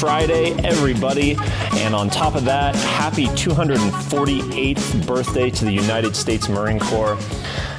Friday, 0.00 0.52
everybody. 0.64 1.36
And 1.72 1.94
on 1.94 2.08
top 2.08 2.34
of 2.34 2.46
that, 2.46 2.74
happy 2.74 3.26
248th 3.26 5.06
birthday 5.06 5.50
to 5.50 5.64
the 5.66 5.72
United 5.72 6.16
States 6.16 6.48
Marine 6.48 6.80
Corps. 6.80 7.18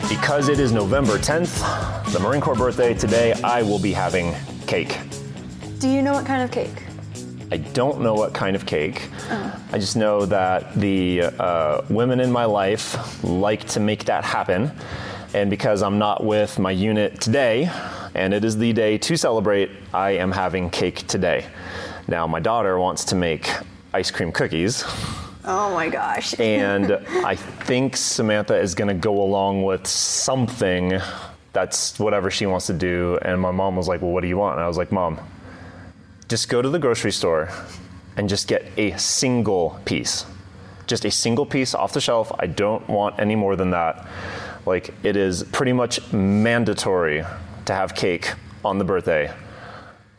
Because 0.08 0.48
it 0.48 0.60
is 0.60 0.72
November 0.72 1.18
10th, 1.18 2.14
the 2.14 2.20
Marine 2.20 2.40
Corps 2.40 2.54
birthday 2.54 2.94
today, 2.94 3.34
I 3.44 3.64
will 3.64 3.80
be 3.80 3.92
having 3.92 4.36
cake. 4.68 5.00
Do 5.80 5.90
you 5.90 6.04
know 6.04 6.14
what 6.14 6.28
kind 6.28 6.44
of 6.44 6.52
cake? 6.52 6.84
I 7.52 7.58
don't 7.58 8.02
know 8.02 8.14
what 8.14 8.36
kind 8.36 8.56
of 8.56 8.68
cake. 8.68 9.10
I 9.72 9.80
just 9.80 9.96
know 9.96 10.24
that 10.28 10.76
the 10.76 11.22
uh, 11.23 11.81
women 11.90 12.20
in 12.20 12.31
my 12.31 12.45
life 12.45 13.23
like 13.23 13.67
to 13.70 13.80
make 13.80 14.06
that 14.06 14.23
happen. 14.23 14.72
And 15.34 15.50
because 15.50 15.81
I'm 15.81 15.98
not 15.98 16.23
with 16.23 16.59
my 16.59 16.72
unit 16.72 17.20
today, 17.20 17.72
and 18.14 18.31
it 18.31 18.45
is 18.45 18.59
the 18.59 18.73
day 18.73 19.00
to 19.00 19.17
celebrate, 19.17 19.72
I 19.92 20.12
am 20.12 20.31
having 20.31 20.70
cake 20.70 21.08
today. 21.08 21.48
Now, 22.08 22.28
my 22.28 22.40
daughter 22.40 22.78
wants 22.78 23.05
to 23.05 23.16
make 23.16 23.50
ice 23.94 24.12
cream 24.12 24.32
cookies, 24.32 24.84
Oh 25.44 25.73
my 25.73 25.90
gosh. 25.90 26.40
and 26.40 26.94
I 27.26 27.36
think 27.36 27.98
Samantha 27.98 28.58
is 28.58 28.76
going 28.76 28.88
to 28.90 28.94
go 28.94 29.22
along 29.22 29.64
with 29.64 29.88
something 29.88 31.00
that's 31.54 32.00
whatever 32.00 32.32
she 32.32 32.45
wants 32.45 32.68
to 32.68 32.73
do. 32.73 33.18
And 33.22 33.42
my 33.42 33.52
mom 33.52 33.76
was 33.76 33.88
like, 33.88 34.02
Well, 34.02 34.12
what 34.12 34.22
do 34.22 34.28
you 34.28 34.38
want? 34.38 34.56
And 34.56 34.64
I 34.64 34.68
was 34.68 34.78
like, 34.78 34.92
Mom, 34.92 35.20
just 36.28 36.50
go 36.50 36.62
to 36.62 36.70
the 36.70 36.80
grocery 36.80 37.12
store 37.12 37.50
and 38.18 38.30
just 38.30 38.48
get 38.48 38.66
a 38.78 38.95
single 38.98 39.80
piece. 39.86 40.26
Just 40.88 41.06
a 41.06 41.12
single 41.12 41.45
piece 41.45 41.73
off 41.73 41.94
the 41.94 42.02
shelf. 42.02 42.31
I 42.40 42.47
don't 42.47 42.88
want 42.88 43.20
any 43.20 43.36
more 43.36 43.56
than 43.56 43.72
that. 43.72 44.08
Like, 44.66 44.94
it 45.03 45.16
is 45.16 45.44
pretty 45.44 45.73
much 45.73 46.12
mandatory 46.14 47.23
to 47.66 47.73
have 47.73 47.95
cake 47.95 48.34
on 48.64 48.78
the 48.78 48.84
birthday. 48.84 49.34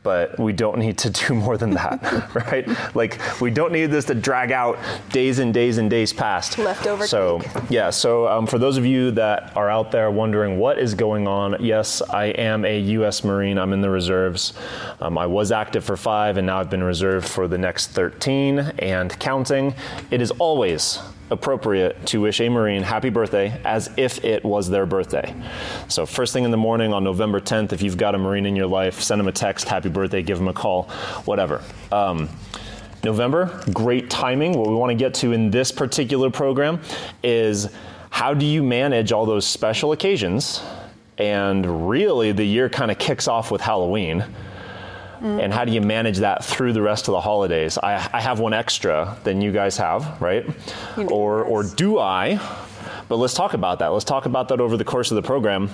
But 0.03 0.37
we 0.39 0.53
don't 0.53 0.79
need 0.79 0.99
to 0.99 1.11
do 1.11 1.33
more 1.35 1.57
than 1.57 1.71
that, 1.75 2.35
right? 2.51 2.67
Like, 2.97 3.21
we 3.41 3.51
don't 3.53 3.73
need 3.73 3.87
this 3.87 4.05
to 4.07 4.15
drag 4.17 4.51
out 4.51 4.79
days 5.11 5.39
and 5.39 5.55
days 5.55 5.79
and 5.79 5.89
days 5.89 6.13
past. 6.13 6.59
Leftover 6.59 7.07
So, 7.07 7.39
cake. 7.39 7.63
yeah, 7.71 7.91
so 7.91 8.27
um, 8.27 8.47
for 8.49 8.59
those 8.59 8.77
of 8.77 8.85
you 8.85 9.13
that 9.13 9.57
are 9.57 9.71
out 9.71 9.93
there 9.93 10.11
wondering 10.11 10.59
what 10.59 10.79
is 10.81 10.95
going 10.95 11.29
on, 11.29 11.57
yes, 11.61 12.03
I 12.03 12.27
am 12.27 12.65
a 12.65 12.81
U.S. 12.81 13.23
Marine. 13.23 13.59
I'm 13.59 13.73
in 13.73 13.81
the 13.81 13.91
reserves. 13.91 14.55
Um, 15.01 15.17
I 15.19 15.27
was 15.27 15.53
active 15.53 15.85
for 15.85 15.97
five, 15.97 16.37
and 16.37 16.49
now 16.49 16.59
I've 16.59 16.71
been 16.71 16.83
reserved 16.83 17.29
for 17.29 17.47
the 17.47 17.59
next 17.59 17.89
13 17.93 18.59
and 18.81 19.17
counting. 19.21 19.73
It 20.11 20.21
is 20.21 20.33
always 20.33 20.99
appropriate 21.33 22.07
to 22.07 22.21
wish 22.21 22.41
a 22.41 22.49
Marine 22.49 22.83
happy 22.83 23.11
birthday 23.11 23.61
as 23.65 23.91
if 23.97 24.25
it 24.25 24.45
was 24.45 24.71
their 24.71 24.87
birthday. 24.87 25.35
So, 25.89 26.07
first 26.07 26.33
thing 26.33 26.45
in 26.45 26.51
the 26.51 26.57
morning 26.57 26.93
on 26.93 27.03
November 27.03 27.41
10th, 27.41 27.73
if 27.73 27.83
you've 27.83 27.97
got 27.97 28.15
a 28.15 28.19
Marine 28.19 28.47
in 28.47 28.55
your 28.55 28.67
life, 28.67 29.01
send 29.01 29.19
them 29.19 29.29
a 29.29 29.33
text, 29.33 29.67
happy 29.67 29.89
birthday, 29.89 30.23
give 30.23 30.39
them 30.39 30.49
a 30.49 30.53
call, 30.53 30.85
whatever. 31.25 31.63
Um, 31.91 32.29
November, 33.03 33.61
great 33.73 34.09
timing. 34.11 34.53
What 34.53 34.69
we 34.69 34.75
want 34.75 34.91
to 34.91 34.95
get 34.95 35.15
to 35.15 35.33
in 35.33 35.51
this 35.51 35.73
particular 35.73 36.31
program 36.31 36.81
is 37.23 37.69
how 38.11 38.35
do 38.35 38.47
you 38.47 38.63
manage 38.63 39.11
all 39.11 39.27
those 39.27 39.47
special 39.47 39.93
occasions? 39.93 40.63
And 41.19 41.89
really, 41.89 42.33
the 42.33 42.45
year 42.45 42.69
kind 42.69 42.91
of 42.91 42.99
kicks 42.99 43.27
off 43.27 43.51
with 43.51 43.61
Halloween. 43.61 44.25
And 45.23 45.53
how 45.53 45.65
do 45.65 45.73
you 45.73 45.81
manage 45.81 46.19
that 46.19 46.45
through 46.45 46.73
the 46.73 46.83
rest 46.83 47.07
of 47.09 47.13
the 47.13 47.21
holidays? 47.21 47.79
I, 47.79 47.95
I 48.13 48.21
have 48.21 48.41
one 48.41 48.53
extra 48.53 49.17
than 49.23 49.41
you 49.41 49.53
guys 49.53 49.77
have, 49.77 50.21
right? 50.21 50.45
You 50.97 51.09
Or, 51.09 51.43
or 51.45 51.63
do 51.63 51.99
I? 51.99 52.41
But 53.09 53.17
let's 53.17 53.35
talk 53.35 53.55
about 53.55 53.79
that. 53.79 53.89
Let's 53.89 54.05
talk 54.05 54.27
about 54.27 54.49
that 54.49 54.61
over 54.61 54.77
the 54.77 54.85
course 54.85 55.11
of 55.11 55.17
the 55.17 55.23
program. 55.23 55.71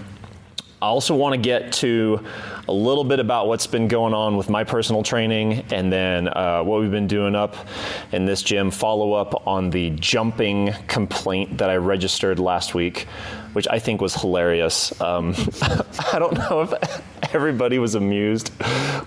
I 0.81 0.87
also 0.87 1.17
want 1.17 1.35
to 1.35 1.41
get 1.41 1.73
to 1.75 2.25
a 2.69 2.73
little 2.73 3.03
bit 3.03 3.19
about 3.19 3.49
what's 3.49 3.67
been 3.67 3.89
going 3.89 4.15
on 4.15 4.37
with 4.37 4.49
my 4.49 4.63
personal 4.63 5.03
training 5.03 5.65
and 5.73 5.93
then 5.93 6.29
uh, 6.29 6.63
what 6.63 6.81
we've 6.81 6.91
been 6.91 7.09
doing 7.09 7.35
up 7.35 7.57
in 8.13 8.27
this 8.27 8.43
gym. 8.43 8.71
Follow 8.71 9.13
up 9.13 9.45
on 9.45 9.71
the 9.71 9.91
jumping 9.91 10.73
complaint 10.87 11.59
that 11.59 11.69
I 11.69 11.77
registered 11.77 12.39
last 12.39 12.77
week, 12.77 13.09
which 13.59 13.67
I 13.73 13.81
think 13.81 14.01
was 14.01 14.15
hilarious. 14.15 14.93
Um, 15.01 15.35
I 16.13 16.21
don't 16.21 16.35
know 16.35 16.63
if 16.63 17.35
everybody 17.35 17.81
was 17.81 17.97
amused 17.97 18.53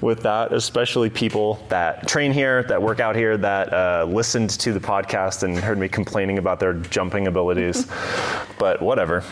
with 0.02 0.24
that, 0.24 0.52
especially 0.52 1.10
people 1.10 1.66
that 1.70 2.06
train 2.06 2.34
here, 2.34 2.64
that 2.64 2.82
work 2.82 3.00
out 3.00 3.16
here, 3.16 3.38
that 3.38 3.72
uh, 3.72 4.04
listened 4.10 4.50
to 4.50 4.74
the 4.74 4.82
podcast 4.82 5.44
and 5.44 5.58
heard 5.58 5.78
me 5.78 5.88
complaining 5.88 6.38
about 6.38 6.60
their 6.60 6.74
jumping 6.74 7.28
abilities. 7.28 7.88
but 8.60 8.82
whatever. 8.82 9.24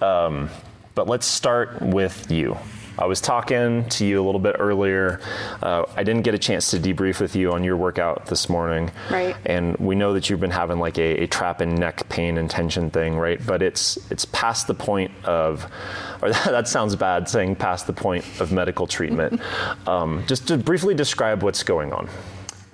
Um, 0.00 0.48
but 0.94 1.08
let's 1.08 1.26
start 1.26 1.82
with 1.82 2.30
you. 2.30 2.56
I 2.98 3.06
was 3.06 3.20
talking 3.20 3.88
to 3.90 4.04
you 4.04 4.20
a 4.20 4.24
little 4.24 4.40
bit 4.40 4.56
earlier. 4.58 5.20
Uh, 5.62 5.84
I 5.96 6.02
didn't 6.02 6.22
get 6.22 6.34
a 6.34 6.38
chance 6.38 6.70
to 6.72 6.78
debrief 6.78 7.20
with 7.20 7.36
you 7.36 7.52
on 7.52 7.64
your 7.64 7.76
workout 7.76 8.26
this 8.26 8.48
morning. 8.48 8.90
Right. 9.10 9.36
And 9.46 9.76
we 9.76 9.94
know 9.94 10.12
that 10.14 10.28
you've 10.28 10.40
been 10.40 10.50
having 10.50 10.78
like 10.78 10.98
a, 10.98 11.22
a 11.22 11.26
trap 11.26 11.60
and 11.60 11.78
neck 11.78 12.08
pain 12.08 12.38
and 12.38 12.50
tension 12.50 12.90
thing, 12.90 13.16
right? 13.16 13.40
But 13.46 13.62
it's 13.62 13.98
it's 14.10 14.24
past 14.26 14.66
the 14.66 14.74
point 14.74 15.12
of, 15.24 15.70
or 16.22 16.30
that 16.30 16.68
sounds 16.68 16.96
bad 16.96 17.28
saying 17.28 17.56
past 17.56 17.86
the 17.86 17.92
point 17.92 18.24
of 18.40 18.52
medical 18.52 18.86
treatment. 18.86 19.40
um, 19.86 20.24
just 20.26 20.48
to 20.48 20.58
briefly 20.58 20.94
describe 20.94 21.42
what's 21.42 21.62
going 21.62 21.92
on. 21.92 22.08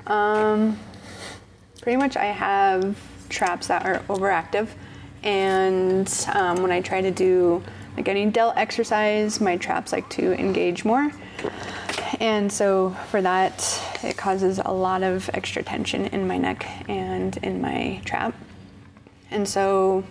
Um, 0.06 0.78
Pretty 1.84 1.98
much, 1.98 2.16
I 2.16 2.24
have 2.24 2.98
traps 3.28 3.66
that 3.66 3.84
are 3.84 3.98
overactive, 4.08 4.68
and 5.22 6.10
um, 6.32 6.62
when 6.62 6.72
I 6.72 6.80
try 6.80 7.02
to 7.02 7.10
do 7.10 7.62
like 7.96 8.08
any 8.08 8.26
delt 8.26 8.54
exercise, 8.56 9.40
my 9.40 9.56
traps 9.56 9.92
like 9.92 10.08
to 10.10 10.32
engage 10.38 10.84
more, 10.84 11.10
and 12.20 12.50
so 12.52 12.96
for 13.10 13.22
that, 13.22 13.82
it 14.02 14.16
causes 14.16 14.60
a 14.64 14.72
lot 14.72 15.02
of 15.02 15.30
extra 15.34 15.62
tension 15.62 16.06
in 16.06 16.26
my 16.26 16.38
neck 16.38 16.66
and 16.88 17.36
in 17.38 17.60
my 17.60 18.00
trap, 18.04 18.34
and 19.30 19.48
so. 19.48 20.04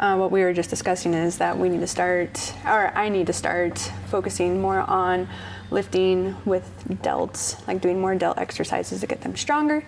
Uh, 0.00 0.16
what 0.16 0.32
we 0.32 0.42
were 0.42 0.52
just 0.52 0.68
discussing 0.68 1.14
is 1.14 1.38
that 1.38 1.56
we 1.56 1.68
need 1.68 1.78
to 1.78 1.86
start, 1.86 2.52
or 2.66 2.88
I 2.96 3.08
need 3.08 3.28
to 3.28 3.32
start 3.32 3.78
focusing 4.08 4.60
more 4.60 4.80
on 4.80 5.28
lifting 5.70 6.34
with 6.44 6.68
delts, 6.88 7.64
like 7.68 7.80
doing 7.80 8.00
more 8.00 8.16
delt 8.16 8.36
exercises 8.38 9.00
to 9.00 9.06
get 9.06 9.20
them 9.20 9.36
stronger, 9.36 9.84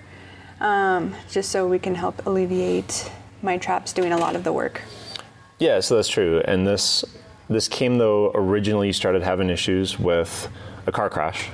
um, 0.61 1.15
just 1.31 1.51
so 1.51 1.67
we 1.67 1.81
can 1.81 1.97
help 1.97 2.25
alleviate 2.27 3.11
my 3.43 3.59
traps 3.59 3.93
doing 3.93 4.13
a 4.13 4.17
lot 4.17 4.37
of 4.37 4.45
the 4.45 4.53
work. 4.53 4.83
Yeah, 5.59 5.81
so 5.81 5.97
that's 5.97 6.09
true. 6.09 6.41
And 6.45 6.65
this 6.65 7.05
this 7.49 7.69
came 7.69 7.99
though 7.99 8.31
originally 8.35 8.89
you 8.89 8.93
started 8.93 9.23
having 9.23 9.51
issues 9.51 9.99
with 9.99 10.49
a 10.87 10.93
car 10.93 11.11
crash. 11.11 11.49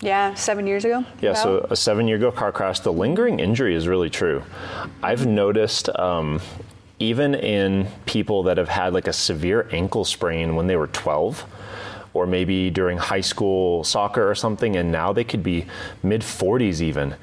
Yeah, 0.00 0.34
seven 0.34 0.66
years 0.66 0.84
ago. 0.84 1.04
Yeah, 1.20 1.34
so 1.34 1.66
a 1.70 1.76
seven 1.76 2.08
year 2.08 2.16
ago 2.16 2.32
car 2.32 2.50
crash. 2.50 2.80
The 2.80 2.92
lingering 2.92 3.38
injury 3.38 3.74
is 3.74 3.86
really 3.86 4.10
true. 4.10 4.42
I've 5.02 5.26
noticed 5.26 5.88
um, 5.96 6.40
even 6.98 7.34
in 7.34 7.86
people 8.04 8.42
that 8.44 8.58
have 8.58 8.68
had 8.68 8.92
like 8.92 9.06
a 9.06 9.12
severe 9.12 9.68
ankle 9.70 10.04
sprain 10.04 10.56
when 10.56 10.66
they 10.66 10.76
were 10.76 10.88
12 10.88 11.44
or 12.14 12.26
maybe 12.26 12.68
during 12.68 12.98
high 12.98 13.20
school 13.20 13.84
soccer 13.84 14.28
or 14.28 14.34
something, 14.34 14.76
and 14.76 14.92
now 14.92 15.12
they 15.12 15.24
could 15.24 15.42
be 15.42 15.66
mid 16.02 16.20
40s 16.20 16.80
even. 16.80 17.14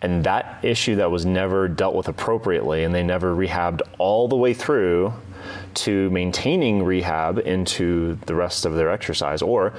And 0.00 0.24
that 0.24 0.58
issue 0.64 0.96
that 0.96 1.10
was 1.10 1.24
never 1.24 1.68
dealt 1.68 1.94
with 1.94 2.08
appropriately 2.08 2.82
and 2.82 2.94
they 2.94 3.04
never 3.04 3.34
rehabbed 3.34 3.82
all 3.98 4.26
the 4.26 4.36
way 4.36 4.52
through 4.52 5.12
to 5.74 6.10
maintaining 6.10 6.82
rehab 6.82 7.38
into 7.38 8.18
the 8.26 8.34
rest 8.34 8.64
of 8.64 8.74
their 8.74 8.90
exercise. 8.90 9.42
Or 9.42 9.72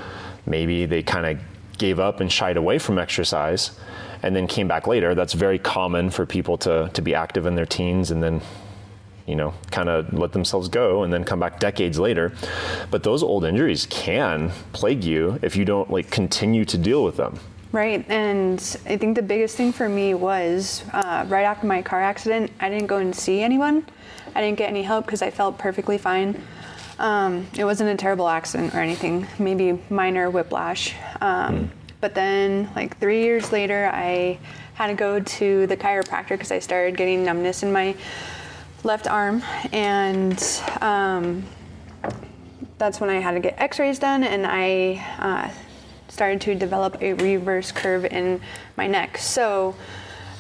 maybe 0.45 0.85
they 0.85 1.03
kind 1.03 1.25
of 1.25 1.44
gave 1.78 2.00
up 2.00 2.19
and 2.19 2.31
shied 2.31 2.57
away 2.57 2.79
from 2.79 3.00
exercise 3.00 3.72
and 4.22 4.35
then 4.35 4.47
came 4.47 4.67
back 4.67 4.88
later. 4.88 5.16
That's 5.16 5.34
very 5.34 5.59
common 5.59 6.09
for 6.09 6.25
people 6.25 6.57
to, 6.59 6.90
to 6.93 7.02
be 7.02 7.14
active 7.14 7.46
in 7.46 7.55
their 7.55 7.66
teens 7.66 8.11
and 8.11 8.23
then 8.23 8.41
you 9.25 9.35
know, 9.35 9.53
kind 9.72 9.87
of 9.87 10.14
let 10.14 10.34
themselves 10.34 10.67
go 10.67 11.03
and 11.03 11.14
then 11.14 11.23
come 11.23 11.40
back 11.40 11.59
decades 11.59 11.97
later. 11.97 12.34
But 12.91 13.03
those 13.03 13.23
old 13.23 13.46
injuries 13.46 13.87
can 13.90 14.52
plague 14.73 15.03
you 15.03 15.40
if 15.41 15.55
you 15.55 15.66
don't 15.66 15.90
like 15.90 16.11
continue 16.11 16.66
to 16.66 16.78
deal 16.78 17.03
with 17.03 17.16
them. 17.16 17.40
Right, 17.72 18.08
and 18.08 18.59
I 18.85 18.97
think 18.97 19.16
the 19.16 19.23
biggest 19.23 19.58
thing 19.58 19.72
for 19.72 19.90
me 19.90 20.14
was 20.14 20.84
uh, 20.93 21.25
right 21.28 21.43
after 21.43 21.66
my 21.66 21.81
car 21.81 22.02
accident, 22.02 22.52
I 22.59 22.70
didn't 22.70 22.85
go 22.85 22.97
and 22.97 23.16
see 23.16 23.41
anyone. 23.41 23.85
I 24.35 24.41
didn't 24.41 24.58
get 24.58 24.70
any 24.70 24.84
help 24.84 25.06
because 25.06 25.22
I 25.22 25.30
felt 25.30 25.58
perfectly 25.58 25.97
fine. 25.97 26.41
Um, 27.00 27.47
it 27.58 27.66
wasn't 27.66 27.90
a 27.90 27.96
terrible 27.97 28.28
accident 28.28 28.74
or 28.74 28.80
anything, 28.80 29.28
maybe 29.40 29.80
minor 29.90 30.30
whiplash. 30.30 30.94
Um, 31.22 31.72
But 32.02 32.16
then, 32.16 32.70
like 32.76 33.00
three 33.00 33.24
years 33.24 33.53
later, 33.53 33.90
I 33.94 34.38
had 34.74 34.88
to 34.88 34.94
go 34.94 35.22
to 35.22 35.68
the 35.68 35.78
chiropractor 35.78 36.32
because 36.32 36.52
I 36.52 36.59
started 36.59 36.97
getting 36.97 37.24
numbness 37.24 37.64
in 37.64 37.72
my 37.72 37.96
left 38.84 39.08
arm, 39.08 39.41
and 39.72 40.38
um, 40.82 41.46
that's 42.78 43.00
when 43.00 43.09
I 43.09 43.22
had 43.22 43.35
to 43.35 43.40
get 43.40 43.56
X-rays 43.58 44.00
done, 44.00 44.26
and 44.26 44.46
I 44.46 45.00
uh, 45.18 45.50
started 46.09 46.41
to 46.41 46.56
develop 46.56 47.02
a 47.02 47.14
reverse 47.14 47.72
curve 47.72 48.03
in 48.03 48.41
my 48.76 48.88
neck. 48.88 49.18
So, 49.18 49.74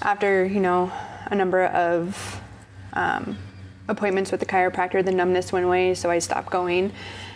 after 0.01 0.45
you 0.45 0.59
know 0.59 0.91
a 1.27 1.35
number 1.35 1.63
of 1.67 2.41
um, 2.91 3.37
appointments 3.93 4.31
with 4.31 4.39
the 4.39 4.45
chiropractor, 4.45 5.03
the 5.03 5.11
numbness 5.11 5.51
went 5.51 5.65
away, 5.65 5.93
so 5.93 6.09
I 6.11 6.19
stopped 6.19 6.49
going. 6.49 6.91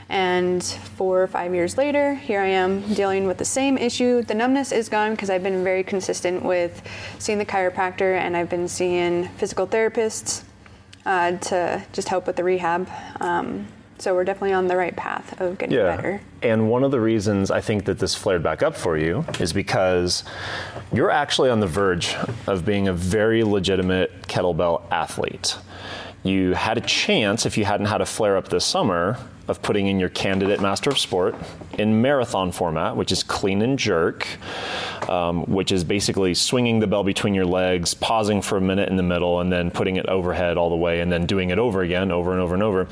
And 0.09 0.63
four 0.63 1.21
or 1.21 1.27
five 1.27 1.53
years 1.53 1.77
later, 1.77 2.15
here 2.15 2.39
I 2.41 2.47
am 2.47 2.81
dealing 2.93 3.27
with 3.27 3.37
the 3.37 3.45
same 3.45 3.77
issue. 3.77 4.21
The 4.21 4.35
numbness 4.35 4.71
is 4.71 4.87
gone 4.89 5.11
because 5.11 5.29
I've 5.29 5.43
been 5.43 5.63
very 5.63 5.83
consistent 5.83 6.43
with 6.43 6.81
seeing 7.19 7.37
the 7.39 7.45
chiropractor 7.45 8.17
and 8.17 8.35
I've 8.37 8.49
been 8.49 8.67
seeing 8.69 9.27
physical 9.37 9.67
therapists 9.67 10.43
uh, 11.05 11.37
to 11.37 11.83
just 11.91 12.07
help 12.07 12.25
with 12.25 12.37
the 12.37 12.43
rehab. 12.43 12.89
Um, 13.19 13.67
so 13.99 14.13
we're 14.13 14.23
definitely 14.23 14.53
on 14.53 14.67
the 14.67 14.77
right 14.77 14.95
path 14.95 15.41
of 15.41 15.57
getting 15.57 15.75
Yeah. 15.75 15.95
better. 15.95 16.21
And 16.41 16.69
one 16.69 16.83
of 16.83 16.91
the 16.91 16.99
reasons 17.01 17.49
I 17.49 17.61
think 17.61 17.85
that 17.85 17.99
this 17.99 18.13
flared 18.15 18.43
back 18.43 18.61
up 18.61 18.77
for 18.77 18.95
you 18.95 19.25
is 19.39 19.51
because 19.51 20.23
you're 20.93 21.09
actually 21.09 21.49
on 21.49 21.59
the 21.59 21.67
verge 21.67 22.15
of 22.45 22.63
being 22.63 22.87
a 22.87 22.93
very 22.93 23.43
legitimate 23.43 24.27
kettlebell 24.27 24.83
athlete. 24.91 25.57
You 26.23 26.53
had 26.53 26.77
a 26.77 26.81
chance, 26.81 27.45
if 27.45 27.57
you 27.57 27.65
hadn't 27.65 27.87
had 27.87 28.01
a 28.01 28.05
flare 28.05 28.37
up 28.37 28.49
this 28.49 28.65
summer, 28.65 29.17
of 29.47 29.61
putting 29.61 29.87
in 29.87 29.99
your 29.99 30.09
candidate 30.09 30.61
Master 30.61 30.89
of 30.89 30.97
Sport 30.97 31.35
in 31.77 32.01
marathon 32.01 32.51
format, 32.51 32.95
which 32.95 33.11
is 33.11 33.23
clean 33.23 33.61
and 33.61 33.77
jerk, 33.77 34.27
um, 35.09 35.43
which 35.45 35.71
is 35.71 35.83
basically 35.83 36.33
swinging 36.33 36.79
the 36.79 36.87
bell 36.87 37.03
between 37.03 37.33
your 37.33 37.45
legs, 37.45 37.93
pausing 37.93 38.41
for 38.41 38.57
a 38.57 38.61
minute 38.61 38.89
in 38.89 38.97
the 38.97 39.03
middle, 39.03 39.39
and 39.39 39.51
then 39.51 39.71
putting 39.71 39.95
it 39.95 40.05
overhead 40.07 40.57
all 40.57 40.69
the 40.69 40.75
way, 40.75 40.99
and 41.01 41.11
then 41.11 41.25
doing 41.25 41.49
it 41.49 41.59
over 41.59 41.81
again, 41.81 42.11
over 42.11 42.31
and 42.31 42.41
over 42.41 42.53
and 42.53 42.63
over. 42.63 42.87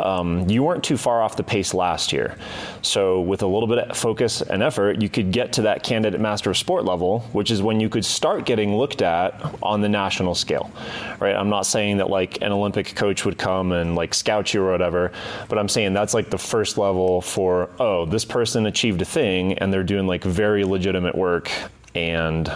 Um, 0.00 0.48
you 0.48 0.62
weren't 0.62 0.84
too 0.84 0.96
far 0.96 1.22
off 1.22 1.36
the 1.36 1.42
pace 1.42 1.72
last 1.72 2.12
year. 2.12 2.36
So, 2.82 3.20
with 3.20 3.42
a 3.42 3.46
little 3.46 3.68
bit 3.68 3.78
of 3.78 3.96
focus 3.96 4.42
and 4.42 4.62
effort, 4.62 5.00
you 5.00 5.08
could 5.08 5.32
get 5.32 5.54
to 5.54 5.62
that 5.62 5.82
candidate 5.82 6.20
Master 6.20 6.50
of 6.50 6.56
Sport 6.58 6.84
level, 6.84 7.20
which 7.32 7.50
is 7.50 7.62
when 7.62 7.80
you 7.80 7.88
could 7.88 8.04
start 8.04 8.44
getting 8.44 8.76
looked 8.76 9.00
at 9.00 9.40
on 9.62 9.80
the 9.80 9.88
national 9.88 10.34
scale, 10.34 10.70
right? 11.18 11.34
I'm 11.34 11.48
not 11.48 11.62
saying 11.62 11.96
that 11.98 12.10
like 12.10 12.42
an 12.42 12.52
Olympic 12.52 12.94
coach 12.94 13.24
would 13.24 13.38
come 13.38 13.72
and 13.72 13.94
like 13.94 14.12
scout 14.12 14.52
you 14.52 14.62
or 14.62 14.70
whatever, 14.70 15.12
but 15.48 15.58
I'm 15.58 15.68
saying 15.68 15.93
that's 15.96 16.14
like 16.14 16.30
the 16.30 16.38
first 16.38 16.78
level 16.78 17.20
for, 17.20 17.70
oh, 17.78 18.06
this 18.06 18.24
person 18.24 18.66
achieved 18.66 19.02
a 19.02 19.04
thing 19.04 19.54
and 19.58 19.72
they're 19.72 19.82
doing 19.82 20.06
like 20.06 20.24
very 20.24 20.64
legitimate 20.64 21.14
work 21.14 21.50
and 21.94 22.50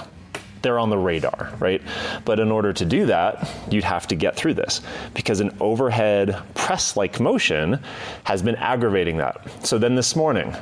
they're 0.63 0.79
on 0.79 0.91
the 0.91 0.99
radar, 0.99 1.53
right? 1.61 1.81
But 2.25 2.41
in 2.41 2.51
order 2.51 2.73
to 2.73 2.85
do 2.85 3.07
that, 3.07 3.49
you'd 3.71 3.85
have 3.85 4.07
to 4.09 4.17
get 4.17 4.37
through 4.37 4.55
this 4.55 4.81
because 5.15 5.41
an 5.41 5.57
overhead 5.61 6.41
press 6.55 6.97
like 6.97 7.21
motion 7.21 7.79
has 8.25 8.43
been 8.43 8.57
aggravating 8.57 9.19
that. 9.19 9.41
So 9.65 9.79
then 9.79 9.95
this 9.95 10.17
morning, 10.17 10.55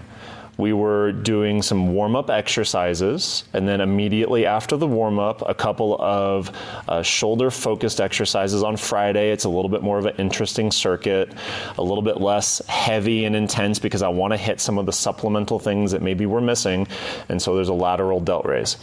we 0.58 0.72
were 0.72 1.12
doing 1.12 1.60
some 1.60 1.92
warm 1.92 2.16
up 2.16 2.30
exercises, 2.30 3.44
and 3.52 3.68
then 3.68 3.80
immediately 3.80 4.46
after 4.46 4.76
the 4.76 4.86
warm 4.86 5.18
up, 5.18 5.46
a 5.46 5.54
couple 5.54 5.96
of 6.00 6.50
uh, 6.88 7.02
shoulder 7.02 7.50
focused 7.50 8.00
exercises 8.00 8.62
on 8.62 8.76
Friday. 8.76 9.32
It's 9.32 9.44
a 9.44 9.50
little 9.50 9.68
bit 9.68 9.82
more 9.82 9.98
of 9.98 10.06
an 10.06 10.16
interesting 10.16 10.70
circuit, 10.70 11.32
a 11.76 11.82
little 11.82 12.02
bit 12.02 12.20
less 12.20 12.64
heavy 12.68 13.26
and 13.26 13.36
intense 13.36 13.78
because 13.78 14.02
I 14.02 14.08
want 14.08 14.32
to 14.32 14.38
hit 14.38 14.60
some 14.60 14.78
of 14.78 14.86
the 14.86 14.92
supplemental 14.92 15.58
things 15.58 15.92
that 15.92 16.00
maybe 16.00 16.24
we're 16.24 16.40
missing. 16.40 16.86
And 17.28 17.40
so 17.40 17.54
there's 17.54 17.68
a 17.68 17.74
lateral 17.74 18.20
delt 18.20 18.46
raise. 18.46 18.78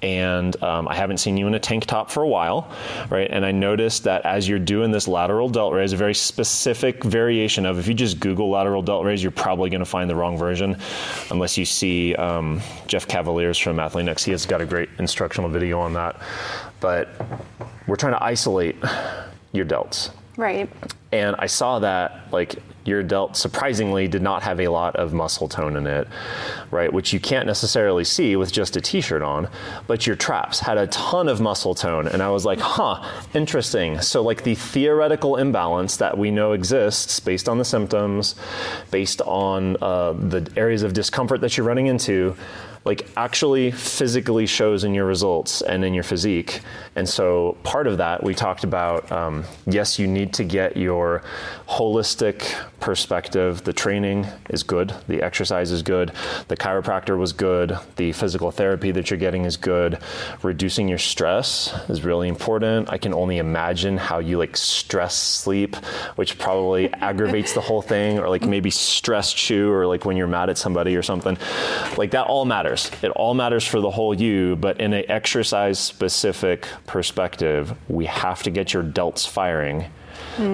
And 0.00 0.60
um, 0.62 0.88
I 0.88 0.94
haven't 0.94 1.18
seen 1.18 1.36
you 1.36 1.46
in 1.46 1.54
a 1.54 1.60
tank 1.60 1.84
top 1.84 2.10
for 2.10 2.22
a 2.22 2.28
while, 2.28 2.72
right? 3.10 3.28
And 3.30 3.44
I 3.44 3.52
noticed 3.52 4.04
that 4.04 4.24
as 4.24 4.48
you're 4.48 4.58
doing 4.58 4.92
this 4.92 5.06
lateral 5.06 5.50
delt 5.50 5.74
raise, 5.74 5.92
a 5.92 5.96
very 5.96 6.14
specific 6.14 7.04
variation 7.04 7.66
of, 7.66 7.78
if 7.78 7.86
you 7.86 7.94
just 7.94 8.18
Google 8.18 8.48
lateral 8.48 8.80
delt 8.80 9.04
raise, 9.04 9.22
you're 9.22 9.30
probably 9.30 9.68
going 9.68 9.80
to 9.80 9.86
find 9.86 10.08
the 10.08 10.16
wrong 10.16 10.38
version 10.38 10.78
unless 11.30 11.58
you 11.58 11.64
see 11.64 12.14
um, 12.14 12.60
Jeff 12.86 13.06
Cavaliers 13.06 13.58
from 13.58 13.76
Athlean-X. 13.78 14.24
He 14.24 14.30
has 14.32 14.46
got 14.46 14.60
a 14.60 14.66
great 14.66 14.88
instructional 14.98 15.48
video 15.50 15.80
on 15.80 15.92
that. 15.94 16.20
But 16.80 17.08
we're 17.86 17.96
trying 17.96 18.14
to 18.14 18.22
isolate 18.22 18.76
your 19.52 19.66
delts. 19.66 20.10
Right. 20.36 20.70
And 21.12 21.34
I 21.38 21.46
saw 21.46 21.78
that 21.80 22.32
like 22.32 22.56
your 22.88 23.02
delt 23.02 23.36
surprisingly 23.36 24.08
did 24.08 24.22
not 24.22 24.42
have 24.42 24.60
a 24.60 24.68
lot 24.68 24.96
of 24.96 25.12
muscle 25.12 25.48
tone 25.48 25.76
in 25.76 25.86
it, 25.86 26.08
right? 26.70 26.92
Which 26.92 27.12
you 27.12 27.20
can't 27.20 27.46
necessarily 27.46 28.04
see 28.04 28.34
with 28.36 28.50
just 28.50 28.76
a 28.76 28.80
t-shirt 28.80 29.22
on, 29.22 29.48
but 29.86 30.06
your 30.06 30.16
traps 30.16 30.60
had 30.60 30.78
a 30.78 30.86
ton 30.88 31.28
of 31.28 31.40
muscle 31.40 31.74
tone 31.74 32.08
and 32.08 32.22
I 32.22 32.30
was 32.30 32.44
like, 32.44 32.60
"Huh, 32.60 33.04
interesting." 33.34 34.00
So 34.00 34.22
like 34.22 34.42
the 34.42 34.54
theoretical 34.54 35.36
imbalance 35.36 35.96
that 35.98 36.16
we 36.16 36.30
know 36.30 36.52
exists 36.52 37.20
based 37.20 37.48
on 37.48 37.58
the 37.58 37.64
symptoms, 37.64 38.34
based 38.90 39.20
on 39.22 39.76
uh, 39.82 40.12
the 40.12 40.50
areas 40.56 40.82
of 40.82 40.92
discomfort 40.92 41.40
that 41.42 41.56
you're 41.56 41.66
running 41.66 41.86
into, 41.86 42.34
like 42.88 43.06
actually 43.18 43.70
physically 43.70 44.46
shows 44.46 44.82
in 44.82 44.94
your 44.94 45.04
results 45.04 45.60
and 45.60 45.84
in 45.84 45.92
your 45.92 46.02
physique. 46.02 46.60
And 46.96 47.06
so 47.06 47.58
part 47.62 47.86
of 47.86 47.98
that 47.98 48.24
we 48.24 48.34
talked 48.34 48.64
about. 48.64 49.12
Um, 49.12 49.44
yes, 49.66 49.98
you 49.98 50.06
need 50.06 50.32
to 50.34 50.44
get 50.44 50.74
your 50.74 51.22
holistic 51.68 52.54
perspective. 52.80 53.62
The 53.64 53.74
training 53.74 54.26
is 54.48 54.62
good, 54.62 54.94
the 55.06 55.22
exercise 55.22 55.70
is 55.70 55.82
good, 55.82 56.12
the 56.48 56.56
chiropractor 56.56 57.18
was 57.18 57.34
good, 57.34 57.76
the 57.96 58.12
physical 58.12 58.50
therapy 58.50 58.90
that 58.92 59.10
you're 59.10 59.18
getting 59.18 59.44
is 59.44 59.58
good. 59.58 59.98
Reducing 60.42 60.88
your 60.88 60.98
stress 60.98 61.74
is 61.90 62.04
really 62.04 62.28
important. 62.28 62.88
I 62.90 62.96
can 62.96 63.12
only 63.12 63.36
imagine 63.36 63.98
how 63.98 64.20
you 64.20 64.38
like 64.38 64.56
stress 64.56 65.14
sleep, 65.14 65.76
which 66.16 66.38
probably 66.38 66.90
aggravates 66.94 67.52
the 67.52 67.60
whole 67.60 67.82
thing, 67.82 68.18
or 68.18 68.30
like 68.30 68.46
maybe 68.46 68.70
stress 68.70 69.34
chew, 69.34 69.70
or 69.70 69.86
like 69.86 70.06
when 70.06 70.16
you're 70.16 70.26
mad 70.26 70.48
at 70.48 70.56
somebody 70.56 70.96
or 70.96 71.02
something. 71.02 71.36
Like 71.98 72.12
that 72.12 72.26
all 72.26 72.46
matters. 72.46 72.77
It 73.02 73.10
all 73.10 73.34
matters 73.34 73.66
for 73.66 73.80
the 73.80 73.90
whole 73.90 74.14
you, 74.14 74.56
but 74.56 74.80
in 74.80 74.92
an 74.92 75.04
exercise 75.08 75.78
specific 75.78 76.66
perspective, 76.86 77.76
we 77.88 78.06
have 78.06 78.42
to 78.44 78.50
get 78.50 78.72
your 78.72 78.82
delts 78.82 79.28
firing 79.28 79.86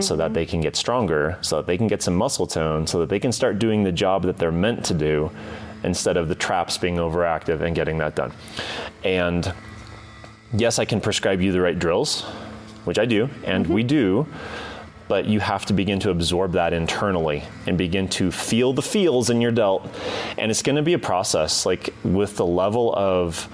so 0.00 0.16
that 0.16 0.32
they 0.32 0.46
can 0.46 0.62
get 0.62 0.76
stronger, 0.76 1.36
so 1.42 1.56
that 1.56 1.66
they 1.66 1.76
can 1.76 1.88
get 1.88 2.02
some 2.02 2.14
muscle 2.14 2.46
tone, 2.46 2.86
so 2.86 3.00
that 3.00 3.10
they 3.10 3.20
can 3.20 3.32
start 3.32 3.58
doing 3.58 3.82
the 3.82 3.92
job 3.92 4.22
that 4.22 4.38
they're 4.38 4.52
meant 4.52 4.82
to 4.86 4.94
do 4.94 5.30
instead 5.82 6.16
of 6.16 6.28
the 6.28 6.34
traps 6.34 6.78
being 6.78 6.96
overactive 6.96 7.60
and 7.60 7.74
getting 7.74 7.98
that 7.98 8.14
done. 8.14 8.32
And 9.04 9.52
yes, 10.54 10.78
I 10.78 10.86
can 10.86 11.00
prescribe 11.00 11.42
you 11.42 11.52
the 11.52 11.60
right 11.60 11.78
drills, 11.78 12.22
which 12.84 12.98
I 12.98 13.04
do, 13.04 13.28
and 13.44 13.66
we 13.66 13.82
do. 13.82 14.26
But 15.06 15.26
you 15.26 15.40
have 15.40 15.66
to 15.66 15.72
begin 15.72 16.00
to 16.00 16.10
absorb 16.10 16.52
that 16.52 16.72
internally 16.72 17.44
and 17.66 17.76
begin 17.76 18.08
to 18.08 18.30
feel 18.30 18.72
the 18.72 18.82
feels 18.82 19.28
in 19.28 19.40
your 19.40 19.52
delt. 19.52 19.88
And 20.38 20.50
it's 20.50 20.62
going 20.62 20.76
to 20.76 20.82
be 20.82 20.94
a 20.94 20.98
process. 20.98 21.66
Like 21.66 21.92
with 22.02 22.36
the 22.36 22.46
level 22.46 22.94
of 22.94 23.48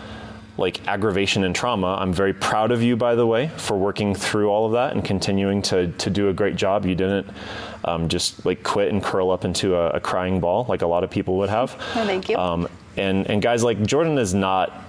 like 0.60 0.86
aggravation 0.86 1.44
and 1.44 1.54
trauma. 1.54 1.96
I'm 1.98 2.12
very 2.12 2.34
proud 2.34 2.70
of 2.70 2.82
you, 2.82 2.94
by 2.94 3.14
the 3.14 3.26
way, 3.26 3.48
for 3.56 3.78
working 3.78 4.14
through 4.14 4.50
all 4.50 4.66
of 4.66 4.72
that 4.72 4.92
and 4.92 5.02
continuing 5.02 5.62
to, 5.62 5.90
to 5.92 6.10
do 6.10 6.28
a 6.28 6.34
great 6.34 6.54
job. 6.54 6.84
You 6.84 6.94
didn't 6.94 7.26
um, 7.84 8.08
just 8.08 8.44
like 8.44 8.62
quit 8.62 8.92
and 8.92 9.02
curl 9.02 9.30
up 9.30 9.44
into 9.44 9.74
a, 9.74 9.90
a, 9.90 10.00
crying 10.00 10.38
ball 10.38 10.66
like 10.68 10.82
a 10.82 10.86
lot 10.86 11.02
of 11.02 11.10
people 11.10 11.38
would 11.38 11.48
have. 11.48 11.74
Oh, 11.96 12.04
thank 12.06 12.28
you. 12.28 12.36
Um, 12.36 12.68
and, 12.98 13.26
and 13.28 13.40
guys 13.40 13.64
like 13.64 13.82
Jordan 13.82 14.18
is 14.18 14.34
not 14.34 14.84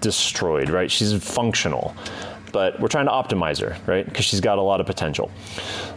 destroyed, 0.00 0.68
right? 0.68 0.90
She's 0.90 1.14
functional. 1.24 1.96
But 2.54 2.78
we're 2.78 2.86
trying 2.86 3.06
to 3.06 3.10
optimize 3.10 3.60
her, 3.60 3.76
right? 3.84 4.06
Because 4.06 4.24
she's 4.24 4.40
got 4.40 4.58
a 4.58 4.62
lot 4.62 4.80
of 4.80 4.86
potential. 4.86 5.28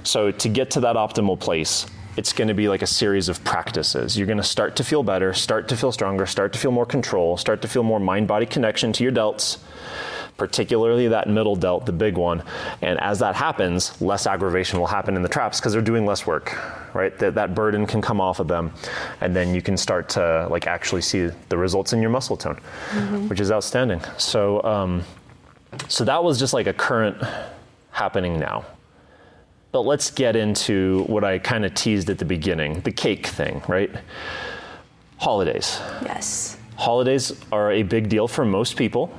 So 0.02 0.32
to 0.32 0.50
get 0.50 0.72
to 0.72 0.80
that 0.80 0.96
optimal 0.96 1.40
place, 1.40 1.86
it's 2.18 2.34
going 2.34 2.48
to 2.48 2.56
be 2.56 2.68
like 2.68 2.82
a 2.82 2.88
series 2.88 3.30
of 3.30 3.44
practices. 3.44 4.18
You're 4.18 4.26
going 4.26 4.40
to 4.40 4.44
start 4.44 4.76
to 4.78 4.84
feel 4.84 5.04
better, 5.04 5.36
start 5.36 5.68
to 5.68 5.78
feel 5.78 5.92
stronger, 5.92 6.26
start 6.26 6.54
to 6.54 6.60
feel 6.60 6.72
more 6.72 6.88
control, 6.88 7.38
start 7.38 7.62
to 7.62 7.68
feel 7.68 7.84
more 7.84 8.00
mind 8.00 8.28
body 8.28 8.48
connection 8.48 8.92
to 8.94 9.04
your 9.04 9.12
delts, 9.12 9.60
particularly 10.36 11.10
that 11.10 11.30
middle 11.30 11.56
delt, 11.56 11.86
the 11.86 11.92
big 11.92 12.18
one. 12.18 12.42
And 12.82 13.00
as 13.02 13.20
that 13.20 13.36
happens, 13.36 14.02
less 14.02 14.26
aggravation 14.26 14.80
will 14.80 14.88
happen 14.88 15.16
in 15.16 15.22
the 15.22 15.30
traps 15.30 15.60
because 15.60 15.74
they're 15.74 15.82
doing 15.84 16.08
less 16.08 16.26
work, 16.26 16.58
right? 16.96 17.16
That, 17.20 17.36
that 17.36 17.54
burden 17.54 17.86
can 17.86 18.02
come 18.02 18.20
off 18.20 18.40
of 18.40 18.48
them. 18.48 18.74
And 19.22 19.36
then 19.36 19.54
you 19.54 19.62
can 19.62 19.78
start 19.78 20.10
to 20.10 20.48
like 20.50 20.66
actually 20.66 21.04
see 21.04 21.30
the 21.50 21.58
results 21.58 21.94
in 21.94 22.02
your 22.02 22.10
muscle 22.10 22.36
tone, 22.36 22.60
mm-hmm. 22.90 23.28
which 23.28 23.40
is 23.40 23.52
outstanding. 23.52 24.02
So, 24.18 24.64
um, 24.64 25.04
so 25.88 26.04
that 26.06 26.24
was 26.24 26.40
just 26.40 26.54
like 26.54 26.68
a 26.68 26.74
current 26.74 27.18
happening 27.92 28.40
now. 28.40 28.66
But 29.72 29.82
let's 29.82 30.12
get 30.12 30.36
into 30.36 31.04
what 31.08 31.24
I 31.24 31.40
kind 31.40 31.66
of 31.66 31.74
teased 31.74 32.10
at 32.10 32.18
the 32.18 32.26
beginning 32.26 32.82
the 32.82 32.92
cake 32.92 33.28
thing, 33.28 33.62
right? 33.68 33.92
Holidays. 35.18 35.80
Yes. 36.04 36.58
Holidays 36.76 37.34
are 37.52 37.72
a 37.72 37.84
big 37.84 38.08
deal 38.08 38.28
for 38.28 38.46
most 38.46 38.76
people. 38.78 39.12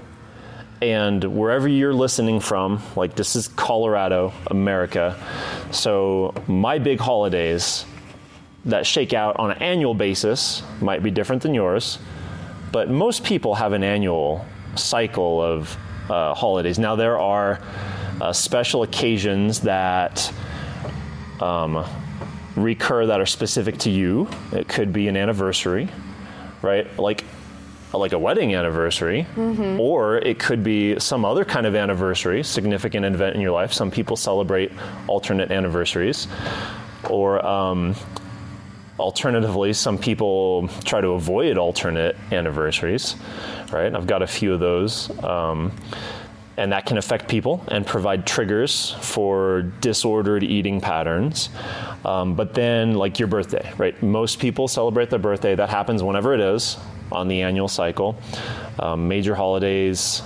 And 0.80 1.24
wherever 1.24 1.66
you're 1.66 1.92
listening 1.92 2.38
from, 2.38 2.80
like 2.94 3.16
this 3.16 3.34
is 3.34 3.48
Colorado, 3.48 4.32
America. 4.46 5.16
So 5.72 6.34
my 6.46 6.78
big 6.78 7.00
holidays 7.00 7.84
that 8.64 8.86
shake 8.86 9.12
out 9.12 9.36
on 9.38 9.50
an 9.50 9.58
annual 9.58 9.94
basis 9.94 10.62
might 10.80 11.02
be 11.02 11.10
different 11.10 11.42
than 11.42 11.52
yours. 11.52 11.98
But 12.70 12.90
most 12.90 13.24
people 13.24 13.56
have 13.56 13.72
an 13.72 13.82
annual 13.82 14.44
cycle 14.76 15.42
of 15.42 15.76
uh, 16.08 16.34
holidays. 16.34 16.78
Now, 16.78 16.96
there 16.96 17.18
are 17.18 17.60
uh, 18.20 18.32
special 18.32 18.82
occasions 18.82 19.60
that 19.60 20.32
um, 21.40 21.84
recur 22.56 23.06
that 23.06 23.20
are 23.20 23.26
specific 23.26 23.78
to 23.78 23.90
you. 23.90 24.28
It 24.52 24.68
could 24.68 24.92
be 24.92 25.08
an 25.08 25.16
anniversary, 25.16 25.88
right? 26.62 26.98
Like 26.98 27.24
like 27.94 28.12
a 28.12 28.18
wedding 28.18 28.54
anniversary, 28.54 29.26
mm-hmm. 29.34 29.80
or 29.80 30.18
it 30.18 30.38
could 30.38 30.62
be 30.62 30.98
some 31.00 31.24
other 31.24 31.44
kind 31.44 31.64
of 31.64 31.74
anniversary, 31.74 32.42
significant 32.42 33.06
event 33.06 33.34
in 33.34 33.40
your 33.40 33.52
life. 33.52 33.72
Some 33.72 33.90
people 33.90 34.14
celebrate 34.14 34.72
alternate 35.06 35.50
anniversaries, 35.50 36.28
or 37.08 37.44
um, 37.46 37.94
alternatively, 38.98 39.72
some 39.72 39.98
people 39.98 40.68
try 40.84 41.00
to 41.00 41.08
avoid 41.08 41.58
alternate 41.58 42.16
anniversaries, 42.32 43.16
right? 43.72 43.94
I've 43.94 44.06
got 44.06 44.22
a 44.22 44.26
few 44.26 44.52
of 44.52 44.60
those. 44.60 45.10
Um, 45.22 45.72
and 46.56 46.72
that 46.72 46.86
can 46.86 46.98
affect 46.98 47.28
people 47.28 47.62
and 47.68 47.86
provide 47.86 48.26
triggers 48.26 48.96
for 49.00 49.62
disordered 49.80 50.42
eating 50.42 50.80
patterns. 50.80 51.50
Um, 52.04 52.34
but 52.34 52.52
then, 52.52 52.94
like 52.94 53.20
your 53.20 53.28
birthday, 53.28 53.72
right? 53.78 54.00
Most 54.02 54.40
people 54.40 54.66
celebrate 54.66 55.08
their 55.08 55.20
birthday. 55.20 55.54
That 55.54 55.70
happens 55.70 56.02
whenever 56.02 56.34
it 56.34 56.40
is 56.40 56.76
on 57.12 57.28
the 57.28 57.42
annual 57.42 57.68
cycle. 57.68 58.18
Um, 58.80 59.06
major 59.06 59.36
holidays, 59.36 60.20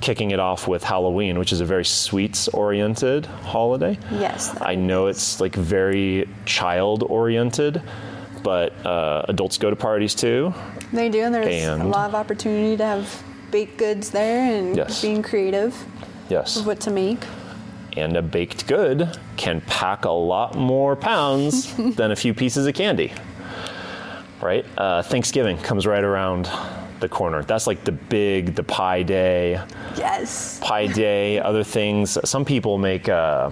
kicking 0.00 0.30
it 0.30 0.38
off 0.40 0.68
with 0.68 0.84
Halloween, 0.84 1.38
which 1.38 1.52
is 1.52 1.60
a 1.60 1.64
very 1.64 1.84
sweets 1.84 2.48
oriented 2.48 3.26
holiday. 3.26 3.98
Yes. 4.12 4.56
I 4.60 4.74
know 4.74 5.06
it's 5.06 5.40
like 5.40 5.54
very 5.54 6.28
child 6.44 7.02
oriented, 7.08 7.82
but 8.42 8.72
uh, 8.86 9.24
adults 9.28 9.58
go 9.58 9.70
to 9.70 9.76
parties 9.76 10.14
too. 10.14 10.52
They 10.92 11.08
do, 11.08 11.20
and 11.22 11.34
there's 11.34 11.46
a 11.46 11.50
And- 11.72 11.90
lot 11.90 12.08
of 12.08 12.14
opportunity 12.14 12.76
to 12.76 12.84
have 12.84 13.22
baked 13.50 13.78
goods 13.78 14.10
there 14.10 14.52
and 14.52 14.76
Yes. 14.76 15.00
being 15.02 15.22
creative 15.22 15.74
Yes. 16.28 16.56
with 16.56 16.66
what 16.66 16.80
to 16.80 16.90
make. 16.90 17.20
And 17.96 18.16
a 18.16 18.22
baked 18.22 18.66
good 18.66 19.16
can 19.36 19.62
pack 19.62 20.04
a 20.04 20.10
lot 20.10 20.54
more 20.54 20.94
pounds 20.96 21.74
than 21.96 22.10
a 22.10 22.16
few 22.16 22.34
pieces 22.34 22.66
of 22.66 22.74
candy. 22.74 23.12
Right? 24.42 24.66
Uh, 24.76 25.02
Thanksgiving 25.02 25.56
comes 25.58 25.86
right 25.86 26.04
around 26.04 26.48
the 27.00 27.08
corner. 27.08 27.42
That's 27.42 27.66
like 27.66 27.84
the 27.84 27.92
big, 27.92 28.54
the 28.54 28.62
pie 28.62 29.02
day. 29.02 29.60
Yes. 29.96 30.60
Pie 30.60 30.86
day, 30.86 31.38
other 31.38 31.64
things. 31.64 32.18
Some 32.24 32.44
people 32.44 32.78
make 32.78 33.08
uh, 33.08 33.50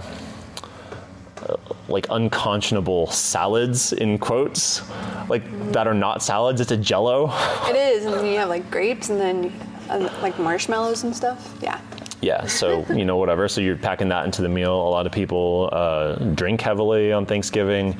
uh, 1.47 1.57
like 1.87 2.07
unconscionable 2.09 3.07
salads 3.07 3.93
in 3.93 4.17
quotes, 4.17 4.81
like 5.29 5.43
that 5.71 5.87
are 5.87 5.93
not 5.93 6.23
salads. 6.23 6.61
It's 6.61 6.71
a 6.71 6.77
Jello. 6.77 7.31
It 7.67 7.75
is, 7.75 8.05
and 8.05 8.13
then 8.13 8.25
you 8.25 8.37
have 8.37 8.49
like 8.49 8.69
grapes 8.71 9.09
and 9.09 9.19
then 9.19 9.53
uh, 9.89 10.09
like 10.21 10.37
marshmallows 10.39 11.03
and 11.03 11.15
stuff. 11.15 11.55
Yeah. 11.61 11.79
Yeah, 12.21 12.47
so 12.47 12.85
you 12.93 13.05
know 13.05 13.17
whatever. 13.17 13.47
So 13.47 13.61
you're 13.61 13.75
packing 13.75 14.09
that 14.09 14.25
into 14.25 14.41
the 14.41 14.49
meal. 14.49 14.73
A 14.73 14.89
lot 14.89 15.05
of 15.05 15.11
people 15.11 15.69
uh, 15.71 16.15
drink 16.15 16.61
heavily 16.61 17.11
on 17.11 17.25
Thanksgiving. 17.25 17.97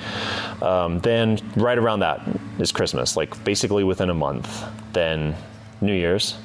Um, 0.61 0.99
then 0.99 1.39
right 1.55 1.77
around 1.77 1.99
that 1.99 2.21
is 2.57 2.71
Christmas, 2.71 3.17
like 3.17 3.43
basically 3.43 3.83
within 3.83 4.09
a 4.09 4.13
month. 4.13 4.63
Then 4.93 5.35
New 5.81 5.93
Year's. 5.93 6.37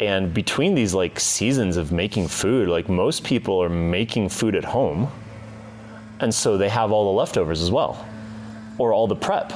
And 0.00 0.34
between 0.34 0.74
these 0.74 0.94
like 0.94 1.20
seasons 1.20 1.76
of 1.76 1.92
making 1.92 2.26
food, 2.28 2.68
like 2.68 2.88
most 2.88 3.22
people 3.22 3.62
are 3.62 3.68
making 3.68 4.30
food 4.30 4.56
at 4.56 4.64
home, 4.64 5.08
and 6.18 6.34
so 6.34 6.58
they 6.58 6.68
have 6.68 6.90
all 6.90 7.04
the 7.12 7.16
leftovers 7.16 7.62
as 7.62 7.70
well, 7.70 8.04
or 8.78 8.92
all 8.92 9.06
the 9.06 9.14
prep, 9.14 9.52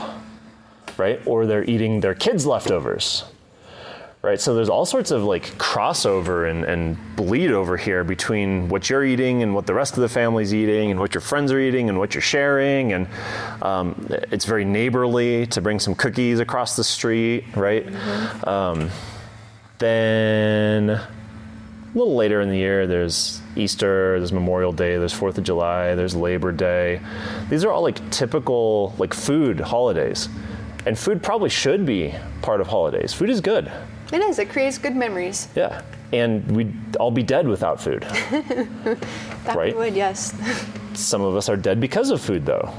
right? 0.97 1.21
Or 1.27 1.47
they're 1.47 1.65
eating 1.65 1.99
their 2.01 2.15
kids' 2.15 2.47
leftovers 2.47 3.25
right? 4.27 4.41
So 4.41 4.55
there's 4.57 4.69
all 4.69 4.85
sorts 4.85 5.13
of 5.13 5.23
like 5.23 5.45
crossover 5.57 6.51
and, 6.51 6.65
and 6.65 6.97
bleed 7.15 7.53
over 7.53 7.77
here 7.77 8.03
between 8.03 8.69
what 8.69 8.91
you're 8.91 9.05
eating 9.05 9.45
and 9.45 9.55
what 9.55 9.67
the 9.67 9.73
rest 9.73 9.95
of 9.95 10.01
the 10.01 10.09
family's 10.09 10.53
eating 10.53 10.91
and 10.91 10.99
what 10.99 11.15
your 11.15 11.21
friends 11.21 11.53
are 11.53 11.61
eating 11.61 11.89
and 11.89 11.97
what 11.97 12.13
you're 12.13 12.21
sharing. 12.21 12.93
And 12.93 13.07
um, 13.63 14.09
it's 14.33 14.45
very 14.45 14.65
neighborly 14.65 15.47
to 15.47 15.61
bring 15.61 15.79
some 15.79 15.95
cookies 15.95 16.41
across 16.41 16.75
the 16.75 16.83
street, 16.83 17.45
right? 17.55 17.87
Um, 18.45 18.91
then 19.79 20.91
a 20.91 21.09
little 21.95 22.17
later 22.17 22.41
in 22.41 22.49
the 22.49 22.59
year, 22.59 22.89
there's 22.89 23.41
Easter, 23.55 24.19
there's 24.19 24.33
Memorial 24.33 24.73
Day, 24.73 24.99
there's 24.99 25.13
Fourth 25.13 25.39
of 25.39 25.45
July, 25.45 25.95
there's 25.95 26.17
Labor 26.17 26.51
Day. 26.51 27.01
These 27.49 27.63
are 27.63 27.71
all 27.71 27.83
like 27.83 28.11
typical 28.11 28.93
like 28.99 29.15
food 29.15 29.61
holidays. 29.61 30.29
And 30.85 30.99
food 30.99 31.23
probably 31.23 31.51
should 31.51 31.87
be 31.87 32.13
part 32.43 32.61
of 32.61 32.67
holidays. 32.67 33.13
Food 33.13 33.31
is 33.31 33.41
good. 33.41 33.71
It 34.13 34.21
is. 34.23 34.39
It 34.39 34.51
creates 34.51 34.79
good 34.79 34.95
memories. 34.97 35.49
Yeah. 35.55 35.83
And 36.13 36.51
we'd 36.57 36.97
all 36.99 37.11
be 37.11 37.23
dead 37.23 37.47
without 37.49 37.81
food. 37.81 38.03
That 39.45 39.57
Right. 39.57 39.75
we 39.75 39.79
would, 39.79 39.95
yes. 39.95 40.35
Some 40.95 41.23
of 41.23 41.37
us 41.37 41.49
are 41.49 41.57
dead 41.57 41.81
because 41.81 42.11
of 42.11 42.21
food, 42.21 42.45
though. 42.47 42.73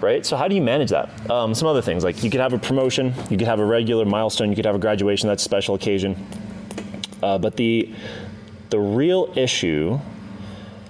Right? 0.00 0.24
So, 0.24 0.36
how 0.36 0.46
do 0.46 0.54
you 0.54 0.62
manage 0.62 0.90
that? 0.90 1.10
Um, 1.30 1.52
some 1.54 1.66
other 1.66 1.82
things, 1.82 2.04
like 2.04 2.22
you 2.22 2.30
could 2.30 2.40
have 2.40 2.52
a 2.52 2.58
promotion, 2.58 3.12
you 3.28 3.36
could 3.36 3.48
have 3.48 3.58
a 3.60 3.64
regular 3.64 4.04
milestone, 4.04 4.50
you 4.50 4.56
could 4.56 4.64
have 4.66 4.76
a 4.76 4.78
graduation, 4.78 5.28
that's 5.28 5.42
a 5.42 5.44
special 5.44 5.74
occasion. 5.74 6.14
Uh, 7.22 7.38
but 7.38 7.56
the, 7.56 7.92
the 8.70 8.78
real 8.78 9.32
issue, 9.36 9.98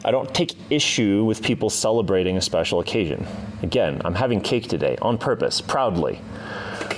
I 0.04 0.10
don't 0.10 0.32
take 0.34 0.54
issue 0.70 1.24
with 1.24 1.42
people 1.42 1.70
celebrating 1.70 2.36
a 2.36 2.40
special 2.42 2.80
occasion. 2.80 3.26
Again, 3.62 4.00
I'm 4.04 4.14
having 4.14 4.40
cake 4.40 4.68
today 4.68 4.96
on 5.02 5.16
purpose, 5.18 5.60
proudly. 5.62 6.20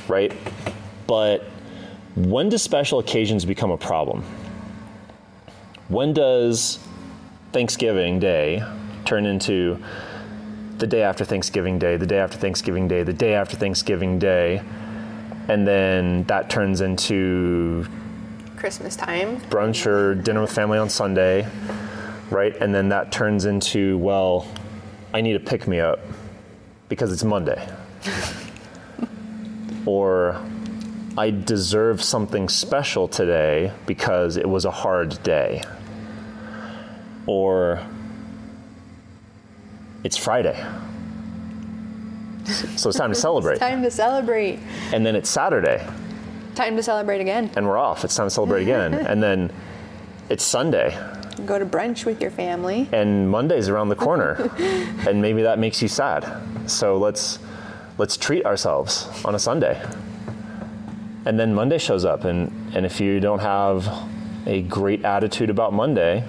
Right? 0.08 0.32
But 1.06 1.44
when 2.14 2.48
do 2.48 2.58
special 2.58 2.98
occasions 2.98 3.44
become 3.44 3.70
a 3.70 3.78
problem? 3.78 4.22
When 5.88 6.12
does 6.12 6.78
Thanksgiving 7.52 8.18
Day 8.18 8.62
turn 9.04 9.26
into 9.26 9.82
the 10.78 10.86
day 10.86 11.02
after 11.02 11.24
Thanksgiving 11.24 11.78
Day, 11.78 11.96
the 11.96 12.06
day 12.06 12.18
after 12.18 12.36
Thanksgiving 12.36 12.88
Day, 12.88 13.02
the 13.02 13.12
day 13.12 13.34
after 13.34 13.56
Thanksgiving 13.56 14.18
Day, 14.18 14.62
and 15.48 15.66
then 15.66 16.24
that 16.24 16.50
turns 16.50 16.80
into 16.80 17.86
Christmas 18.56 18.94
time. 18.96 19.40
brunch 19.42 19.86
or 19.86 20.14
dinner 20.14 20.40
with 20.42 20.52
family 20.52 20.78
on 20.78 20.88
Sunday, 20.88 21.48
right? 22.30 22.54
And 22.56 22.74
then 22.74 22.88
that 22.90 23.10
turns 23.10 23.44
into, 23.44 23.98
well, 23.98 24.46
I 25.12 25.20
need 25.20 25.36
a 25.36 25.40
pick 25.40 25.66
me 25.66 25.80
up 25.80 26.00
because 26.88 27.12
it's 27.12 27.24
Monday. 27.24 27.68
or 29.86 30.40
I 31.16 31.30
deserve 31.30 32.02
something 32.02 32.48
special 32.48 33.06
today 33.06 33.72
because 33.86 34.36
it 34.36 34.48
was 34.48 34.64
a 34.64 34.70
hard 34.70 35.22
day. 35.22 35.62
Or 37.26 37.84
it's 40.04 40.16
Friday. 40.16 40.56
So 42.76 42.88
it's 42.88 42.98
time 42.98 43.10
to 43.12 43.14
celebrate. 43.28 43.58
Time 43.58 43.82
to 43.82 43.90
celebrate. 43.90 44.58
And 44.92 45.04
then 45.06 45.14
it's 45.14 45.28
Saturday 45.30 45.86
Time 46.54 46.76
to 46.76 46.82
celebrate 46.82 47.20
again. 47.20 47.50
and 47.56 47.66
we're 47.66 47.78
off. 47.78 48.04
It's 48.04 48.14
time 48.16 48.26
to 48.26 48.30
celebrate 48.30 48.62
again. 48.62 48.94
And 49.06 49.22
then 49.22 49.52
it's 50.28 50.44
Sunday 50.44 50.96
Go 51.46 51.58
to 51.58 51.64
brunch 51.66 52.04
with 52.04 52.20
your 52.20 52.30
family. 52.30 52.88
and 52.92 53.30
Monday's 53.30 53.68
around 53.68 53.88
the 53.90 53.96
corner. 53.96 54.50
and 55.08 55.20
maybe 55.22 55.42
that 55.42 55.58
makes 55.58 55.80
you 55.82 55.88
sad. 55.88 56.26
So 56.66 56.96
let's 56.98 57.38
let's 57.98 58.16
treat 58.16 58.44
ourselves 58.46 59.08
on 59.24 59.34
a 59.34 59.38
Sunday. 59.38 59.80
And 61.24 61.38
then 61.38 61.54
Monday 61.54 61.78
shows 61.78 62.04
up 62.04 62.24
and, 62.24 62.50
and 62.74 62.84
if 62.84 63.00
you 63.00 63.20
don't 63.20 63.38
have 63.38 63.88
a 64.46 64.62
great 64.62 65.04
attitude 65.04 65.50
about 65.50 65.72
Monday, 65.72 66.24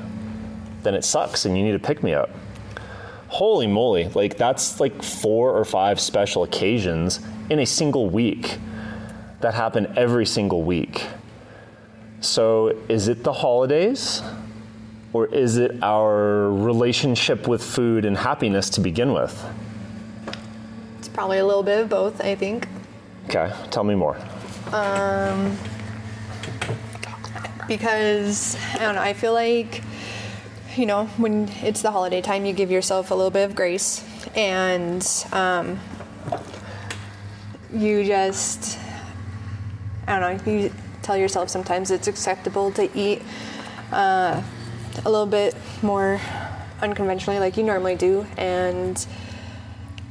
then 0.84 0.94
it 0.94 1.04
sucks 1.04 1.46
and 1.46 1.58
you 1.58 1.64
need 1.64 1.72
to 1.72 1.80
pick 1.80 2.04
me 2.04 2.14
up. 2.14 2.30
Holy 3.28 3.66
moly, 3.66 4.10
like 4.10 4.38
that's 4.38 4.80
like 4.80 5.02
four 5.02 5.58
or 5.58 5.66
five 5.66 6.00
special 6.00 6.44
occasions 6.44 7.20
in 7.50 7.60
a 7.60 7.66
single 7.66 8.10
week 8.10 8.60
that 9.42 9.56
happen 9.56 9.92
every 9.98 10.26
single 10.26 10.62
week. 10.62 11.08
So 12.22 12.78
is 12.88 13.08
it 13.08 13.24
the 13.24 13.34
holidays? 13.34 14.22
Or 15.12 15.28
is 15.28 15.58
it 15.58 15.84
our 15.84 16.50
relationship 16.50 17.48
with 17.48 17.64
food 17.64 18.06
and 18.06 18.18
happiness 18.18 18.70
to 18.72 18.82
begin 18.82 19.14
with? 19.14 19.46
It's 20.98 21.08
probably 21.08 21.38
a 21.38 21.46
little 21.46 21.62
bit 21.62 21.80
of 21.80 21.90
both, 21.90 22.20
I 22.22 22.34
think. 22.34 22.68
Okay, 23.26 23.54
tell 23.70 23.84
me 23.84 23.94
more. 23.94 24.18
Because 27.68 28.56
I 28.76 28.80
don't 28.80 28.96
know. 28.96 29.02
I 29.02 29.14
feel 29.14 29.34
like 29.34 29.84
you 30.76 30.86
know 30.86 31.06
when 31.18 31.50
it's 31.62 31.82
the 31.82 31.92
holiday 31.92 32.22
time, 32.22 32.46
you 32.46 32.54
give 32.54 32.72
yourself 32.72 33.12
a 33.12 33.16
little 33.16 33.32
bit 33.32 33.44
of 33.44 33.56
grace, 33.56 34.04
and 34.36 35.06
um, 35.32 35.80
you 37.74 38.04
just 38.04 38.80
I 40.08 40.20
don't 40.20 40.46
know. 40.46 40.52
You 40.52 40.74
tell 41.02 41.18
yourself 41.18 41.50
sometimes 41.50 41.92
it's 41.92 42.08
acceptable 42.08 42.72
to 42.72 42.90
eat 42.98 43.22
uh, 43.92 44.42
a 45.06 45.10
little 45.10 45.26
bit 45.26 45.56
more 45.82 46.20
unconventionally, 46.82 47.40
like 47.40 47.58
you 47.58 47.64
normally 47.64 47.96
do, 47.96 48.26
and 48.38 49.06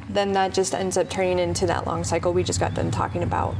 then 0.08 0.32
that 0.32 0.52
just 0.52 0.74
ends 0.74 0.96
up 0.96 1.08
turning 1.08 1.38
into 1.38 1.66
that 1.66 1.86
long 1.86 2.04
cycle 2.04 2.32
we 2.32 2.42
just 2.42 2.60
got 2.60 2.74
done 2.74 2.90
talking 2.90 3.22
about. 3.22 3.54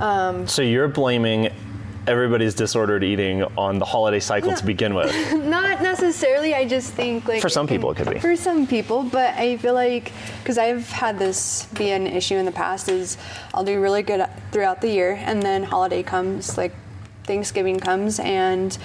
Um, 0.00 0.46
so 0.46 0.62
you're 0.62 0.88
blaming 0.88 1.50
everybody's 2.06 2.54
disordered 2.54 3.04
eating 3.04 3.44
on 3.56 3.78
the 3.78 3.84
holiday 3.84 4.18
cycle 4.18 4.52
to 4.52 4.64
begin 4.66 4.94
with. 4.94 5.12
Not 5.34 5.82
necessarily. 5.82 6.54
I 6.54 6.66
just 6.66 6.92
think 6.92 7.28
like 7.28 7.40
For 7.40 7.48
some 7.48 7.66
people 7.66 7.90
it 7.90 7.96
could 7.96 8.10
be. 8.10 8.18
For 8.18 8.34
some 8.36 8.66
people, 8.66 9.02
but 9.04 9.34
I 9.34 9.56
feel 9.58 9.74
like 9.74 10.12
because 10.42 10.58
I've 10.58 10.88
had 10.88 11.18
this 11.18 11.66
be 11.66 11.90
an 11.90 12.06
issue 12.06 12.36
in 12.36 12.44
the 12.44 12.52
past 12.52 12.88
is 12.88 13.18
I'll 13.54 13.64
do 13.64 13.80
really 13.80 14.02
good 14.02 14.26
throughout 14.50 14.80
the 14.80 14.88
year, 14.88 15.20
and 15.22 15.42
then 15.42 15.62
holiday 15.62 16.02
comes, 16.02 16.56
like 16.58 16.72
Thanksgiving 17.24 17.78
comes, 17.78 18.18
and 18.18 18.76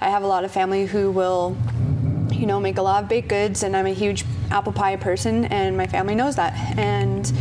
I 0.00 0.10
have 0.10 0.22
a 0.22 0.26
lot 0.26 0.44
of 0.44 0.52
family 0.52 0.86
who 0.86 1.10
will, 1.10 1.56
you 2.30 2.46
know, 2.46 2.60
make 2.60 2.78
a 2.78 2.82
lot 2.82 3.02
of 3.02 3.08
baked 3.08 3.28
goods, 3.28 3.62
and 3.62 3.74
I'm 3.76 3.86
a 3.86 3.94
huge 3.94 4.24
apple 4.50 4.72
pie 4.72 4.96
person, 4.96 5.46
and 5.46 5.76
my 5.76 5.86
family 5.86 6.14
knows 6.14 6.36
that, 6.36 6.52
and 6.78 7.32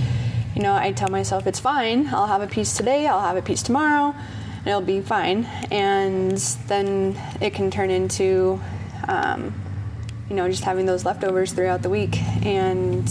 you 0.57 0.63
know, 0.63 0.73
I 0.73 0.91
tell 0.91 1.09
myself 1.09 1.45
it's 1.45 1.59
fine. 1.59 2.07
I'll 2.07 2.25
have 2.25 2.41
a 2.41 2.47
piece 2.47 2.75
today, 2.75 3.05
I'll 3.05 3.21
have 3.21 3.37
a 3.37 3.43
piece 3.43 3.61
tomorrow, 3.61 4.15
and 4.57 4.67
it'll 4.67 4.81
be 4.81 5.01
fine. 5.01 5.45
And 5.69 6.35
then 6.65 7.15
it 7.39 7.53
can 7.53 7.69
turn 7.69 7.91
into, 7.91 8.59
um, 9.07 9.53
you 10.27 10.35
know, 10.35 10.49
just 10.49 10.63
having 10.63 10.87
those 10.87 11.05
leftovers 11.05 11.53
throughout 11.53 11.83
the 11.83 11.91
week. 11.91 12.19
And 12.43 13.07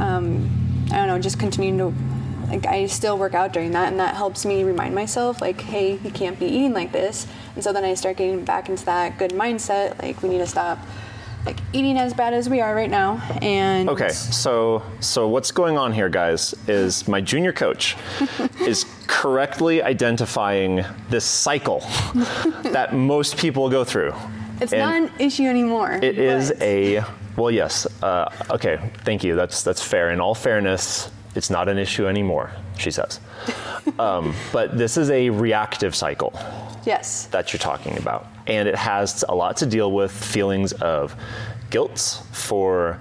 um, 0.00 0.88
I 0.90 0.96
don't 0.96 1.06
know, 1.06 1.20
just 1.20 1.38
continuing 1.38 1.78
to, 1.78 2.48
like, 2.48 2.66
I 2.66 2.86
still 2.86 3.16
work 3.16 3.34
out 3.34 3.52
during 3.52 3.70
that, 3.70 3.92
and 3.92 4.00
that 4.00 4.16
helps 4.16 4.44
me 4.44 4.64
remind 4.64 4.96
myself, 4.96 5.40
like, 5.40 5.60
hey, 5.60 6.00
you 6.02 6.10
can't 6.10 6.40
be 6.40 6.46
eating 6.46 6.72
like 6.72 6.90
this. 6.90 7.28
And 7.54 7.62
so 7.62 7.72
then 7.72 7.84
I 7.84 7.94
start 7.94 8.16
getting 8.16 8.44
back 8.44 8.68
into 8.68 8.84
that 8.86 9.16
good 9.16 9.30
mindset, 9.30 10.02
like, 10.02 10.24
we 10.24 10.28
need 10.30 10.38
to 10.38 10.46
stop 10.48 10.80
like 11.46 11.56
eating 11.72 11.96
as 11.98 12.12
bad 12.14 12.34
as 12.34 12.48
we 12.48 12.60
are 12.60 12.74
right 12.74 12.90
now 12.90 13.16
and 13.40 13.88
Okay, 13.88 14.10
so 14.10 14.82
so 15.00 15.26
what's 15.28 15.50
going 15.52 15.78
on 15.78 15.92
here, 15.92 16.08
guys, 16.08 16.54
is 16.68 17.08
my 17.08 17.20
junior 17.20 17.52
coach 17.52 17.96
is 18.60 18.84
correctly 19.06 19.82
identifying 19.82 20.84
this 21.08 21.24
cycle 21.24 21.80
that 22.72 22.94
most 22.94 23.36
people 23.38 23.70
go 23.70 23.84
through. 23.84 24.12
it's 24.60 24.72
And 24.72 24.80
not 24.82 24.94
an 24.94 25.10
issue 25.18 25.44
anymore 25.44 25.92
It 26.02 26.18
is 26.18 26.50
but- 26.50 26.62
a 26.62 27.02
well, 27.36 27.50
yes. 27.50 27.86
Uh, 28.02 28.28
okay, 28.50 28.90
thank 29.04 29.24
you. 29.24 29.34
That's 29.36 29.62
that's 29.62 29.80
fair. 29.80 30.10
In 30.10 30.20
all 30.20 30.34
fairness, 30.34 31.10
it's 31.34 31.50
not 31.50 31.68
an 31.68 31.78
issue 31.78 32.06
anymore. 32.06 32.52
She 32.78 32.90
says, 32.90 33.20
um, 33.98 34.34
but 34.52 34.76
this 34.76 34.96
is 34.96 35.10
a 35.10 35.30
reactive 35.30 35.94
cycle 35.94 36.32
yes 36.84 37.26
that 37.26 37.52
you're 37.52 37.58
talking 37.58 37.96
about. 37.98 38.26
And 38.46 38.68
it 38.68 38.74
has 38.74 39.24
a 39.28 39.34
lot 39.34 39.56
to 39.58 39.66
deal 39.66 39.92
with 39.92 40.10
feelings 40.10 40.72
of 40.74 41.14
guilt 41.70 42.22
for 42.32 42.98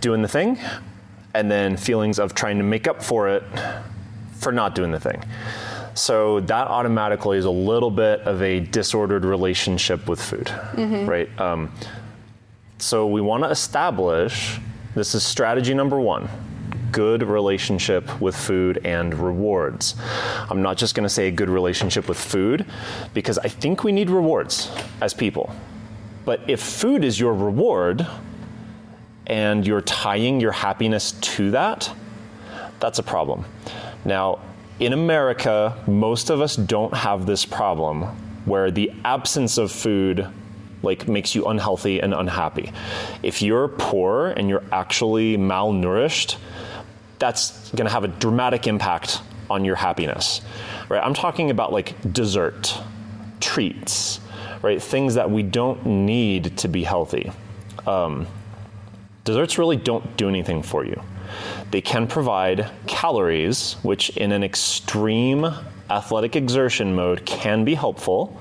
doing 0.00 0.22
the 0.22 0.28
thing, 0.28 0.58
and 1.34 1.50
then 1.50 1.76
feelings 1.76 2.18
of 2.18 2.34
trying 2.34 2.58
to 2.58 2.64
make 2.64 2.88
up 2.88 3.02
for 3.02 3.28
it 3.28 3.42
for 4.38 4.52
not 4.52 4.74
doing 4.74 4.90
the 4.90 5.00
thing. 5.00 5.22
So 5.94 6.40
that 6.40 6.68
automatically 6.68 7.36
is 7.36 7.44
a 7.44 7.50
little 7.50 7.90
bit 7.90 8.20
of 8.20 8.40
a 8.40 8.60
disordered 8.60 9.24
relationship 9.24 10.08
with 10.08 10.22
food, 10.22 10.50
right? 11.06 11.28
Um, 11.40 11.70
so 12.78 13.06
we 13.06 13.20
want 13.20 13.42
to 13.42 13.50
establish 13.50 14.58
this 14.94 15.14
is 15.14 15.22
strategy 15.22 15.74
number 15.74 16.00
one 16.00 16.28
good 16.92 17.22
relationship 17.22 18.20
with 18.20 18.36
food 18.36 18.80
and 18.84 19.14
rewards. 19.14 19.94
I'm 20.48 20.62
not 20.62 20.76
just 20.76 20.94
going 20.94 21.04
to 21.04 21.10
say 21.10 21.28
a 21.28 21.30
good 21.30 21.48
relationship 21.48 22.08
with 22.08 22.18
food 22.18 22.66
because 23.14 23.38
I 23.38 23.48
think 23.48 23.84
we 23.84 23.92
need 23.92 24.10
rewards 24.10 24.70
as 25.00 25.14
people. 25.14 25.54
But 26.24 26.40
if 26.48 26.60
food 26.60 27.04
is 27.04 27.18
your 27.18 27.34
reward 27.34 28.06
and 29.26 29.66
you're 29.66 29.80
tying 29.80 30.40
your 30.40 30.52
happiness 30.52 31.12
to 31.12 31.50
that, 31.52 31.92
that's 32.78 32.98
a 32.98 33.02
problem. 33.02 33.44
Now, 34.04 34.40
in 34.78 34.92
America, 34.92 35.76
most 35.86 36.30
of 36.30 36.40
us 36.40 36.56
don't 36.56 36.94
have 36.94 37.26
this 37.26 37.44
problem 37.44 38.04
where 38.46 38.70
the 38.70 38.90
absence 39.04 39.58
of 39.58 39.70
food 39.70 40.26
like 40.82 41.06
makes 41.06 41.34
you 41.34 41.44
unhealthy 41.46 42.00
and 42.00 42.14
unhappy. 42.14 42.72
If 43.22 43.42
you're 43.42 43.68
poor 43.68 44.28
and 44.28 44.48
you're 44.48 44.64
actually 44.72 45.36
malnourished, 45.36 46.36
that's 47.20 47.70
going 47.70 47.86
to 47.86 47.92
have 47.92 48.02
a 48.02 48.08
dramatic 48.08 48.66
impact 48.66 49.20
on 49.48 49.64
your 49.64 49.76
happiness. 49.76 50.40
Right? 50.88 51.02
I'm 51.02 51.14
talking 51.14 51.50
about 51.50 51.72
like 51.72 51.94
dessert, 52.12 52.76
treats, 53.40 54.20
right? 54.62 54.82
Things 54.82 55.14
that 55.14 55.30
we 55.30 55.42
don't 55.42 55.84
need 55.86 56.56
to 56.58 56.68
be 56.68 56.82
healthy. 56.82 57.30
Um, 57.86 58.26
desserts 59.24 59.58
really 59.58 59.76
don't 59.76 60.16
do 60.16 60.28
anything 60.28 60.62
for 60.62 60.84
you. 60.84 61.00
They 61.70 61.80
can 61.80 62.06
provide 62.06 62.70
calories, 62.86 63.74
which 63.82 64.10
in 64.16 64.32
an 64.32 64.42
extreme 64.42 65.46
athletic 65.88 66.36
exertion 66.36 66.94
mode 66.94 67.24
can 67.26 67.64
be 67.64 67.74
helpful, 67.74 68.40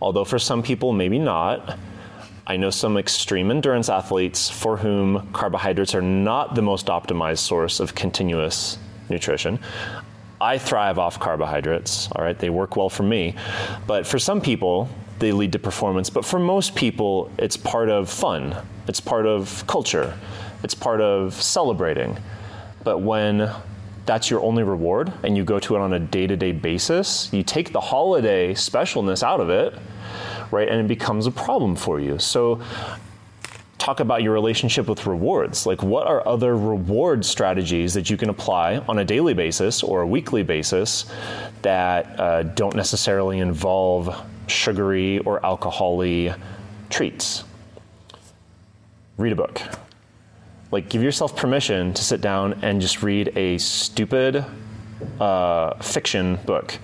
although 0.00 0.24
for 0.24 0.38
some 0.38 0.62
people, 0.62 0.92
maybe 0.92 1.18
not. 1.18 1.78
I 2.50 2.56
know 2.56 2.70
some 2.70 2.96
extreme 2.96 3.52
endurance 3.52 3.88
athletes 3.88 4.50
for 4.50 4.76
whom 4.76 5.30
carbohydrates 5.32 5.94
are 5.94 6.02
not 6.02 6.56
the 6.56 6.62
most 6.62 6.86
optimized 6.86 7.38
source 7.38 7.78
of 7.78 7.94
continuous 7.94 8.76
nutrition. 9.08 9.60
I 10.40 10.58
thrive 10.58 10.98
off 10.98 11.20
carbohydrates, 11.20 12.10
all 12.10 12.24
right? 12.24 12.36
They 12.36 12.50
work 12.50 12.74
well 12.74 12.90
for 12.90 13.04
me. 13.04 13.36
But 13.86 14.04
for 14.04 14.18
some 14.18 14.40
people, 14.40 14.88
they 15.20 15.30
lead 15.30 15.52
to 15.52 15.60
performance. 15.60 16.10
But 16.10 16.24
for 16.24 16.40
most 16.40 16.74
people, 16.74 17.30
it's 17.38 17.56
part 17.56 17.88
of 17.88 18.10
fun, 18.10 18.56
it's 18.88 18.98
part 18.98 19.26
of 19.26 19.64
culture, 19.68 20.18
it's 20.64 20.74
part 20.74 21.00
of 21.00 21.34
celebrating. 21.34 22.18
But 22.82 22.98
when 22.98 23.48
that's 24.06 24.28
your 24.28 24.40
only 24.40 24.64
reward 24.64 25.12
and 25.22 25.36
you 25.36 25.44
go 25.44 25.60
to 25.60 25.76
it 25.76 25.78
on 25.78 25.92
a 25.92 26.00
day 26.00 26.26
to 26.26 26.34
day 26.34 26.50
basis, 26.50 27.32
you 27.32 27.44
take 27.44 27.70
the 27.70 27.80
holiday 27.80 28.54
specialness 28.54 29.22
out 29.22 29.38
of 29.38 29.50
it, 29.50 29.72
right? 30.50 30.68
And 30.68 30.80
it 30.80 30.88
becomes 30.88 31.26
a 31.26 31.30
problem 31.30 31.76
for 31.76 32.00
you. 32.00 32.18
So, 32.18 32.60
talk 33.80 34.00
about 34.00 34.22
your 34.22 34.34
relationship 34.34 34.86
with 34.86 35.06
rewards. 35.06 35.66
Like, 35.66 35.82
what 35.82 36.06
are 36.06 36.26
other 36.28 36.56
reward 36.56 37.24
strategies 37.24 37.94
that 37.94 38.10
you 38.10 38.16
can 38.16 38.28
apply 38.28 38.76
on 38.76 38.98
a 38.98 39.04
daily 39.04 39.32
basis 39.32 39.82
or 39.82 40.02
a 40.02 40.06
weekly 40.06 40.42
basis 40.42 41.06
that 41.62 42.20
uh, 42.20 42.42
don't 42.42 42.76
necessarily 42.76 43.38
involve 43.38 44.14
sugary 44.46 45.18
or 45.20 45.40
alcoholy 45.40 46.38
treats? 46.90 47.44
Read 49.16 49.32
a 49.32 49.36
book. 49.36 49.60
Like, 50.70 50.88
give 50.88 51.02
yourself 51.02 51.34
permission 51.34 51.94
to 51.94 52.04
sit 52.04 52.20
down 52.20 52.60
and 52.62 52.80
just 52.80 53.02
read 53.02 53.36
a 53.36 53.58
stupid 53.58 54.44
uh, 55.18 55.74
fiction 55.82 56.36
book 56.46 56.78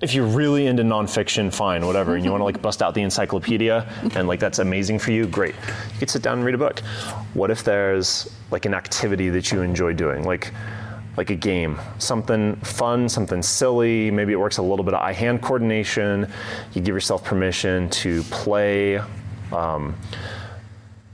if 0.00 0.12
you're 0.12 0.26
really 0.26 0.66
into 0.66 0.82
nonfiction, 0.82 1.52
fine, 1.52 1.86
whatever, 1.86 2.16
and 2.16 2.24
you 2.24 2.30
want 2.30 2.40
to 2.40 2.44
like 2.44 2.60
bust 2.60 2.82
out 2.82 2.94
the 2.94 3.00
encyclopedia 3.00 3.90
and 4.14 4.28
like 4.28 4.40
that's 4.40 4.58
amazing 4.58 4.98
for 4.98 5.10
you, 5.10 5.26
great. 5.26 5.54
You 5.54 5.98
could 6.00 6.10
sit 6.10 6.22
down 6.22 6.38
and 6.38 6.46
read 6.46 6.54
a 6.54 6.58
book. 6.58 6.80
What 7.32 7.50
if 7.50 7.64
there's 7.64 8.30
like 8.50 8.66
an 8.66 8.74
activity 8.74 9.30
that 9.30 9.50
you 9.50 9.62
enjoy 9.62 9.94
doing, 9.94 10.24
like 10.24 10.52
like 11.16 11.30
a 11.30 11.34
game, 11.34 11.78
something 11.98 12.56
fun, 12.56 13.08
something 13.08 13.42
silly. 13.42 14.10
Maybe 14.10 14.34
it 14.34 14.36
works 14.36 14.58
a 14.58 14.62
little 14.62 14.84
bit 14.84 14.92
of 14.92 15.00
eye-hand 15.00 15.40
coordination. 15.40 16.30
You 16.74 16.82
give 16.82 16.94
yourself 16.94 17.24
permission 17.24 17.88
to 17.90 18.22
play. 18.24 19.00
Um, 19.50 19.96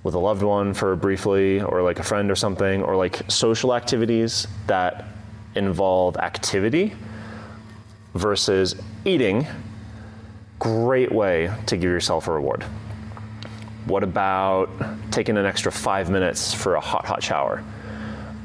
with 0.03 0.15
a 0.15 0.19
loved 0.19 0.43
one 0.43 0.75
for 0.75 0.97
briefly, 0.97 1.63
or 1.63 1.81
like 1.83 2.01
a 2.01 2.03
friend 2.03 2.29
or 2.33 2.35
something, 2.35 2.83
or 2.83 2.97
like 2.97 3.23
social 3.31 3.73
activities 3.73 4.49
that 4.67 5.05
involve 5.55 6.17
activity 6.17 6.93
versus 8.15 8.77
eating, 9.05 9.47
great 10.59 11.11
way 11.11 11.53
to 11.67 11.77
give 11.77 11.91
yourself 11.91 12.29
a 12.29 12.33
reward. 12.33 12.65
What 13.87 14.03
about 14.03 14.71
taking 15.11 15.37
an 15.37 15.45
extra 15.45 15.73
five 15.73 16.09
minutes 16.09 16.55
for 16.55 16.77
a 16.77 16.81
hot, 16.81 17.05
hot 17.05 17.23
shower? 17.23 17.65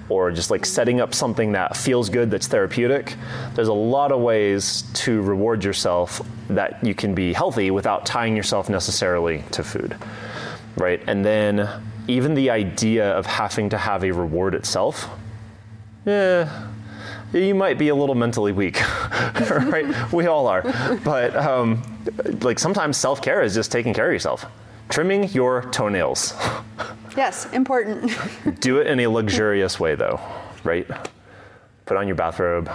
Or 0.10 0.32
just 0.32 0.50
like 0.50 0.66
setting 0.66 1.02
up 1.02 1.14
something 1.14 1.52
that 1.52 1.76
feels 1.76 2.10
good, 2.10 2.32
that's 2.32 2.48
therapeutic. 2.48 3.16
There's 3.54 3.68
a 3.68 3.74
lot 3.74 4.12
of 4.12 4.22
ways 4.22 4.84
to 4.94 5.22
reward 5.22 5.64
yourself 5.64 6.22
that 6.50 6.84
you 6.84 6.96
can 6.96 7.14
be 7.14 7.34
healthy 7.34 7.72
without 7.72 8.06
tying 8.06 8.36
yourself 8.36 8.70
necessarily 8.70 9.44
to 9.52 9.64
food, 9.64 9.98
right? 10.78 11.02
And 11.08 11.26
then 11.26 11.70
even 12.08 12.36
the 12.36 12.50
idea 12.50 13.12
of 13.12 13.26
having 13.26 13.70
to 13.70 13.78
have 13.78 14.04
a 14.06 14.12
reward 14.12 14.56
itself, 14.56 15.10
yeah, 16.06 16.70
you 17.34 17.56
might 17.56 17.78
be 17.78 17.90
a 17.90 17.96
little 17.96 18.16
mentally 18.16 18.52
weak, 18.52 18.80
right? 19.50 20.12
We 20.14 20.28
all 20.28 20.48
are. 20.48 20.62
But 21.04 21.36
um, 21.36 21.82
like 22.42 22.60
sometimes 22.60 22.98
self 22.98 23.22
care 23.22 23.42
is 23.42 23.54
just 23.54 23.72
taking 23.72 23.94
care 23.94 24.08
of 24.08 24.14
yourself, 24.14 24.46
trimming 24.90 25.30
your 25.30 25.64
toenails. 25.72 26.34
yes 27.16 27.52
important 27.54 28.16
Do 28.62 28.80
it 28.80 28.88
in 28.88 29.00
a 29.02 29.08
luxurious 29.08 29.80
way, 29.80 29.96
though, 29.96 30.20
right? 30.64 30.88
Put 31.86 31.98
on 31.98 32.08
your 32.08 32.16
bathrobe, 32.16 32.70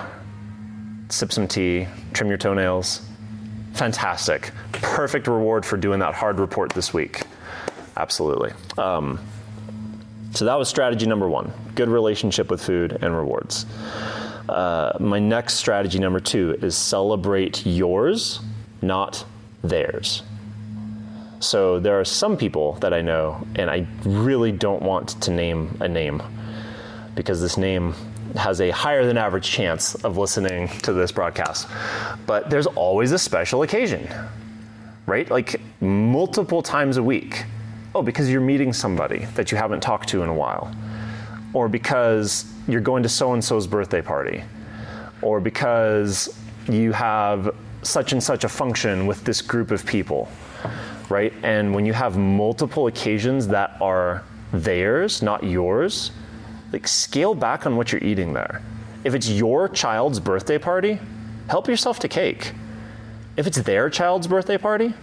sip 1.09 1.33
some 1.33 1.47
tea, 1.49 1.87
trim 2.12 2.29
your 2.29 2.38
toenails. 2.38 3.03
Fantastic. 3.75 4.51
Perfect 4.73 5.27
reward 5.27 5.65
for 5.65 5.77
doing 5.77 5.99
that 6.01 6.15
hard 6.15 6.38
report 6.38 6.73
this 6.73 6.93
week. 6.93 7.23
Absolutely. 7.97 8.53
Um, 8.77 9.19
so 10.33 10.45
that 10.47 10.59
was 10.59 10.69
strategy 10.69 11.07
number 11.07 11.29
one 11.29 11.53
good 11.75 11.88
relationship 11.88 12.51
with 12.51 12.62
food 12.62 12.99
and 13.03 13.17
rewards. 13.17 13.67
Uh, 14.48 14.92
my 14.98 15.18
next 15.18 15.55
strategy, 15.55 15.98
number 15.98 16.20
two, 16.20 16.59
is 16.62 16.76
celebrate 16.76 17.64
yours, 17.66 18.40
not 18.81 19.24
theirs. 19.62 20.22
So 21.40 21.81
there 21.81 21.98
are 21.98 22.05
some 22.05 22.37
people 22.37 22.74
that 22.74 22.92
I 22.92 23.00
know, 23.00 23.46
and 23.57 23.70
I 23.70 23.87
really 24.05 24.52
don't 24.52 24.83
want 24.83 25.20
to 25.22 25.31
name 25.31 25.76
a 25.81 25.88
name 25.88 26.22
because 27.14 27.40
this 27.40 27.57
name 27.57 27.94
has 28.37 28.61
a 28.61 28.70
higher 28.70 29.05
than 29.05 29.18
average 29.18 29.48
chance 29.48 29.94
of 29.96 30.16
listening 30.16 30.68
to 30.68 30.92
this 30.92 31.12
broadcast. 31.12 31.68
But 32.26 32.48
there's 32.48 32.66
always 32.66 33.12
a 33.12 33.18
special 33.18 33.62
occasion, 33.62 34.09
right? 35.07 35.31
Like 35.31 35.61
multiple 35.81 36.62
times 36.62 36.96
a 36.96 37.02
week. 37.02 37.44
Oh, 37.94 38.02
because 38.02 38.31
you're 38.31 38.40
meeting 38.40 38.72
somebody 38.72 39.26
that 39.35 39.52
you 39.52 39.59
haven't 39.59 39.81
talked 39.81 40.09
to 40.11 40.22
in 40.22 40.28
a 40.28 40.35
while 40.35 40.74
or 41.52 41.68
because 41.68 42.52
you're 42.68 42.81
going 42.81 43.03
to 43.03 43.09
so 43.09 43.33
and 43.33 43.44
so's 43.44 43.66
birthday 43.66 44.03
party, 44.03 44.44
or 45.20 45.40
because 45.40 46.38
you 46.68 46.92
have 46.92 47.55
such 47.83 48.12
and 48.12 48.22
such 48.22 48.44
a 48.44 48.48
function 48.48 49.07
with 49.07 49.25
this 49.25 49.42
group 49.42 49.70
of 49.70 49.85
people, 49.85 50.29
right? 51.09 51.33
And 51.42 51.75
when 51.75 51.85
you 51.85 51.92
have 51.92 52.16
multiple 52.16 52.87
occasions 52.87 53.48
that 53.48 53.77
are 53.81 54.22
theirs, 54.53 55.22
not 55.22 55.42
yours, 55.42 56.12
like 56.72 56.87
scale 56.87 57.35
back 57.35 57.66
on 57.66 57.77
what 57.77 57.92
you're 57.92 58.03
eating 58.03 58.33
there. 58.33 58.62
If 59.05 59.14
it's 59.14 59.29
your 59.29 59.68
child's 59.68 60.20
birthday 60.20 60.59
party, 60.59 60.98
help 61.48 61.68
yourself 61.68 61.98
to 62.01 62.09
cake. 62.09 62.53
If 63.37 63.46
it's 63.46 63.61
their 63.62 63.90
child's 63.90 64.27
birthday 64.27 64.59
party, 64.59 64.94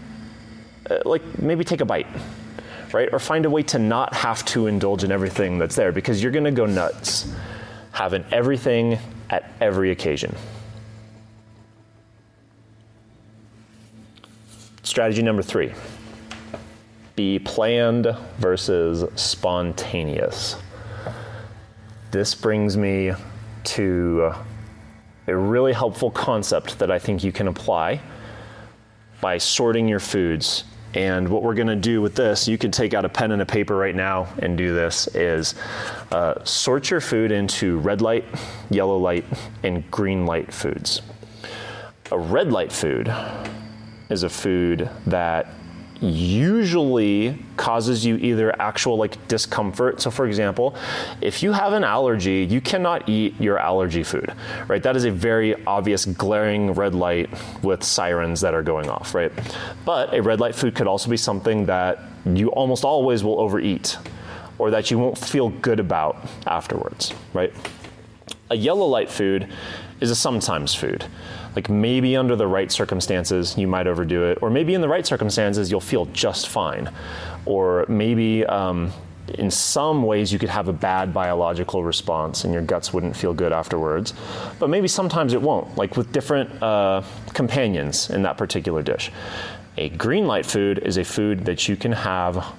uh, 0.90 1.00
like 1.06 1.22
maybe 1.40 1.64
take 1.64 1.82
a 1.82 1.86
bite, 1.86 2.08
right? 2.94 3.10
Or 3.12 3.20
find 3.20 3.46
a 3.46 3.50
way 3.50 3.64
to 3.64 3.80
not 3.80 4.14
have 4.14 4.44
to 4.46 4.68
indulge 4.68 5.04
in 5.04 5.12
everything 5.12 5.58
that's 5.60 5.76
there 5.76 5.92
because 5.92 6.22
you're 6.22 6.32
gonna 6.32 6.52
go 6.52 6.66
nuts 6.66 7.32
having 7.92 8.24
everything 8.32 8.98
at 9.30 9.52
every 9.62 9.92
occasion. 9.92 10.36
Strategy 14.84 15.22
number 15.22 15.44
three 15.44 15.74
be 17.16 17.38
planned 17.38 18.08
versus 18.38 19.04
spontaneous. 19.20 20.56
This 22.12 22.34
brings 22.34 22.78
me 22.78 23.12
to 23.66 24.34
a 25.28 25.36
really 25.36 25.74
helpful 25.74 26.10
concept 26.10 26.80
that 26.80 26.90
I 26.90 26.98
think 26.98 27.24
you 27.24 27.34
can 27.34 27.50
apply 27.50 28.02
by 29.20 29.38
sorting 29.38 29.88
your 29.88 30.00
foods. 30.00 30.64
And 30.96 31.30
what 31.30 31.44
we're 31.44 31.54
going 31.54 31.68
to 31.68 31.76
do 31.76 32.02
with 32.02 32.16
this, 32.16 32.48
you 32.48 32.58
can 32.58 32.72
take 32.72 32.94
out 32.94 33.06
a 33.06 33.10
pen 33.10 33.32
and 33.32 33.42
a 33.42 33.46
paper 33.46 33.76
right 33.76 33.94
now 33.94 34.28
and 34.40 34.58
do 34.58 34.74
this, 34.74 35.08
is 35.16 35.54
uh, 36.12 36.44
sort 36.44 36.90
your 36.90 37.02
food 37.02 37.32
into 37.32 37.78
red 37.80 38.02
light, 38.02 38.26
yellow 38.70 38.98
light, 38.98 39.26
and 39.64 39.90
green 39.92 40.26
light 40.26 40.52
foods. 40.52 41.02
A 42.12 42.18
red 42.18 42.52
light 42.52 42.72
food 42.72 43.14
is 44.10 44.24
a 44.24 44.30
food 44.30 44.90
that 45.06 45.54
usually 46.02 47.38
causes 47.58 48.06
you 48.06 48.16
either 48.18 48.60
actual 48.62 48.98
like 48.98 49.28
discomfort. 49.28 50.00
So 50.02 50.10
for 50.10 50.26
example, 50.26 50.76
if 51.22 51.44
you 51.44 51.52
have 51.52 51.74
an 51.74 51.84
allergy, 51.84 52.48
you 52.50 52.62
cannot 52.62 53.10
eat 53.10 53.40
your 53.40 53.58
allergy 53.58 54.04
food, 54.04 54.34
right? 54.68 54.82
That 54.82 54.96
is 54.96 55.04
a 55.04 55.12
very 55.12 55.64
obvious 55.66 56.06
glaring 56.06 56.74
red 56.74 56.96
light 56.96 57.30
with 57.64 57.84
sirens 57.84 58.42
that 58.42 58.54
are 58.54 58.64
going 58.64 58.90
off, 58.90 59.14
right? 59.14 59.32
But 59.86 60.14
a 60.14 60.22
red 60.22 60.40
light 60.40 60.56
food 60.56 60.76
could 60.76 60.88
also 60.88 61.10
be 61.10 61.18
something 61.18 61.66
that 61.66 62.00
you 62.26 62.50
almost 62.50 62.84
always 62.84 63.24
will 63.24 63.40
overeat 63.40 63.98
or 64.58 64.72
that 64.72 64.92
you 64.92 65.00
won't 65.00 65.18
feel 65.18 65.50
good 65.50 65.80
about 65.80 66.26
afterwards, 66.46 67.14
right? 67.34 67.54
A 68.50 68.56
yellow 68.56 68.86
light 68.86 69.10
food 69.10 69.48
is 70.00 70.12
a 70.12 70.16
sometimes 70.16 70.74
food 70.74 71.06
like 71.60 71.70
maybe 71.70 72.16
under 72.16 72.38
the 72.38 72.48
right 72.48 72.72
circumstances 72.72 73.58
you 73.58 73.68
might 73.68 73.86
overdo 73.86 74.24
it. 74.24 74.38
Or 74.42 74.50
maybe 74.50 74.76
in 74.76 74.80
the 74.80 74.88
right 74.88 75.06
circumstances 75.06 75.70
you'll 75.70 75.82
feel 75.82 76.06
just 76.06 76.48
fine. 76.48 76.90
Or 77.46 77.86
maybe 77.90 78.46
um, 78.46 78.94
in 79.34 79.52
some 79.52 80.04
ways 80.04 80.32
you 80.32 80.40
could 80.40 80.48
have 80.48 80.70
a 80.70 80.74
bad 80.74 81.14
biological 81.14 81.84
response 81.84 82.46
and 82.46 82.54
your 82.54 82.64
guts 82.64 82.94
wouldn't 82.94 83.14
feel 83.14 83.34
good 83.34 83.52
afterwards. 83.52 84.14
But 84.58 84.70
maybe 84.70 84.88
sometimes 84.88 85.34
it 85.34 85.42
won't. 85.42 85.76
Like 85.76 85.98
with 85.98 86.14
different 86.14 86.64
uh, 86.64 87.04
companions 87.34 88.10
in 88.10 88.22
that 88.22 88.38
particular 88.38 88.82
dish. 88.82 89.12
A 89.78 89.90
green 89.90 90.28
light 90.28 90.46
food 90.46 90.80
is 90.80 90.96
a 90.96 91.04
food 91.04 91.44
that 91.44 91.68
you 91.68 91.76
can 91.76 91.92
have 91.92 92.54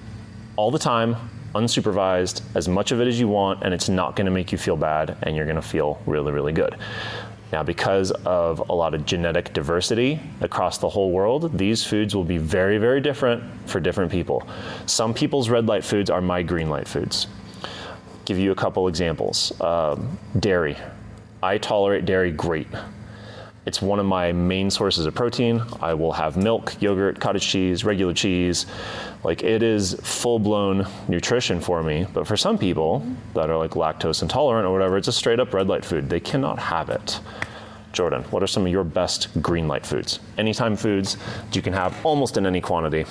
all 0.57 0.69
the 0.69 0.79
time 0.79 1.15
unsupervised 1.55 2.43
as 2.53 2.67
much 2.67 2.91
of 2.91 3.01
it 3.01 3.07
as 3.07 3.19
you 3.19 3.27
want 3.27 3.63
and 3.63 3.73
it's 3.73 3.89
not 3.89 4.15
going 4.15 4.25
to 4.25 4.31
make 4.31 4.51
you 4.51 4.57
feel 4.57 4.77
bad 4.77 5.17
and 5.23 5.35
you're 5.35 5.45
going 5.45 5.57
to 5.57 5.61
feel 5.61 6.01
really 6.05 6.31
really 6.31 6.53
good 6.53 6.77
now, 7.51 7.63
because 7.63 8.11
of 8.11 8.69
a 8.69 8.73
lot 8.73 8.93
of 8.93 9.05
genetic 9.05 9.51
diversity 9.53 10.21
across 10.39 10.77
the 10.77 10.87
whole 10.87 11.11
world, 11.11 11.57
these 11.57 11.85
foods 11.85 12.15
will 12.15 12.23
be 12.23 12.37
very, 12.37 12.77
very 12.77 13.01
different 13.01 13.43
for 13.69 13.79
different 13.79 14.11
people. 14.11 14.47
Some 14.85 15.13
people's 15.13 15.49
red 15.49 15.67
light 15.67 15.83
foods 15.83 16.09
are 16.09 16.21
my 16.21 16.43
green 16.43 16.69
light 16.69 16.87
foods. 16.87 17.27
Give 18.23 18.37
you 18.37 18.51
a 18.51 18.55
couple 18.55 18.87
examples. 18.87 19.59
Um, 19.59 20.17
dairy. 20.39 20.77
I 21.43 21.57
tolerate 21.57 22.05
dairy 22.05 22.31
great. 22.31 22.67
It's 23.63 23.79
one 23.79 23.99
of 23.99 24.07
my 24.07 24.31
main 24.31 24.71
sources 24.71 25.05
of 25.05 25.13
protein. 25.13 25.61
I 25.81 25.93
will 25.93 26.13
have 26.13 26.35
milk, 26.35 26.81
yogurt, 26.81 27.19
cottage 27.19 27.47
cheese, 27.47 27.85
regular 27.85 28.13
cheese. 28.13 28.65
Like 29.23 29.43
it 29.43 29.61
is 29.61 29.93
full 30.01 30.39
blown 30.39 30.87
nutrition 31.07 31.61
for 31.61 31.83
me. 31.83 32.07
But 32.11 32.25
for 32.25 32.35
some 32.35 32.57
people 32.57 33.05
that 33.35 33.51
are 33.51 33.57
like 33.57 33.71
lactose 33.71 34.23
intolerant 34.23 34.65
or 34.65 34.73
whatever, 34.73 34.97
it's 34.97 35.07
a 35.07 35.11
straight 35.11 35.39
up 35.39 35.53
red 35.53 35.67
light 35.67 35.85
food. 35.85 36.09
They 36.09 36.19
cannot 36.19 36.57
have 36.57 36.89
it. 36.89 37.19
Jordan, 37.93 38.23
what 38.31 38.41
are 38.41 38.47
some 38.47 38.65
of 38.65 38.71
your 38.71 38.83
best 38.83 39.27
green 39.43 39.67
light 39.67 39.85
foods? 39.85 40.19
Anytime 40.39 40.75
foods 40.75 41.17
that 41.45 41.55
you 41.55 41.61
can 41.61 41.73
have 41.73 42.03
almost 42.03 42.37
in 42.37 42.47
any 42.47 42.61
quantity. 42.61 43.05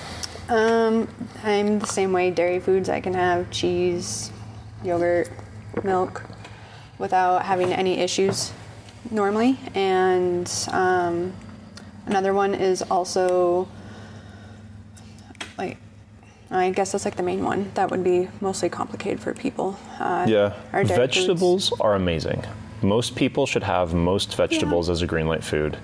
Um, 0.49 1.07
I'm 1.43 1.79
the 1.79 1.87
same 1.87 2.11
way. 2.11 2.29
Dairy 2.29 2.59
foods, 2.59 2.89
I 2.89 2.99
can 2.99 3.13
have 3.13 3.49
cheese, 3.51 4.31
yogurt, 4.83 5.29
milk, 5.83 6.23
without 6.97 7.43
having 7.43 7.71
any 7.71 7.99
issues 7.99 8.51
normally. 9.09 9.57
And 9.73 10.51
um, 10.71 11.33
another 12.05 12.33
one 12.33 12.53
is 12.53 12.81
also 12.83 13.67
like 15.57 15.77
I 16.51 16.69
guess 16.71 16.91
that's 16.91 17.05
like 17.05 17.15
the 17.15 17.23
main 17.23 17.43
one. 17.43 17.71
That 17.75 17.89
would 17.91 18.03
be 18.03 18.27
mostly 18.41 18.69
complicated 18.69 19.21
for 19.21 19.33
people. 19.33 19.79
Uh, 19.99 20.25
yeah, 20.27 20.53
vegetables 20.73 21.69
foods. 21.69 21.81
are 21.81 21.95
amazing. 21.95 22.43
Most 22.81 23.15
people 23.15 23.45
should 23.45 23.63
have 23.63 23.93
most 23.93 24.35
vegetables 24.35 24.89
yeah. 24.89 24.93
as 24.93 25.01
a 25.01 25.07
green 25.07 25.27
light 25.27 25.43
food. 25.43 25.77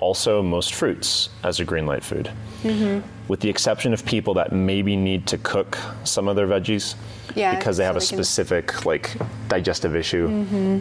Also, 0.00 0.42
most 0.42 0.74
fruits 0.74 1.28
as 1.42 1.60
a 1.60 1.64
green 1.64 1.84
light 1.84 2.04
food. 2.04 2.30
Mm-hmm. 2.62 3.06
With 3.26 3.40
the 3.40 3.50
exception 3.50 3.92
of 3.92 4.04
people 4.06 4.32
that 4.34 4.52
maybe 4.52 4.96
need 4.96 5.26
to 5.26 5.38
cook 5.38 5.76
some 6.04 6.28
of 6.28 6.36
their 6.36 6.46
veggies 6.46 6.94
yeah, 7.34 7.56
because 7.56 7.76
they 7.76 7.84
have 7.84 7.96
a 7.96 8.00
specific 8.00 8.68
can... 8.68 8.84
like 8.84 9.16
digestive 9.48 9.94
issue. 9.94 10.28
Mm-hmm. 10.28 10.78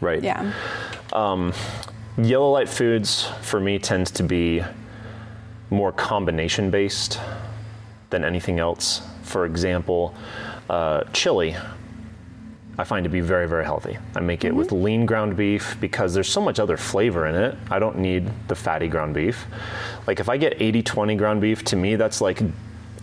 Right. 0.00 0.22
Yeah. 0.22 0.52
Um, 1.12 1.52
yellow 2.18 2.50
light 2.50 2.68
foods 2.68 3.26
for 3.42 3.60
me 3.60 3.78
tends 3.78 4.10
to 4.12 4.22
be 4.22 4.62
more 5.70 5.92
combination 5.92 6.70
based 6.70 7.20
than 8.10 8.24
anything 8.24 8.58
else. 8.58 9.02
For 9.22 9.46
example, 9.46 10.14
uh, 10.70 11.04
chili 11.12 11.56
I 12.78 12.84
find 12.84 13.04
to 13.04 13.10
be 13.10 13.20
very, 13.20 13.48
very 13.48 13.64
healthy. 13.64 13.96
I 14.14 14.20
make 14.20 14.44
it 14.44 14.48
mm-hmm. 14.48 14.58
with 14.58 14.72
lean 14.72 15.06
ground 15.06 15.36
beef 15.36 15.76
because 15.80 16.12
there's 16.12 16.28
so 16.28 16.40
much 16.40 16.58
other 16.58 16.76
flavor 16.76 17.26
in 17.26 17.34
it. 17.34 17.56
I 17.70 17.78
don't 17.78 17.98
need 17.98 18.30
the 18.48 18.54
fatty 18.54 18.88
ground 18.88 19.14
beef. 19.14 19.46
Like 20.06 20.20
if 20.20 20.28
I 20.28 20.36
get 20.36 20.60
80 20.60 20.82
20 20.82 21.16
ground 21.16 21.40
beef, 21.40 21.64
to 21.64 21.76
me, 21.76 21.96
that's 21.96 22.20
like 22.20 22.42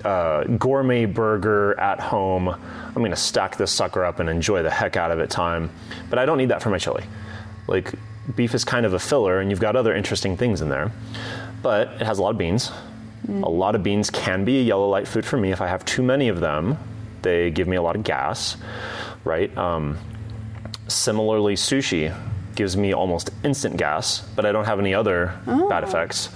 a 0.03 0.45
gourmet 0.57 1.05
burger 1.05 1.79
at 1.79 1.99
home. 1.99 2.49
I'm 2.49 3.03
gonna 3.03 3.15
stack 3.15 3.57
this 3.57 3.71
sucker 3.71 4.03
up 4.03 4.19
and 4.19 4.29
enjoy 4.29 4.63
the 4.63 4.69
heck 4.69 4.97
out 4.97 5.11
of 5.11 5.19
it 5.19 5.29
time. 5.29 5.69
But 6.09 6.19
I 6.19 6.25
don't 6.25 6.37
need 6.37 6.49
that 6.49 6.61
for 6.61 6.69
my 6.69 6.77
chili. 6.77 7.03
Like 7.67 7.93
beef 8.35 8.53
is 8.53 8.63
kind 8.63 8.85
of 8.85 8.93
a 8.93 8.99
filler 8.99 9.39
and 9.39 9.49
you've 9.49 9.59
got 9.59 9.75
other 9.75 9.95
interesting 9.95 10.37
things 10.37 10.61
in 10.61 10.69
there. 10.69 10.91
But 11.61 11.89
it 11.93 12.05
has 12.05 12.19
a 12.19 12.21
lot 12.21 12.31
of 12.31 12.37
beans. 12.37 12.71
Mm. 13.27 13.43
A 13.43 13.49
lot 13.49 13.75
of 13.75 13.83
beans 13.83 14.09
can 14.09 14.43
be 14.43 14.59
a 14.59 14.63
yellow 14.63 14.89
light 14.89 15.07
food 15.07 15.25
for 15.25 15.37
me. 15.37 15.51
If 15.51 15.61
I 15.61 15.67
have 15.67 15.85
too 15.85 16.03
many 16.03 16.27
of 16.27 16.39
them, 16.39 16.77
they 17.21 17.51
give 17.51 17.67
me 17.67 17.77
a 17.77 17.81
lot 17.81 17.95
of 17.95 18.03
gas 18.03 18.57
right? 19.23 19.55
Um, 19.57 19.97
similarly, 20.87 21.55
sushi 21.55 22.15
gives 22.55 22.77
me 22.77 22.93
almost 22.93 23.31
instant 23.43 23.77
gas, 23.77 24.19
but 24.35 24.45
I 24.45 24.51
don't 24.51 24.65
have 24.65 24.79
any 24.79 24.93
other 24.93 25.33
oh. 25.47 25.69
bad 25.69 25.83
effects. 25.83 26.29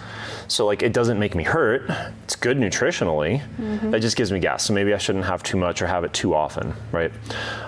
So 0.48 0.66
like 0.66 0.82
it 0.82 0.94
doesn't 0.94 1.20
make 1.20 1.36
me 1.36 1.44
hurt. 1.44 1.90
It's 2.24 2.36
good 2.36 2.58
nutritionally. 2.58 3.42
Mm-hmm. 3.58 3.94
It 3.94 4.00
just 4.00 4.18
gives 4.18 4.32
me 4.32 4.40
gas. 4.40 4.64
So 4.64 4.74
maybe 4.74 4.94
I 4.94 4.98
shouldn't 4.98 5.26
have 5.26 5.44
too 5.44 5.58
much 5.58 5.82
or 5.82 5.88
have 5.88 6.04
it 6.04 6.14
too 6.14 6.34
often, 6.34 6.74
right? 6.92 7.12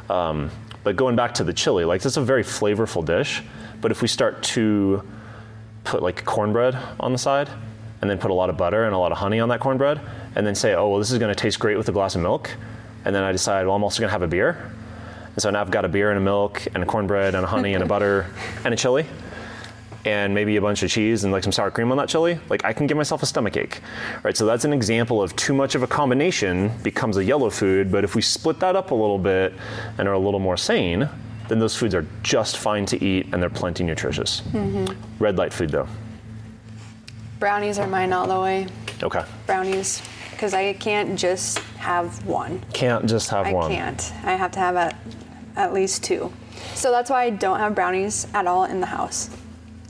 Um, 0.09 0.49
but 0.83 0.95
going 0.95 1.15
back 1.15 1.33
to 1.35 1.43
the 1.43 1.53
chili, 1.53 1.85
like 1.85 2.01
this 2.01 2.13
is 2.13 2.17
a 2.17 2.21
very 2.21 2.43
flavorful 2.43 3.05
dish. 3.05 3.43
But 3.81 3.91
if 3.91 4.01
we 4.01 4.07
start 4.07 4.43
to 4.43 5.03
put 5.83 6.01
like 6.01 6.23
cornbread 6.25 6.77
on 6.99 7.11
the 7.11 7.17
side, 7.17 7.49
and 8.01 8.09
then 8.09 8.17
put 8.17 8.31
a 8.31 8.33
lot 8.33 8.49
of 8.49 8.55
butter 8.55 8.85
and 8.85 8.95
a 8.95 8.97
lot 8.97 9.11
of 9.11 9.17
honey 9.17 9.41
on 9.41 9.49
that 9.49 9.59
cornbread, 9.59 9.99
and 10.35 10.47
then 10.47 10.55
say, 10.55 10.73
oh 10.73 10.87
well, 10.87 10.99
this 10.99 11.11
is 11.11 11.17
going 11.17 11.33
to 11.33 11.39
taste 11.39 11.59
great 11.59 11.77
with 11.77 11.89
a 11.89 11.91
glass 11.91 12.15
of 12.15 12.21
milk, 12.21 12.49
and 13.03 13.13
then 13.13 13.23
I 13.23 13.33
decide, 13.33 13.65
well, 13.65 13.75
I'm 13.75 13.83
also 13.83 13.99
going 13.99 14.07
to 14.07 14.13
have 14.13 14.21
a 14.21 14.27
beer 14.27 14.71
and 15.39 15.41
so 15.41 15.49
now 15.51 15.61
I've 15.61 15.71
got 15.71 15.85
a 15.85 15.87
beer 15.87 16.09
and 16.09 16.17
a 16.17 16.21
milk 16.21 16.67
and 16.73 16.83
a 16.83 16.85
cornbread 16.85 17.33
and 17.33 17.45
a 17.45 17.47
honey 17.47 17.73
and 17.73 17.81
a 17.81 17.87
butter 17.87 18.25
and 18.65 18.73
a 18.73 18.77
chili 18.77 19.05
and 20.09 20.33
maybe 20.33 20.55
a 20.55 20.61
bunch 20.61 20.81
of 20.81 20.89
cheese 20.89 21.23
and 21.23 21.31
like 21.31 21.43
some 21.43 21.51
sour 21.51 21.69
cream 21.69 21.91
on 21.91 21.97
that 21.97 22.09
chili, 22.09 22.39
like 22.49 22.65
I 22.65 22.73
can 22.73 22.87
give 22.87 22.97
myself 22.97 23.21
a 23.21 23.27
stomach 23.27 23.55
ache. 23.57 23.81
Right? 24.23 24.35
So 24.35 24.45
that's 24.47 24.65
an 24.65 24.73
example 24.73 25.21
of 25.21 25.35
too 25.35 25.53
much 25.53 25.75
of 25.75 25.83
a 25.83 25.87
combination 25.87 26.71
becomes 26.81 27.17
a 27.17 27.23
yellow 27.23 27.51
food, 27.51 27.91
but 27.91 28.03
if 28.03 28.15
we 28.15 28.21
split 28.23 28.59
that 28.59 28.75
up 28.75 28.89
a 28.89 28.95
little 28.95 29.19
bit 29.19 29.53
and 29.99 30.07
are 30.07 30.13
a 30.13 30.19
little 30.19 30.39
more 30.39 30.57
sane, 30.57 31.07
then 31.47 31.59
those 31.59 31.75
foods 31.75 31.93
are 31.93 32.07
just 32.23 32.57
fine 32.57 32.87
to 32.87 33.03
eat 33.03 33.27
and 33.31 33.41
they're 33.41 33.51
plenty 33.51 33.83
nutritious. 33.83 34.41
Mm-hmm. 34.51 35.23
Red 35.23 35.37
light 35.37 35.53
food 35.53 35.69
though. 35.69 35.87
Brownies 37.39 37.77
are 37.77 37.87
mine 37.87 38.11
all 38.11 38.27
the 38.27 38.39
way. 38.39 38.67
Okay. 39.03 39.23
Brownies 39.45 40.01
because 40.31 40.55
I 40.55 40.73
can't 40.73 41.19
just 41.19 41.59
have 41.77 42.25
one. 42.25 42.61
Can't 42.73 43.05
just 43.07 43.29
have 43.29 43.45
I 43.45 43.53
one. 43.53 43.71
I 43.71 43.75
can't. 43.75 44.13
I 44.23 44.33
have 44.33 44.51
to 44.53 44.59
have 44.59 44.75
a 44.75 44.95
at 45.55 45.73
least 45.73 46.03
two. 46.03 46.31
So 46.73 46.91
that's 46.91 47.09
why 47.09 47.23
I 47.23 47.29
don't 47.29 47.59
have 47.59 47.75
brownies 47.75 48.25
at 48.33 48.47
all 48.47 48.63
in 48.63 48.79
the 48.79 48.87
house, 48.87 49.29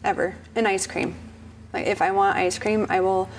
ever. 0.04 0.36
And 0.56 0.68
ice 0.68 0.88
cream. 0.88 1.16
Like 1.74 1.88
if 1.88 2.02
I 2.02 2.12
want 2.12 2.38
ice 2.38 2.58
cream, 2.58 2.86
I 2.90 3.02
will 3.02 3.30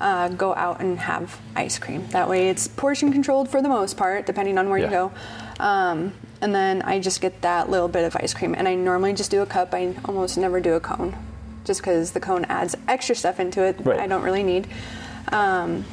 uh, 0.00 0.28
go 0.28 0.54
out 0.54 0.80
and 0.80 0.98
have 0.98 1.38
ice 1.56 1.78
cream. 1.78 2.06
That 2.08 2.28
way 2.28 2.48
it's 2.48 2.68
portion 2.68 3.12
controlled 3.12 3.48
for 3.48 3.60
the 3.60 3.68
most 3.68 3.96
part, 3.96 4.26
depending 4.26 4.56
on 4.58 4.68
where 4.70 4.78
Yeah. 4.78 4.84
you 4.86 4.90
go. 4.90 5.12
Um, 5.60 6.12
and 6.40 6.54
then 6.54 6.82
I 6.82 7.00
just 7.00 7.20
get 7.20 7.42
that 7.42 7.68
little 7.68 7.88
bit 7.88 8.04
of 8.04 8.14
ice 8.16 8.32
cream. 8.32 8.54
And 8.56 8.68
I 8.68 8.74
normally 8.74 9.12
just 9.12 9.30
do 9.30 9.42
a 9.42 9.46
cup. 9.46 9.74
I 9.74 9.94
almost 10.04 10.38
never 10.38 10.60
do 10.60 10.74
a 10.74 10.80
cone, 10.80 11.16
just 11.64 11.80
because 11.80 12.12
the 12.12 12.20
cone 12.20 12.44
adds 12.46 12.76
extra 12.86 13.14
stuff 13.16 13.40
into 13.40 13.62
it 13.64 13.76
Right. 13.78 13.96
that 13.96 14.00
I 14.00 14.06
don't 14.06 14.22
really 14.22 14.44
need. 14.44 14.68
Um, 15.32 15.84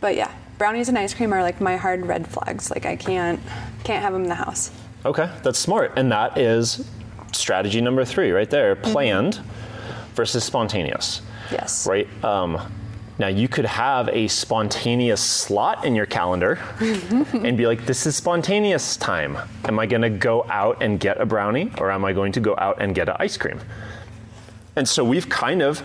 but 0.00 0.16
yeah, 0.16 0.30
brownies 0.58 0.88
and 0.88 0.98
ice 0.98 1.14
cream 1.14 1.32
are 1.32 1.42
like 1.42 1.60
my 1.60 1.76
hard 1.76 2.04
red 2.04 2.26
flags. 2.26 2.68
Like 2.70 2.84
I 2.84 2.96
can't 2.96 3.38
can't 3.84 4.02
have 4.02 4.12
them 4.12 4.22
in 4.24 4.28
the 4.28 4.34
house. 4.34 4.70
Okay, 5.04 5.30
that's 5.44 5.58
smart. 5.58 5.92
And 5.96 6.10
that 6.12 6.36
is 6.36 6.88
strategy 7.32 7.80
number 7.80 8.04
three 8.04 8.30
right 8.30 8.50
there 8.50 8.76
mm-hmm. 8.76 8.92
planned 8.92 9.40
versus 10.14 10.44
spontaneous. 10.44 11.22
Yes. 11.50 11.86
Right? 11.86 12.08
Um, 12.24 12.60
now, 13.18 13.28
you 13.28 13.46
could 13.46 13.66
have 13.66 14.08
a 14.08 14.26
spontaneous 14.28 15.20
slot 15.20 15.84
in 15.84 15.94
your 15.94 16.06
calendar 16.06 16.56
mm-hmm. 16.56 17.44
and 17.44 17.56
be 17.56 17.66
like, 17.66 17.84
this 17.86 18.06
is 18.06 18.16
spontaneous 18.16 18.96
time. 18.96 19.36
Am 19.64 19.78
I 19.78 19.86
going 19.86 20.02
to 20.02 20.10
go 20.10 20.44
out 20.48 20.82
and 20.82 20.98
get 20.98 21.20
a 21.20 21.26
brownie 21.26 21.70
or 21.78 21.92
am 21.92 22.04
I 22.04 22.12
going 22.14 22.32
to 22.32 22.40
go 22.40 22.56
out 22.56 22.80
and 22.80 22.94
get 22.94 23.08
an 23.08 23.16
ice 23.18 23.36
cream? 23.36 23.60
And 24.76 24.88
so 24.88 25.04
we've 25.04 25.28
kind 25.28 25.62
of 25.62 25.82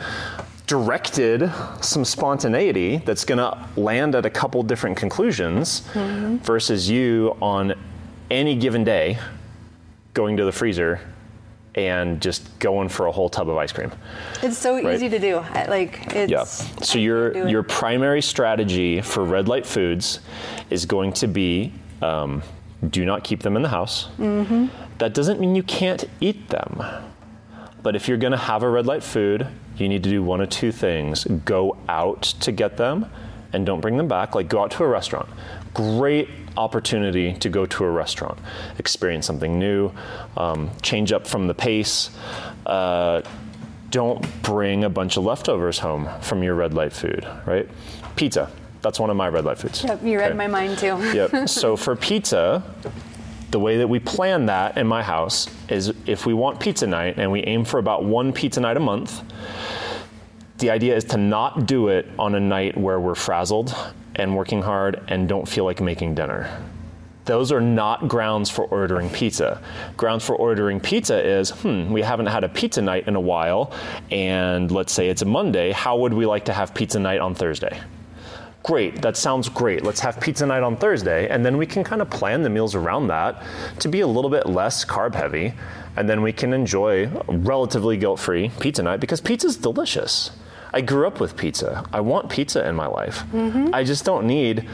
directed 0.68 1.52
some 1.82 2.06
spontaneity 2.06 2.98
that's 2.98 3.24
going 3.24 3.38
to 3.38 3.80
land 3.80 4.16
at 4.16 4.26
a 4.26 4.30
couple 4.30 4.64
different 4.64 4.98
conclusions 4.98 5.82
mm-hmm. 5.94 6.38
versus 6.38 6.90
you 6.90 7.36
on 7.42 7.74
any 8.32 8.56
given 8.56 8.84
day 8.84 9.20
going 10.14 10.38
to 10.38 10.46
the 10.46 10.52
freezer 10.52 11.00
and 11.78 12.20
just 12.20 12.58
going 12.60 12.90
for 12.90 13.06
a 13.06 13.12
whole 13.12 13.30
tub 13.30 13.50
of 13.50 13.56
ice 13.58 13.72
cream. 13.72 13.92
It's 14.42 14.58
so 14.58 14.76
Right. 14.84 14.96
easy 14.96 15.10
to 15.10 15.20
do. 15.20 15.44
Like 15.68 16.14
it's. 16.16 16.32
Yeah. 16.32 16.44
So 16.44 16.98
your 17.00 17.48
your 17.48 17.64
primary 17.64 18.22
strategy 18.22 19.00
for 19.02 19.24
red 19.24 19.48
light 19.48 19.66
foods 19.66 20.20
is 20.70 20.86
going 20.86 21.14
to 21.14 21.28
be 21.28 21.72
um, 22.02 22.42
do 22.90 23.06
not 23.06 23.24
keep 23.24 23.42
them 23.44 23.56
in 23.56 23.62
the 23.62 23.70
house. 23.70 24.08
Mm-hmm. 24.20 24.68
That 24.98 25.14
doesn't 25.14 25.40
mean 25.40 25.56
you 25.56 25.64
can't 25.64 26.04
eat 26.20 26.50
them. 26.50 26.82
But 27.84 27.96
if 27.96 28.08
you're 28.08 28.18
going 28.18 28.32
to 28.32 28.38
have 28.38 28.64
a 28.64 28.70
red 28.70 28.86
light 28.86 29.04
food, 29.04 29.48
you 29.78 29.88
need 29.88 30.04
to 30.04 30.10
do 30.10 30.24
one 30.24 30.42
of 30.42 30.50
two 30.50 30.72
things: 30.72 31.26
go 31.46 31.78
out 31.88 32.24
to 32.42 32.52
get 32.52 32.76
them, 32.78 33.06
and 33.54 33.66
don't 33.66 33.82
bring 33.82 33.98
them 33.98 34.08
back. 34.08 34.34
Like 34.34 34.50
go 34.50 34.64
out 34.64 34.72
to 34.72 34.84
a 34.84 34.88
restaurant. 34.88 35.30
Great 35.78 36.28
opportunity 36.58 37.34
to 37.36 37.50
go 37.50 37.68
to 37.68 37.84
a 37.86 37.90
restaurant, 37.92 38.40
experience 38.80 39.28
something 39.28 39.60
new, 39.60 39.92
um, 40.36 40.72
change 40.82 41.12
up 41.12 41.28
from 41.28 41.46
the 41.46 41.54
pace. 41.54 42.10
Uh, 42.66 43.22
don't 43.92 44.26
bring 44.42 44.84
a 44.86 44.90
bunch 44.90 45.18
of 45.18 45.24
leftovers 45.24 45.78
home 45.78 46.10
from 46.22 46.42
your 46.42 46.56
red 46.56 46.74
light 46.74 46.92
food, 46.94 47.28
right? 47.46 47.70
Pizza. 48.16 48.50
That's 48.82 49.00
one 49.00 49.12
of 49.12 49.18
my 49.18 49.28
red 49.30 49.46
light 49.46 49.60
foods. 49.60 49.84
Yep, 49.84 50.04
you 50.04 50.18
read 50.18 50.30
Okay. 50.32 50.38
my 50.38 50.48
mind 50.48 50.80
too. 50.80 50.98
Yep. 51.14 51.48
So 51.48 51.78
for 51.78 51.96
pizza, 51.96 52.64
the 53.52 53.60
way 53.60 53.78
that 53.78 53.88
we 53.88 54.00
plan 54.00 54.48
that 54.48 54.80
in 54.80 54.88
my 54.88 55.04
house 55.04 55.48
is 55.70 55.94
if 56.08 56.26
we 56.26 56.34
want 56.34 56.60
pizza 56.60 56.88
night 56.88 57.20
and 57.20 57.32
we 57.32 57.42
aim 57.44 57.64
for 57.64 57.78
about 57.78 58.04
one 58.04 58.34
pizza 58.34 58.60
night 58.62 58.78
a 58.78 58.80
month, 58.80 59.22
the 60.58 60.72
idea 60.72 60.96
is 60.96 61.04
to 61.04 61.18
not 61.18 61.68
do 61.68 61.90
it 61.90 62.08
on 62.18 62.34
a 62.34 62.40
night 62.40 62.76
where 62.76 63.00
we're 63.00 63.14
frazzled 63.14 63.76
and 64.18 64.36
working 64.36 64.62
hard 64.62 65.02
and 65.08 65.28
don't 65.28 65.48
feel 65.48 65.66
like 65.66 65.82
making 65.82 66.16
dinner. 66.16 66.50
Those 67.26 67.52
are 67.52 67.60
not 67.60 68.08
grounds 68.08 68.50
for 68.50 68.64
ordering 68.66 69.10
pizza. 69.10 69.62
Grounds 69.98 70.24
for 70.24 70.36
ordering 70.36 70.80
pizza 70.80 71.22
is, 71.22 71.50
hmm, 71.50 71.92
we 71.92 72.02
haven't 72.02 72.28
had 72.28 72.46
a 72.46 72.50
pizza 72.50 72.82
night 72.82 73.08
in 73.08 73.18
a 73.18 73.20
while, 73.20 73.74
and 74.12 74.72
let's 74.72 74.94
say 74.94 75.10
it's 75.10 75.24
a 75.24 75.26
Monday. 75.26 75.74
How 75.74 75.98
would 75.98 76.14
we 76.14 76.26
like 76.26 76.46
to 76.46 76.54
have 76.54 76.74
pizza 76.74 77.00
night 77.00 77.20
on 77.20 77.36
Thursday? 77.36 77.82
Great, 78.64 79.02
that 79.02 79.18
sounds 79.18 79.50
great. 79.50 79.84
Let's 79.84 80.00
have 80.00 80.22
pizza 80.22 80.46
night 80.46 80.64
on 80.64 80.78
Thursday, 80.78 81.28
and 81.28 81.46
then 81.46 81.58
we 81.58 81.66
can 81.66 81.84
kind 81.84 82.02
of 82.02 82.10
plan 82.10 82.44
the 82.44 82.50
meals 82.50 82.76
around 82.76 83.08
that 83.08 83.44
to 83.80 83.90
be 83.90 84.00
a 84.02 84.08
little 84.08 84.32
bit 84.32 84.46
less 84.46 84.86
carb 84.86 85.14
heavy, 85.14 85.54
and 85.98 86.08
then 86.08 86.22
we 86.22 86.32
can 86.32 86.54
enjoy 86.54 87.08
relatively 87.28 87.98
guilt 87.98 88.22
free 88.22 88.52
pizza 88.62 88.84
night 88.84 89.02
because 89.02 89.20
pizza's 89.20 89.58
delicious. 89.58 90.32
I 90.74 90.82
grew 90.82 91.08
up 91.08 91.20
with 91.20 91.36
pizza. 91.38 91.86
I 91.94 92.02
want 92.02 92.30
pizza 92.30 92.68
in 92.68 92.76
my 92.76 92.88
life. 92.88 93.24
I 93.74 93.84
just 93.84 94.06
don't 94.06 94.28
need 94.28 94.68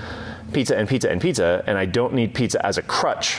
pizza 0.52 0.78
and 0.78 0.88
pizza 0.88 1.10
and 1.12 1.22
pizza, 1.22 1.64
and 1.68 1.78
I 1.78 1.86
don't 1.86 2.14
need 2.14 2.34
pizza 2.34 2.64
as 2.66 2.78
a 2.78 2.82
crutch 2.82 3.38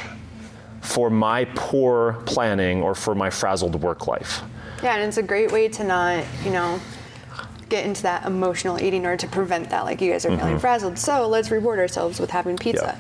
for 0.81 1.11
my 1.11 1.47
poor 1.55 2.15
planning 2.27 2.83
or 2.83 2.95
for 2.95 3.15
my 3.15 3.31
frazzled 3.31 3.75
work 3.83 4.07
life. 4.07 4.43
Yeah, 4.83 4.95
and 4.97 5.05
it's 5.05 5.17
a 5.17 5.23
great 5.23 5.51
way 5.51 5.69
to 5.69 5.85
not, 5.85 6.25
you 6.45 6.51
know, 6.51 6.79
get 7.71 7.87
into 7.87 8.03
that 8.03 8.27
emotional 8.27 8.81
eating 8.81 9.07
or 9.07 9.17
to 9.17 9.27
prevent 9.27 9.71
that. 9.71 9.85
Like 9.85 10.01
you 10.01 10.13
guys 10.13 10.25
are 10.27 10.31
Mm-hmm. 10.31 10.39
feeling 10.41 10.59
frazzled, 10.59 10.99
so 10.99 11.27
let's 11.27 11.51
reward 11.51 11.79
ourselves 11.79 12.21
with 12.21 12.31
having 12.31 12.57
pizza. 12.57 12.99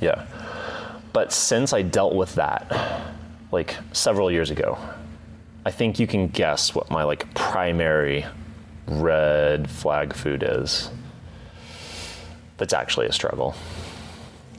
Yeah. 0.00 0.26
But 1.12 1.32
since 1.32 1.72
I 1.72 1.82
dealt 1.82 2.14
with 2.14 2.34
that, 2.36 2.72
like 3.52 3.76
several 3.92 4.30
years 4.30 4.50
ago, 4.50 4.78
I 5.66 5.70
think 5.70 5.98
you 5.98 6.06
can 6.06 6.28
guess 6.28 6.74
what 6.74 6.90
my 6.90 7.02
like 7.04 7.32
primary 7.34 8.24
red 8.86 9.70
flag 9.70 10.14
food 10.14 10.42
is. 10.46 10.90
That's 12.58 12.72
actually 12.72 13.06
a 13.06 13.12
struggle. 13.12 13.54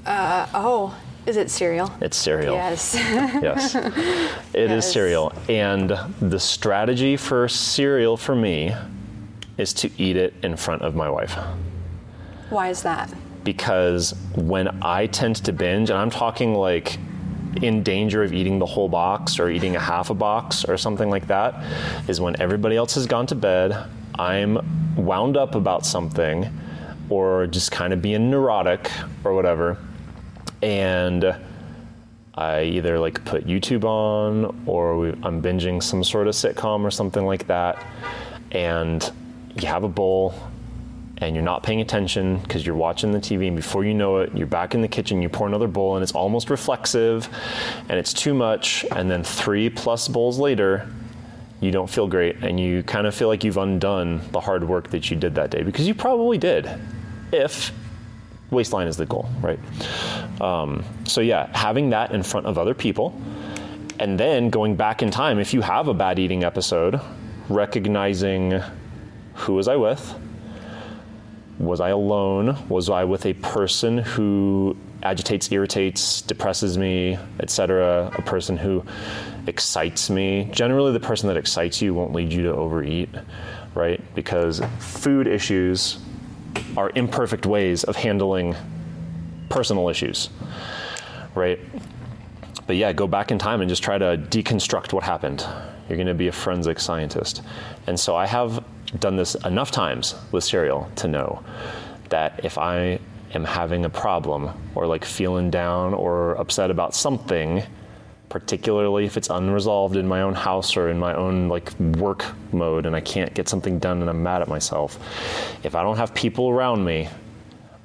Uh, 0.05 0.47
oh, 0.53 0.97
is 1.27 1.37
it 1.37 1.51
cereal? 1.51 1.91
It's 2.01 2.17
cereal. 2.17 2.55
Yes. 2.55 2.95
Yes. 3.41 3.75
it 3.75 4.71
is 4.71 4.85
Yes. 4.85 4.91
cereal. 4.93 5.31
And 5.47 5.91
the 6.19 6.39
strategy 6.39 7.15
for 7.17 7.47
cereal 7.47 8.17
for 8.17 8.35
me 8.35 8.73
is 9.57 9.73
to 9.73 9.91
eat 10.01 10.17
it 10.17 10.33
in 10.41 10.55
front 10.55 10.81
of 10.81 10.95
my 10.95 11.09
wife. 11.09 11.35
Why 12.49 12.69
is 12.69 12.81
that? 12.83 13.13
because 13.43 14.13
when 14.35 14.67
I 14.83 15.07
tend 15.07 15.37
to 15.37 15.51
binge, 15.51 15.89
and 15.89 15.97
I'm 15.97 16.11
talking 16.11 16.53
like 16.53 16.99
in 17.61 17.83
danger 17.83 18.23
of 18.23 18.33
eating 18.33 18.59
the 18.59 18.65
whole 18.65 18.89
box 18.89 19.39
or 19.39 19.49
eating 19.49 19.75
a 19.75 19.79
half 19.79 20.09
a 20.09 20.13
box 20.13 20.65
or 20.65 20.77
something 20.77 21.09
like 21.09 21.27
that, 21.27 21.55
is 22.09 22.21
when 22.21 22.39
everybody 22.41 22.75
else 22.75 22.95
has 22.95 23.05
gone 23.05 23.27
to 23.27 23.35
bed, 23.35 23.89
I'm 24.17 24.95
wound 24.95 25.37
up 25.37 25.55
about 25.55 25.85
something 25.85 26.49
or 27.09 27.47
just 27.47 27.71
kind 27.71 27.93
of 27.93 28.01
being 28.01 28.29
neurotic 28.29 28.89
or 29.23 29.33
whatever. 29.33 29.77
And 30.61 31.35
I 32.35 32.63
either 32.63 32.99
like 32.99 33.23
put 33.25 33.45
YouTube 33.45 33.83
on 33.83 34.63
or 34.65 34.97
we, 34.97 35.09
I'm 35.23 35.41
binging 35.41 35.83
some 35.83 36.03
sort 36.03 36.27
of 36.27 36.33
sitcom 36.33 36.83
or 36.83 36.91
something 36.91 37.25
like 37.25 37.47
that. 37.47 37.83
And 38.51 39.11
you 39.55 39.67
have 39.67 39.83
a 39.83 39.89
bowl 39.89 40.33
and 41.21 41.35
you're 41.35 41.45
not 41.45 41.61
paying 41.61 41.81
attention 41.81 42.37
because 42.39 42.65
you're 42.65 42.75
watching 42.75 43.11
the 43.11 43.19
TV, 43.19 43.47
and 43.47 43.55
before 43.55 43.85
you 43.85 43.93
know 43.93 44.17
it, 44.17 44.35
you're 44.35 44.47
back 44.47 44.73
in 44.73 44.81
the 44.81 44.87
kitchen, 44.87 45.21
you 45.21 45.29
pour 45.29 45.47
another 45.47 45.67
bowl, 45.67 45.95
and 45.95 46.01
it's 46.01 46.13
almost 46.13 46.49
reflexive, 46.49 47.29
and 47.87 47.99
it's 47.99 48.11
too 48.11 48.33
much, 48.33 48.83
and 48.91 49.09
then 49.09 49.23
three 49.23 49.69
plus 49.69 50.07
bowls 50.07 50.39
later, 50.39 50.91
you 51.59 51.71
don't 51.71 51.89
feel 51.89 52.07
great, 52.07 52.37
and 52.43 52.59
you 52.59 52.81
kind 52.83 53.05
of 53.05 53.13
feel 53.13 53.27
like 53.27 53.43
you've 53.43 53.57
undone 53.57 54.19
the 54.31 54.39
hard 54.39 54.67
work 54.67 54.89
that 54.89 55.11
you 55.11 55.15
did 55.15 55.35
that 55.35 55.51
day 55.51 55.61
because 55.61 55.87
you 55.87 55.93
probably 55.93 56.39
did, 56.39 56.67
if 57.31 57.71
waistline 58.49 58.87
is 58.87 58.97
the 58.97 59.05
goal, 59.05 59.29
right? 59.41 59.59
Um, 60.41 60.83
so 61.05 61.21
yeah, 61.21 61.55
having 61.55 61.91
that 61.91 62.11
in 62.13 62.23
front 62.23 62.47
of 62.47 62.57
other 62.57 62.73
people, 62.73 63.15
and 63.99 64.19
then 64.19 64.49
going 64.49 64.75
back 64.75 65.03
in 65.03 65.11
time, 65.11 65.37
if 65.37 65.53
you 65.53 65.61
have 65.61 65.87
a 65.87 65.93
bad 65.93 66.17
eating 66.17 66.43
episode, 66.43 66.99
recognizing 67.47 68.59
who 69.35 69.53
was 69.53 69.67
I 69.67 69.75
with 69.75 70.15
was 71.65 71.79
I 71.79 71.89
alone? 71.89 72.57
Was 72.69 72.89
I 72.89 73.03
with 73.03 73.25
a 73.25 73.33
person 73.33 73.99
who 73.99 74.75
agitates, 75.03 75.51
irritates, 75.51 76.21
depresses 76.21 76.77
me, 76.77 77.17
etc.? 77.39 78.11
A 78.15 78.21
person 78.21 78.57
who 78.57 78.83
excites 79.47 80.09
me. 80.09 80.49
Generally, 80.51 80.93
the 80.93 80.99
person 80.99 81.27
that 81.27 81.37
excites 81.37 81.81
you 81.81 81.93
won't 81.93 82.13
lead 82.13 82.31
you 82.31 82.43
to 82.43 82.53
overeat, 82.53 83.09
right? 83.75 84.01
Because 84.15 84.61
food 84.79 85.27
issues 85.27 85.99
are 86.77 86.91
imperfect 86.95 87.45
ways 87.45 87.83
of 87.83 87.95
handling 87.95 88.55
personal 89.49 89.89
issues, 89.89 90.29
right? 91.35 91.59
But 92.67 92.75
yeah, 92.75 92.93
go 92.93 93.07
back 93.07 93.31
in 93.31 93.37
time 93.37 93.61
and 93.61 93.69
just 93.69 93.83
try 93.83 93.97
to 93.97 94.17
deconstruct 94.17 94.93
what 94.93 95.03
happened. 95.03 95.45
You're 95.89 95.97
going 95.97 96.07
to 96.07 96.13
be 96.13 96.27
a 96.27 96.31
forensic 96.31 96.79
scientist. 96.79 97.41
And 97.87 97.99
so 97.99 98.15
I 98.15 98.25
have 98.25 98.63
done 98.99 99.15
this 99.15 99.35
enough 99.35 99.71
times 99.71 100.15
with 100.31 100.43
cereal 100.43 100.89
to 100.97 101.07
know 101.07 101.43
that 102.09 102.43
if 102.43 102.57
I 102.57 102.99
am 103.33 103.45
having 103.45 103.85
a 103.85 103.89
problem 103.89 104.51
or 104.75 104.85
like 104.85 105.05
feeling 105.05 105.49
down 105.49 105.93
or 105.93 106.35
upset 106.35 106.69
about 106.69 106.93
something, 106.93 107.63
particularly 108.29 109.05
if 109.05 109.17
it's 109.17 109.29
unresolved 109.29 109.95
in 109.95 110.07
my 110.07 110.21
own 110.21 110.33
house 110.33 110.77
or 110.77 110.89
in 110.89 110.99
my 110.99 111.13
own 111.13 111.47
like 111.47 111.77
work 111.79 112.25
mode 112.51 112.85
and 112.85 112.95
I 112.95 113.01
can't 113.01 113.33
get 113.33 113.47
something 113.47 113.79
done 113.79 114.01
and 114.01 114.09
I'm 114.09 114.23
mad 114.23 114.41
at 114.41 114.47
myself, 114.47 114.99
if 115.63 115.75
I 115.75 115.83
don't 115.83 115.97
have 115.97 116.13
people 116.13 116.49
around 116.49 116.83
me, 116.83 117.09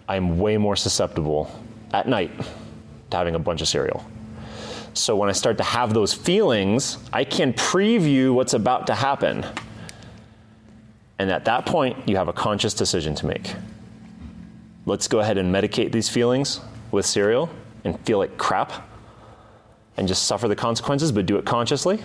I'm 0.09 0.39
way 0.39 0.57
more 0.57 0.77
susceptible 0.77 1.51
at 1.93 2.09
night 2.09 2.31
to 3.11 3.17
having 3.17 3.35
a 3.35 3.39
bunch 3.39 3.61
of 3.61 3.69
cereal. 3.69 4.05
So 4.95 5.15
when 5.15 5.29
I 5.29 5.33
start 5.33 5.59
to 5.59 5.65
have 5.65 5.93
those 5.93 6.15
feelings, 6.15 6.99
I 7.13 7.25
can 7.25 7.53
preview 7.53 8.33
what's 8.33 8.55
about 8.55 8.87
to 8.87 8.95
happen. 8.95 9.45
And 11.19 11.31
at 11.31 11.45
that 11.47 11.67
point, 11.67 12.09
you 12.09 12.17
have 12.17 12.29
a 12.29 12.33
conscious 12.33 12.75
decision 12.75 13.15
to 13.17 13.27
make. 13.27 13.55
Let's 14.85 15.09
go 15.09 15.21
ahead 15.21 15.39
and 15.39 15.55
medicate 15.55 15.93
these 15.93 16.09
feelings 16.09 16.61
with 16.91 17.07
cereal 17.07 17.49
and 17.85 17.99
feel 18.01 18.19
like 18.19 18.37
crap 18.37 18.73
and 19.97 20.07
just 20.07 20.25
suffer 20.25 20.47
the 20.47 20.57
consequences, 20.57 21.11
but 21.11 21.27
do 21.27 21.37
it 21.39 21.45
consciously. 21.45 22.03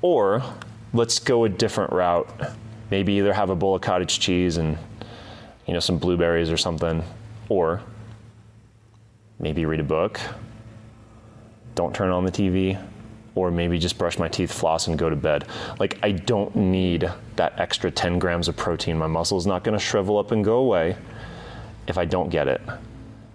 Or 0.00 0.42
let's 0.92 1.18
go 1.18 1.44
a 1.44 1.48
different 1.48 1.92
route. 1.92 2.28
Maybe 2.90 3.14
either 3.14 3.32
have 3.32 3.50
a 3.50 3.54
bowl 3.54 3.74
of 3.74 3.82
cottage 3.82 4.18
cheese 4.18 4.56
and 4.56 4.78
you 5.66 5.74
know 5.74 5.80
some 5.80 5.98
blueberries 5.98 6.50
or 6.50 6.56
something, 6.56 7.04
or 7.48 7.82
maybe 9.38 9.66
read 9.66 9.80
a 9.80 9.84
book. 9.84 10.18
Don't 11.74 11.94
turn 11.94 12.10
on 12.10 12.24
the 12.24 12.32
TV, 12.32 12.82
or 13.38 13.50
maybe 13.50 13.78
just 13.78 13.98
brush 13.98 14.18
my 14.18 14.28
teeth, 14.28 14.52
floss, 14.52 14.88
and 14.88 14.98
go 14.98 15.08
to 15.08 15.16
bed. 15.16 15.46
Like 15.78 15.98
I 16.02 16.12
don't 16.12 16.54
need 16.56 17.10
that 17.36 17.58
extra 17.58 17.90
10 17.90 18.18
grams 18.18 18.48
of 18.48 18.56
protein. 18.56 18.98
My 18.98 19.06
muscle 19.06 19.38
is 19.38 19.46
not 19.46 19.64
going 19.64 19.78
to 19.78 19.84
shrivel 19.84 20.18
up 20.18 20.32
and 20.32 20.44
go 20.44 20.58
away 20.58 20.96
if 21.86 21.96
I 21.96 22.04
don't 22.04 22.28
get 22.30 22.48
it. 22.48 22.60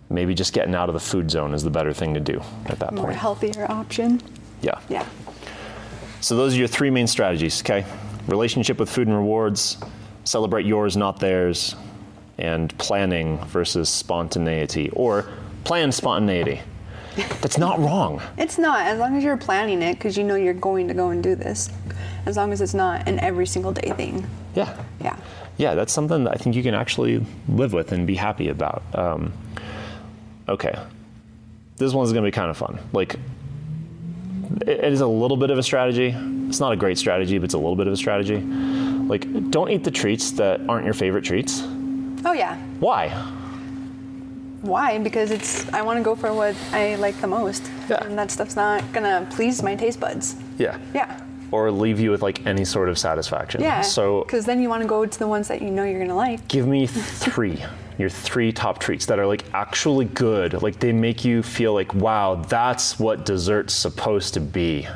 Maybe 0.09 0.33
just 0.35 0.53
getting 0.53 0.75
out 0.75 0.89
of 0.89 0.93
the 0.93 0.99
food 0.99 1.31
zone 1.31 1.53
is 1.53 1.63
the 1.63 1.71
better 1.71 1.93
thing 1.93 2.13
to 2.13 2.19
do 2.19 2.41
at 2.65 2.79
that 2.79 2.89
point. 2.89 2.95
More 2.95 3.05
point. 3.05 3.17
healthier 3.17 3.71
option. 3.71 4.21
Yeah. 4.61 4.79
Yeah. 4.89 5.07
So 6.21 6.35
those 6.35 6.53
are 6.53 6.57
your 6.57 6.67
three 6.67 6.89
main 6.89 7.07
strategies, 7.07 7.61
okay? 7.61 7.85
Relationship 8.27 8.79
with 8.79 8.89
food 8.89 9.07
and 9.07 9.17
rewards, 9.17 9.77
celebrate 10.23 10.65
yours, 10.65 10.95
not 10.95 11.19
theirs, 11.19 11.75
and 12.37 12.75
planning 12.77 13.37
versus 13.45 13.89
spontaneity, 13.89 14.89
or 14.91 15.25
plan 15.63 15.91
spontaneity. 15.91 16.61
That's 17.41 17.57
not 17.57 17.79
wrong. 17.79 18.21
It's 18.37 18.57
not, 18.57 18.87
as 18.87 18.97
long 18.99 19.15
as 19.17 19.23
you're 19.23 19.37
planning 19.37 19.81
it 19.81 19.93
because 19.95 20.17
you 20.17 20.23
know 20.23 20.35
you're 20.35 20.53
going 20.53 20.87
to 20.87 20.93
go 20.93 21.09
and 21.09 21.21
do 21.21 21.35
this. 21.35 21.69
As 22.25 22.37
long 22.37 22.51
as 22.53 22.61
it's 22.61 22.73
not 22.73 23.07
an 23.07 23.19
every 23.19 23.45
single 23.45 23.71
day 23.71 23.91
thing. 23.91 24.25
Yeah. 24.55 24.75
Yeah. 25.01 25.17
Yeah, 25.57 25.75
that's 25.75 25.93
something 25.93 26.23
that 26.23 26.31
I 26.33 26.35
think 26.37 26.55
you 26.55 26.63
can 26.63 26.73
actually 26.73 27.23
live 27.47 27.73
with 27.73 27.91
and 27.91 28.07
be 28.07 28.15
happy 28.15 28.47
about. 28.49 28.81
Um, 28.93 29.31
okay. 30.49 30.73
This 31.77 31.93
one's 31.93 32.11
going 32.13 32.23
to 32.23 32.27
be 32.27 32.31
kind 32.33 32.49
of 32.49 32.57
fun. 32.57 32.79
Like, 32.93 33.15
it- 34.61 34.69
it 34.69 34.93
is 34.93 35.01
a 35.01 35.07
little 35.07 35.37
bit 35.37 35.49
of 35.51 35.57
a 35.57 35.63
strategy. 35.63 36.15
It's 36.47 36.59
not 36.59 36.71
a 36.71 36.75
great 36.75 36.97
strategy, 36.97 37.37
but 37.37 37.45
it's 37.45 37.53
a 37.53 37.57
little 37.57 37.75
bit 37.75 37.87
of 37.87 37.93
a 37.93 37.97
strategy. 37.97 38.37
Like, 38.39 39.51
don't 39.51 39.69
eat 39.69 39.83
the 39.83 39.91
treats 39.91 40.31
that 40.31 40.61
aren't 40.69 40.85
your 40.85 40.93
favorite 40.93 41.23
treats. 41.25 41.61
Oh, 42.25 42.33
yeah. 42.33 42.55
Why? 42.79 43.09
Why? 44.63 44.97
Because 44.97 45.29
it's, 45.29 45.71
I 45.73 45.81
want 45.81 45.99
to 45.99 46.03
go 46.03 46.15
for 46.15 46.33
what 46.33 46.55
I 46.71 46.95
like 46.95 47.19
the 47.21 47.27
most. 47.27 47.69
Yeah. 47.89 48.03
And 48.03 48.17
that 48.17 48.31
stuff's 48.31 48.55
not 48.55 48.81
to 48.93 49.27
please 49.29 49.61
my 49.61 49.75
taste 49.75 49.99
buds. 49.99 50.35
Yeah. 50.57 50.77
Yeah. 50.93 51.19
Or 51.51 51.69
leave 51.69 51.99
you 51.99 52.09
with 52.11 52.21
like 52.23 52.45
any 52.47 52.65
sort 52.65 52.89
of 52.89 52.97
satisfaction. 52.97 53.61
Yeah. 53.61 53.81
So 53.81 54.23
Because 54.23 54.45
then 54.45 54.61
you 54.61 54.69
want 54.69 54.81
to 54.81 54.87
go 54.87 55.05
to 55.05 55.19
the 55.19 55.27
ones 55.27 55.47
that 55.49 55.61
you 55.61 55.69
know 55.69 55.83
you're 55.83 55.99
going 55.99 56.07
to 56.09 56.15
like. 56.15 56.47
give 56.47 56.65
me 56.67 56.87
three. 56.87 57.63
Your 57.99 58.09
three 58.09 58.51
top 58.51 58.79
treats 58.79 59.05
that 59.05 59.19
are 59.19 59.27
like 59.27 59.43
actually 59.53 60.05
good. 60.05 60.63
Like 60.63 60.79
they 60.79 60.91
make 60.91 61.23
you 61.23 61.43
feel 61.43 61.73
like, 61.75 61.93
wow, 61.93 62.35
that's 62.35 62.97
what 62.99 63.23
dessert's 63.23 63.73
supposed 63.75 64.33
to 64.33 64.39
be. 64.39 64.87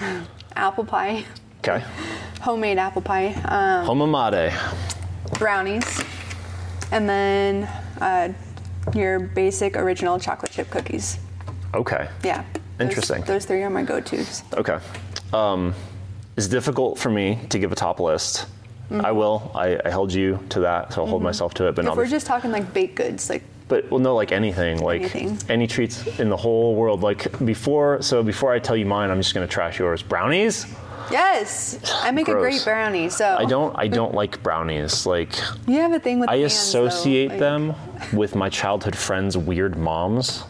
Apple 0.56 0.84
pie, 0.84 1.24
Okay. 1.60 1.84
homemade 2.40 2.76
apple 2.78 3.02
pie, 3.02 3.28
um, 3.44 3.86
Homamade. 3.86 4.52
brownies, 5.38 6.02
and 6.90 7.08
then 7.08 7.64
uh, 8.00 8.32
your 8.94 9.18
basic 9.20 9.76
original 9.76 10.18
chocolate 10.18 10.52
chip 10.52 10.70
cookies. 10.70 11.18
Okay. 11.74 12.08
Yeah. 12.24 12.44
Interesting. 12.80 13.22
Those, 13.22 13.44
three 13.44 13.62
are 13.62 13.70
my 13.70 13.82
go-tos. 13.82 14.42
Okay. 14.54 14.78
Um, 15.32 15.74
it's 16.36 16.48
difficult 16.48 16.98
for 16.98 17.10
me 17.10 17.38
to 17.50 17.58
give 17.58 17.72
a 17.72 17.74
top 17.74 18.00
list. 18.00 18.46
I 18.90 19.12
will. 19.12 19.52
I, 19.54 19.78
I 19.84 19.88
held 19.90 20.12
you 20.12 20.40
to 20.48 20.60
that, 20.60 20.92
so 20.92 21.02
I'll 21.02 21.06
hold 21.06 21.22
myself 21.22 21.54
to 21.54 21.68
it. 21.68 21.76
But 21.76 21.84
If 21.84 21.94
we're 21.94 22.08
just 22.08 22.26
talking 22.26 22.50
like 22.50 22.72
baked 22.74 22.96
goods, 22.96 23.30
like 23.30 23.44
But 23.68 23.88
well, 23.88 24.00
no, 24.00 24.16
like 24.16 24.32
anything, 24.32 24.80
like 24.80 25.02
Anything. 25.14 25.38
any 25.48 25.68
treats 25.68 26.18
in 26.18 26.28
the 26.28 26.36
whole 26.36 26.74
world. 26.74 27.00
Like 27.00 27.44
before, 27.44 28.02
so 28.02 28.24
before 28.24 28.52
I 28.52 28.58
tell 28.58 28.76
you 28.76 28.86
mine, 28.86 29.10
I'm 29.10 29.18
just 29.20 29.32
gonna 29.32 29.46
trash 29.46 29.78
yours. 29.78 30.02
Brownies? 30.02 30.66
Yes, 31.10 31.78
I 32.02 32.10
make 32.10 32.28
a 32.28 32.32
Gross. 32.32 32.42
great 32.42 32.64
brownie. 32.64 33.08
So 33.08 33.36
I 33.38 33.44
don't. 33.44 33.74
I 33.78 33.88
don't 33.88 34.14
like 34.14 34.42
brownies. 34.42 35.06
Like 35.06 35.32
You 35.66 35.80
have 35.80 35.92
a 35.92 36.00
thing 36.00 36.20
with 36.20 36.28
I 36.28 36.36
hands, 36.38 36.72
though, 36.72 36.86
associate 36.86 37.30
like- 37.30 37.38
them 37.40 37.74
with 38.12 38.34
my 38.34 38.48
childhood 38.48 38.96
friends' 38.96 39.36
weird 39.36 39.76
moms 39.76 40.44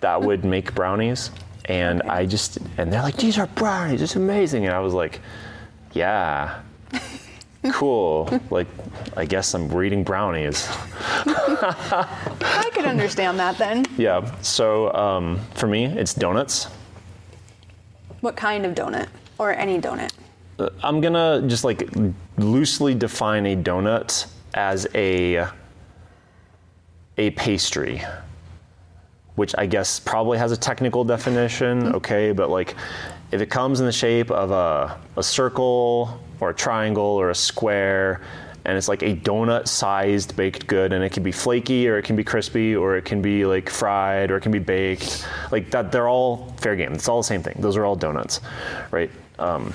that 0.00 0.20
would 0.22 0.44
make 0.44 0.74
brownies, 0.74 1.30
and 1.66 2.02
I 2.02 2.26
just 2.26 2.58
and 2.78 2.92
they're 2.92 3.02
like, 3.02 3.16
"These 3.16 3.38
are 3.38 3.46
brownies. 3.48 4.02
It's 4.02 4.16
amazing," 4.16 4.66
and 4.66 4.74
I 4.74 4.80
was 4.80 4.94
like, 4.94 5.20
"Yeah." 5.92 6.60
Cool. 7.72 8.28
like, 8.50 8.66
I 9.16 9.24
guess 9.24 9.54
I'm 9.54 9.68
reading 9.72 10.04
brownies. 10.04 10.68
I 11.26 12.70
could 12.74 12.84
understand 12.84 13.38
that 13.38 13.56
then. 13.56 13.86
Yeah. 13.96 14.30
So 14.42 14.92
um, 14.92 15.40
for 15.54 15.66
me, 15.66 15.86
it's 15.86 16.12
donuts. 16.12 16.68
What 18.20 18.36
kind 18.36 18.66
of 18.66 18.74
donut 18.74 19.08
or 19.38 19.52
any 19.52 19.80
donut? 19.80 20.12
Uh, 20.58 20.70
I'm 20.82 21.00
gonna 21.00 21.42
just 21.46 21.64
like 21.64 21.88
loosely 22.36 22.94
define 22.94 23.46
a 23.46 23.56
donut 23.56 24.26
as 24.54 24.86
a 24.94 25.46
a 27.16 27.30
pastry, 27.30 28.02
which 29.34 29.54
I 29.58 29.66
guess 29.66 30.00
probably 30.00 30.38
has 30.38 30.52
a 30.52 30.56
technical 30.56 31.04
definition. 31.04 31.80
Hmm. 31.80 31.94
Okay, 31.96 32.32
but 32.32 32.50
like 32.50 32.74
if 33.32 33.40
it 33.40 33.50
comes 33.50 33.80
in 33.80 33.86
the 33.86 33.92
shape 33.92 34.30
of 34.30 34.50
a 34.50 34.98
a 35.16 35.22
circle 35.22 36.20
or 36.40 36.50
a 36.50 36.54
triangle 36.54 37.04
or 37.04 37.30
a 37.30 37.34
square. 37.34 38.20
And 38.66 38.78
it's 38.78 38.88
like 38.88 39.02
a 39.02 39.14
donut-sized 39.14 40.36
baked 40.36 40.66
good, 40.66 40.94
and 40.94 41.04
it 41.04 41.12
can 41.12 41.22
be 41.22 41.32
flaky, 41.32 41.86
or 41.86 41.98
it 41.98 42.04
can 42.06 42.16
be 42.16 42.24
crispy, 42.24 42.74
or 42.74 42.96
it 42.96 43.04
can 43.04 43.20
be 43.20 43.44
like 43.44 43.68
fried, 43.68 44.30
or 44.30 44.38
it 44.38 44.40
can 44.40 44.52
be 44.52 44.58
baked. 44.58 45.28
Like 45.52 45.70
that, 45.70 45.92
they're 45.92 46.08
all 46.08 46.50
fair 46.56 46.74
game. 46.74 46.94
It's 46.94 47.06
all 47.06 47.18
the 47.18 47.24
same 47.24 47.42
thing. 47.42 47.56
Those 47.58 47.76
are 47.76 47.84
all 47.84 47.94
donuts, 47.94 48.40
right? 48.90 49.10
Um, 49.38 49.72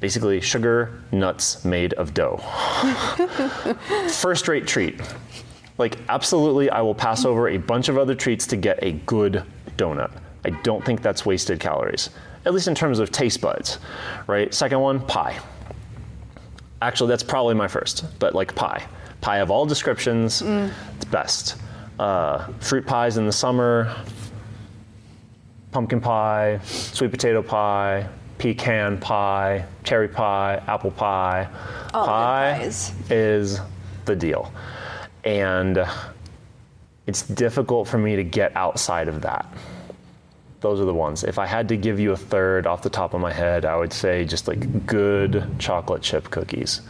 basically 0.00 0.38
sugar 0.40 1.02
nuts 1.12 1.64
made 1.64 1.94
of 1.94 2.12
dough. 2.12 2.36
First 4.10 4.48
rate 4.48 4.66
treat. 4.66 5.00
Like, 5.78 5.98
absolutely, 6.08 6.68
I 6.68 6.82
will 6.82 6.94
pass 6.94 7.24
over 7.24 7.48
a 7.48 7.56
bunch 7.56 7.88
of 7.88 7.96
other 7.96 8.14
treats 8.14 8.46
to 8.48 8.56
get 8.56 8.78
a 8.82 8.92
good 8.92 9.44
donut. 9.76 10.12
I 10.44 10.50
don't 10.62 10.84
think 10.84 11.00
that's 11.00 11.24
wasted 11.24 11.58
calories, 11.58 12.10
at 12.44 12.52
least 12.52 12.68
in 12.68 12.74
terms 12.74 12.98
of 12.98 13.10
taste 13.10 13.40
buds, 13.40 13.78
right? 14.26 14.52
Second 14.52 14.80
one, 14.80 15.00
pie. 15.06 15.38
Actually, 16.82 17.08
that's 17.08 17.22
probably 17.22 17.54
my 17.54 17.66
first, 17.66 18.04
but 18.18 18.34
like 18.34 18.54
pie. 18.54 18.84
Pie 19.22 19.38
of 19.38 19.50
all 19.50 19.64
descriptions, 19.64 20.42
it's 20.42 21.06
best. 21.10 21.56
Uh, 21.98 22.46
fruit 22.60 22.86
pies 22.86 23.16
in 23.16 23.24
the 23.24 23.32
summer, 23.32 23.96
pumpkin 25.72 26.00
pie, 26.00 26.60
sweet 26.62 27.10
potato 27.10 27.42
pie, 27.42 28.06
pecan 28.38 28.98
pie, 28.98 29.64
cherry 29.82 30.08
pie, 30.08 30.62
apple 30.66 30.90
pie. 30.90 31.48
All 31.92 32.06
pie 32.06 32.58
pies. 32.58 32.92
is 33.10 33.60
the 34.04 34.16
deal. 34.16 34.52
And 35.24 35.84
it's 37.06 37.22
difficult 37.22 37.88
for 37.88 37.98
me 37.98 38.16
to 38.16 38.24
get 38.24 38.54
outside 38.56 39.08
of 39.08 39.20
that. 39.22 39.46
Those 40.60 40.80
are 40.80 40.86
the 40.86 40.94
ones. 40.94 41.24
If 41.24 41.38
I 41.38 41.46
had 41.46 41.68
to 41.68 41.76
give 41.76 42.00
you 42.00 42.12
a 42.12 42.16
third 42.16 42.66
off 42.66 42.82
the 42.82 42.90
top 42.90 43.12
of 43.12 43.20
my 43.20 43.32
head, 43.32 43.64
I 43.66 43.76
would 43.76 43.92
say 43.92 44.24
just 44.24 44.48
like 44.48 44.86
good 44.86 45.46
chocolate 45.58 46.02
chip 46.02 46.30
cookies. 46.30 46.80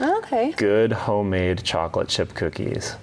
Okay. 0.00 0.52
Good 0.52 0.90
homemade 0.92 1.62
chocolate 1.62 2.08
chip 2.08 2.34
cookies. 2.34 2.96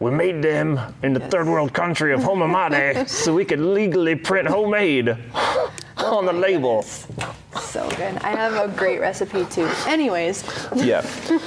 We 0.00 0.10
made 0.10 0.42
them 0.42 0.78
in 1.02 1.12
the 1.12 1.20
third 1.20 1.48
world 1.48 1.72
country 1.72 2.12
of 2.12 2.20
Homamade 2.20 3.08
so 3.08 3.34
we 3.34 3.44
could 3.44 3.58
legally 3.58 4.14
print 4.14 4.46
homemade 4.46 5.16
on 6.04 6.26
the 6.26 6.32
label. 6.32 6.82
So 6.82 7.88
good. 7.90 8.16
I 8.22 8.30
have 8.30 8.54
a 8.54 8.68
great 8.76 9.00
recipe 9.00 9.44
too. 9.46 9.68
Anyways, 9.86 10.44
Yeah. 10.74 11.02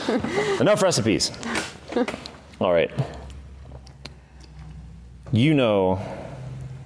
Enough 0.59 0.81
recipes. 0.81 1.31
All 2.59 2.71
right. 2.73 2.91
You 5.31 5.53
know 5.53 5.99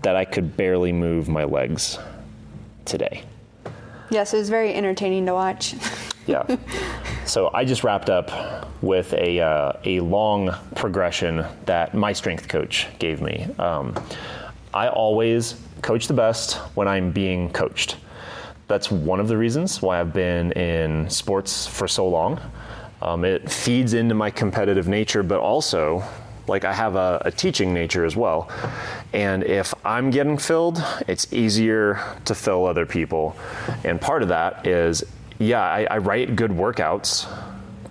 that 0.03 0.15
I 0.15 0.25
could 0.25 0.55
barely 0.55 0.91
move 0.93 1.27
my 1.27 1.43
legs 1.43 1.97
today. 2.85 3.23
yes, 4.11 4.33
it 4.33 4.37
was 4.37 4.49
very 4.49 4.73
entertaining 4.73 5.25
to 5.27 5.33
watch. 5.33 5.75
Yeah. 6.27 6.43
so 7.25 7.51
I 7.53 7.65
just 7.65 7.83
wrapped 7.83 8.09
up 8.09 8.31
with 8.81 9.13
a, 9.13 9.39
uh, 9.41 9.73
a 9.85 9.99
long 9.99 10.55
progression 10.75 11.45
that 11.67 11.93
my 11.93 12.13
strength 12.13 12.47
coach 12.47 12.87
gave 12.97 13.21
me. 13.21 13.45
Um, 13.59 13.93
I 14.73 14.87
always 14.89 15.53
coach 15.85 16.07
the 16.07 16.13
best 16.15 16.55
when 16.75 16.87
I'm 16.87 17.11
being 17.11 17.51
coached. 17.51 17.97
That's 18.67 18.89
one 18.89 19.19
of 19.19 19.27
the 19.27 19.37
reasons 19.37 19.83
why 19.83 19.99
I've 20.01 20.13
been 20.13 20.51
in 20.53 21.07
sports 21.09 21.67
for 21.67 21.87
so 21.87 22.09
long. 22.09 22.41
Um, 23.03 23.23
it 23.23 23.47
feeds 23.47 23.93
into 23.93 24.15
my 24.15 24.31
competitive 24.31 24.87
nature, 24.87 25.21
but 25.21 25.39
also 25.39 26.01
Like 26.47 26.63
I 26.63 26.73
have 26.73 26.95
a, 26.95 27.21
a 27.25 27.31
teaching 27.31 27.73
nature 27.73 28.05
as 28.05 28.15
well. 28.15 28.49
And 29.13 29.43
if 29.43 29.73
I'm 29.83 30.11
getting 30.11 30.37
filled, 30.37 30.83
it's 31.07 31.31
easier 31.33 31.99
to 32.25 32.35
fill 32.35 32.65
other 32.65 32.85
people. 32.85 33.35
And 33.83 33.99
part 33.99 34.21
of 34.21 34.29
that 34.29 34.67
is, 34.67 35.03
yeah, 35.39 35.63
I, 35.63 35.87
I 35.89 35.97
write 35.97 36.35
good 36.35 36.51
workouts, 36.51 37.27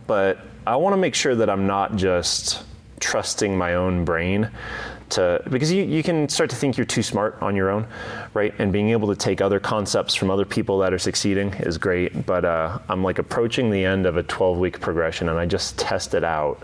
but 0.07 0.39
I 0.67 0.77
want 0.77 0.93
to 0.93 0.97
make 0.97 1.15
sure 1.15 1.35
that 1.35 1.51
I'm 1.51 1.67
not 1.67 1.97
just 1.97 2.65
trusting 3.01 3.57
my 3.57 3.75
own 3.75 4.05
brain 4.05 4.51
to 5.11 5.43
because 5.51 5.71
you, 5.71 5.85
you 5.85 6.03
can 6.03 6.29
start 6.29 6.49
to 6.51 6.57
think 6.57 6.77
you're 6.77 6.87
too 6.87 7.03
smart 7.03 7.37
on 7.43 7.55
your 7.55 7.71
own 7.71 7.87
right? 8.33 8.55
And 8.59 8.73
being 8.73 8.91
able 8.91 9.09
to 9.09 9.17
take 9.17 9.41
other 9.41 9.61
concepts 9.61 10.15
from 10.15 10.31
other 10.31 10.45
people 10.45 10.79
that 10.79 10.93
are 10.93 10.99
succeeding 10.99 11.53
is 11.55 11.79
great 11.79 12.27
but 12.27 12.45
uh, 12.45 12.79
i'm 12.89 13.03
like 13.03 13.19
approaching 13.19 13.71
the 13.71 13.85
end 13.85 14.07
of 14.07 14.17
a 14.17 14.23
12 14.23 14.59
week 14.59 14.81
progression 14.81 15.29
and 15.29 15.39
i 15.39 15.47
just 15.47 15.79
tested 15.79 16.25
out. 16.25 16.63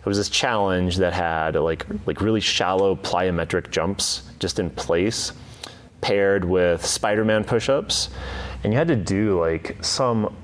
It 0.00 0.06
was 0.06 0.18
this 0.18 0.28
challenge 0.28 0.96
that 0.98 1.12
had 1.12 1.56
like 1.56 1.86
like 2.06 2.20
really 2.20 2.40
shallow 2.40 2.94
plyometric 2.96 3.70
jumps 3.70 4.22
just 4.38 4.58
in 4.58 4.70
place 4.70 5.32
paired 6.00 6.44
with 6.44 6.84
spider-man 6.84 7.44
push-ups 7.44 8.10
and 8.62 8.72
you 8.72 8.78
had 8.78 8.88
to 8.88 8.96
do 8.96 9.40
like 9.40 9.76
some 9.80 10.34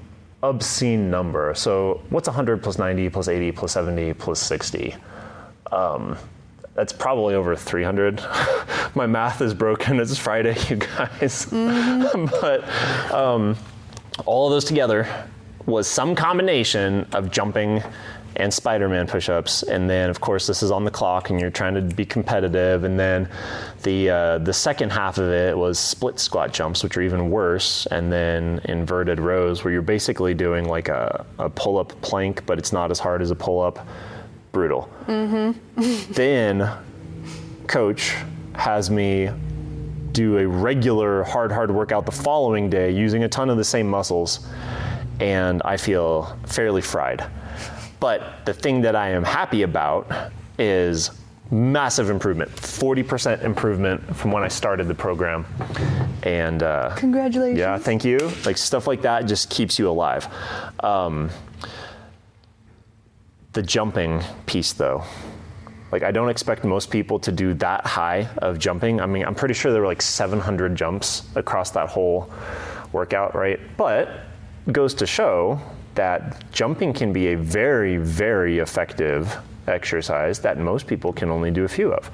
obscene 0.43 1.11
number. 1.11 1.53
So 1.55 2.01
what's 2.09 2.29
100 2.29 2.63
plus 2.63 2.79
90 2.79 3.11
plus 3.11 3.29
80 3.29 3.53
plus 3.53 3.73
70 3.73 4.15
plus 4.15 4.41
60 4.41 4.95
um, 5.73 6.17
that's 6.75 6.93
probably 6.93 7.35
over 7.35 7.55
300. 7.57 8.21
My 8.95 9.07
math 9.07 9.41
is 9.41 9.55
broken. 9.55 10.01
It's 10.01 10.17
Friday, 10.17 10.57
you 10.69 10.77
guys. 10.77 11.47
Mm-hmm. 11.47 12.27
but 12.41 13.13
um, 13.13 13.57
all 14.27 14.47
of 14.47 14.53
those 14.53 14.65
together 14.65 15.07
was 15.67 15.87
some 15.87 16.15
combination 16.15 17.07
of 17.13 17.31
jumping 17.31 17.83
and 18.37 18.55
Spider-Man 18.55 19.07
push-ups, 19.09 19.65
and 19.65 19.91
then 19.91 20.09
of 20.09 20.21
course 20.21 20.47
this 20.47 20.63
is 20.63 20.71
on 20.71 20.85
the 20.85 20.91
clock, 20.91 21.31
and 21.31 21.41
you're 21.41 21.51
trying 21.51 21.75
to 21.75 21.83
be 21.83 22.07
competitive. 22.07 22.85
And 22.85 22.99
then 22.99 23.29
the 23.83 24.09
uh, 24.09 24.39
the 24.39 24.53
second 24.53 24.91
half 24.91 25.19
of 25.19 25.29
it 25.31 25.59
was 25.59 25.79
split 25.79 26.19
squat 26.19 26.53
jumps, 26.53 26.83
which 26.83 26.97
are 26.97 27.03
even 27.03 27.31
worse, 27.31 27.87
and 27.87 28.11
then 28.11 28.61
inverted 28.65 29.21
rows, 29.21 29.65
where 29.65 29.73
you're 29.73 29.83
basically 29.83 30.33
doing 30.33 30.69
like 30.69 30.89
a, 30.89 31.27
a 31.39 31.51
pull-up 31.51 32.01
plank, 32.03 32.47
but 32.47 32.59
it's 32.59 32.73
not 32.73 32.91
as 32.91 32.99
hard 32.99 33.21
as 33.21 33.31
a 33.31 33.37
pull-up 33.37 33.87
brutal. 34.53 34.91
Mm-hmm. 35.07 36.13
then 36.13 36.71
coach 37.67 38.15
has 38.55 38.91
me 38.91 39.31
do 40.13 40.39
a 40.39 40.47
regular 40.47 41.23
hard, 41.23 41.53
hard 41.53 41.71
workout 41.71 42.05
the 42.05 42.13
following 42.13 42.69
day 42.69 42.91
using 42.91 43.25
a 43.25 43.29
ton 43.29 43.49
of 43.49 43.57
the 43.57 43.65
same 43.65 43.89
muscles, 43.89 44.47
and 45.21 45.63
I 45.65 45.77
feel 45.77 46.37
fairly 46.47 46.83
fried. 46.83 47.25
But 48.01 48.45
the 48.45 48.55
thing 48.55 48.81
that 48.83 48.97
I 48.97 49.11
am 49.11 49.23
happy 49.23 49.63
about 49.63 50.11
is 50.59 51.11
massive 51.51 52.11
improvement 52.11 52.51
40% 52.53 53.43
improvement 53.43 54.17
from 54.17 54.31
when 54.31 54.43
I 54.43 54.49
started 54.49 54.87
the 54.89 54.95
program. 54.95 55.45
And 56.23 56.63
uh, 56.63 56.95
congratulations. 56.97 57.59
Yeah, 57.59 57.79
thank 57.79 58.05
you. 58.05 58.19
Like 58.45 58.57
stuff 58.57 58.87
like 58.87 59.03
that 59.03 59.27
just 59.27 59.51
keeps 59.51 59.79
you 59.79 59.89
alive. 59.89 60.29
Um, 60.81 61.31
the 63.53 63.63
jumping 63.63 64.23
piece, 64.47 64.73
though, 64.73 65.05
like 65.93 66.03
I 66.03 66.11
don't 66.11 66.29
expect 66.29 66.65
most 66.65 66.91
people 66.91 67.19
to 67.21 67.33
do 67.33 67.55
that 67.55 67.85
high 67.87 68.29
of 68.39 68.59
jumping. 68.59 69.01
I 69.01 69.07
mean, 69.07 69.25
I'm 69.25 69.35
pretty 69.35 69.55
sure 69.55 69.73
there 69.73 69.81
were 69.81 69.89
like 69.89 70.03
700 70.03 70.77
jumps 70.77 71.25
across 71.35 71.71
that 71.73 71.89
whole 71.89 72.31
workout, 72.93 73.35
right? 73.35 73.59
But 73.77 74.09
goes 74.73 74.95
to 74.95 75.07
show 75.07 75.61
that 75.95 76.51
jumping 76.53 76.93
can 76.93 77.13
be 77.13 77.29
a 77.29 77.37
very, 77.37 77.97
very 77.97 78.59
effective 78.59 79.37
exercise 79.67 80.39
that 80.41 80.59
most 80.59 80.87
people 80.87 81.13
can 81.13 81.31
only 81.31 81.51
do 81.51 81.65
a 81.65 81.69
few 81.69 81.93
of. 81.93 82.11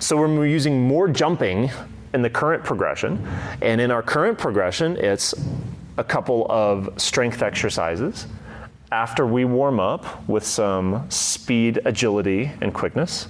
So 0.00 0.16
we're 0.16 0.46
using 0.46 0.80
more 0.82 1.08
jumping 1.08 1.70
in 2.12 2.22
the 2.22 2.30
current 2.30 2.62
progression, 2.62 3.26
and 3.60 3.80
in 3.80 3.90
our 3.90 4.02
current 4.02 4.38
progression, 4.38 4.96
it's 4.98 5.34
a 5.96 6.04
couple 6.04 6.46
of 6.50 6.90
strength 6.96 7.42
exercises 7.42 8.26
after 8.94 9.26
we 9.26 9.44
warm 9.44 9.80
up 9.80 10.26
with 10.28 10.46
some 10.46 11.04
speed, 11.10 11.80
agility, 11.84 12.52
and 12.60 12.72
quickness. 12.72 13.26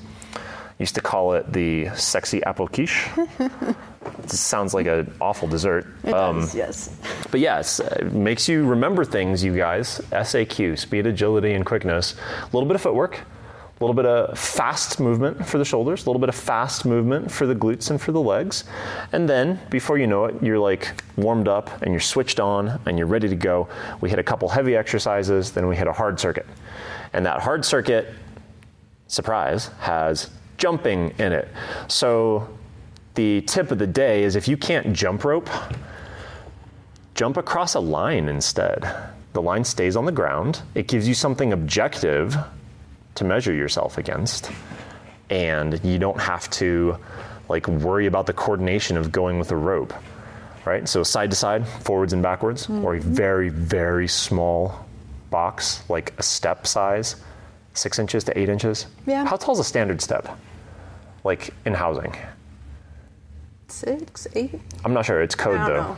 Used 0.79 0.95
to 0.97 1.01
call 1.01 1.33
it 1.33 1.51
the 1.55 1.89
sexy 1.95 2.45
apple 2.45 2.69
quiche. 2.69 3.09
it 3.39 4.31
sounds 4.31 4.75
like 4.75 4.87
an 4.87 5.11
awful 5.23 5.49
dessert. 5.49 5.87
It 6.05 6.13
um, 6.13 6.41
does, 6.41 6.55
yes. 6.55 6.95
But 7.31 7.41
yes, 7.41 7.81
it 7.81 8.13
makes 8.13 8.47
you 8.47 8.67
remember 8.67 9.07
things, 9.07 9.43
you 9.43 9.57
guys. 9.57 10.03
SAQ, 10.13 10.79
speed, 10.79 11.07
agility, 11.07 11.55
and 11.55 11.65
quickness. 11.65 12.15
A 12.43 12.47
little 12.53 12.69
bit 12.69 12.75
of 12.75 12.83
footwork, 12.83 13.21
a 13.81 13.85
little 13.85 13.95
bit 13.95 14.07
of 14.07 14.39
fast 14.39 15.01
movement 15.01 15.45
for 15.45 15.59
the 15.59 15.65
shoulders, 15.65 16.07
a 16.07 16.09
little 16.09 16.21
bit 16.21 16.29
of 16.29 16.35
fast 16.35 16.85
movement 16.85 17.31
for 17.31 17.45
the 17.45 17.55
glutes 17.55 17.91
and 17.91 18.01
for 18.01 18.13
the 18.13 18.21
legs. 18.21 18.65
And 19.13 19.29
then 19.29 19.59
before 19.69 19.99
you 19.99 20.07
know 20.07 20.27
it, 20.27 20.41
you're 20.41 20.61
like 20.61 20.93
warmed 21.17 21.49
up 21.49 21.83
and 21.83 21.91
you're 21.91 22.01
switched 22.01 22.39
on 22.39 22.81
and 22.87 22.97
you're 22.97 23.09
ready 23.09 23.29
to 23.29 23.35
go. 23.35 23.69
We 24.01 24.11
hit 24.11 24.21
a 24.21 24.23
couple 24.23 24.49
heavy 24.49 24.77
exercises, 24.77 25.51
then 25.51 25.67
we 25.67 25.75
hit 25.75 25.89
a 25.89 25.93
hard 25.93 26.21
circuit. 26.21 26.47
And 27.13 27.27
that 27.27 27.41
hard 27.41 27.65
circuit, 27.65 28.15
surprise, 29.09 29.71
has 29.81 30.31
jumping 30.57 31.13
in 31.19 31.33
it. 31.33 31.49
So 31.89 32.49
the 33.17 33.41
tip 33.43 33.73
of 33.73 33.79
the 33.79 33.89
day 33.89 34.23
is 34.23 34.37
if 34.37 34.47
you 34.47 34.57
can't 34.57 34.93
jump 34.93 35.25
rope, 35.25 35.51
jump 37.17 37.37
across 37.37 37.75
a 37.75 37.81
line 37.81 38.29
instead. 38.29 39.11
The 39.33 39.43
line 39.43 39.65
stays 39.65 39.97
on 39.97 40.05
the 40.05 40.13
ground. 40.13 40.63
It 40.77 40.87
gives 40.87 41.09
you 41.09 41.15
something 41.15 41.53
objective 41.53 42.37
to 43.17 43.25
measure 43.25 43.53
yourself 43.53 43.99
against. 43.99 44.51
And 45.31 45.83
you 45.85 45.99
don't 45.99 46.21
have 46.21 46.49
to 46.51 46.99
like 47.49 47.67
worry 47.69 48.07
about 48.07 48.27
the 48.27 48.33
coordination 48.33 48.97
of 48.97 49.13
going 49.13 49.39
with 49.39 49.51
a 49.51 49.57
rope. 49.57 49.93
Right? 50.65 50.89
So 50.89 51.03
side 51.03 51.31
to 51.31 51.37
side, 51.37 51.67
forwards 51.69 52.13
and 52.15 52.23
backwards, 52.23 52.67
mm-hmm. 52.67 52.85
or 52.85 52.97
a 52.97 53.01
very, 53.01 53.51
very 53.51 54.09
small 54.09 54.87
box, 55.31 55.83
like 55.91 56.15
a 56.19 56.23
step 56.23 56.67
size, 56.67 57.17
six 57.75 57.99
inches 57.99 58.25
to 58.25 58.39
eight 58.39 58.49
inches. 58.49 58.87
Yeah. 59.07 59.27
How 59.27 59.37
tall 59.37 59.53
is 59.55 59.61
a 59.61 59.65
standard 59.65 60.01
step? 60.01 60.39
Like 61.23 61.53
in 61.67 61.75
housing? 61.75 62.17
Six, 63.69 64.27
eight? 64.35 64.61
I'm 64.85 64.95
not 64.95 65.05
sure. 65.05 65.21
It's 65.21 65.35
code 65.35 65.61
though. 65.69 65.83
Know. 65.83 65.97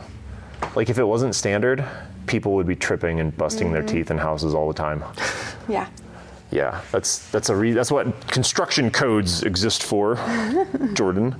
Like 0.75 0.89
if 0.89 0.97
it 0.97 1.03
wasn't 1.03 1.35
standard, 1.35 1.85
people 2.25 2.53
would 2.55 2.67
be 2.67 2.75
tripping 2.75 3.19
and 3.19 3.35
busting 3.37 3.67
mm-hmm. 3.67 3.73
their 3.73 3.83
teeth 3.83 4.11
in 4.11 4.17
houses 4.17 4.53
all 4.53 4.67
the 4.67 4.73
time. 4.73 5.03
Yeah. 5.69 5.87
Yeah, 6.51 6.81
that's 6.91 7.29
that's 7.29 7.49
a 7.49 7.55
re- 7.55 7.73
that's 7.73 7.91
what 7.91 8.27
construction 8.27 8.89
codes 8.89 9.43
exist 9.43 9.83
for, 9.83 10.15
Jordan. 10.93 11.35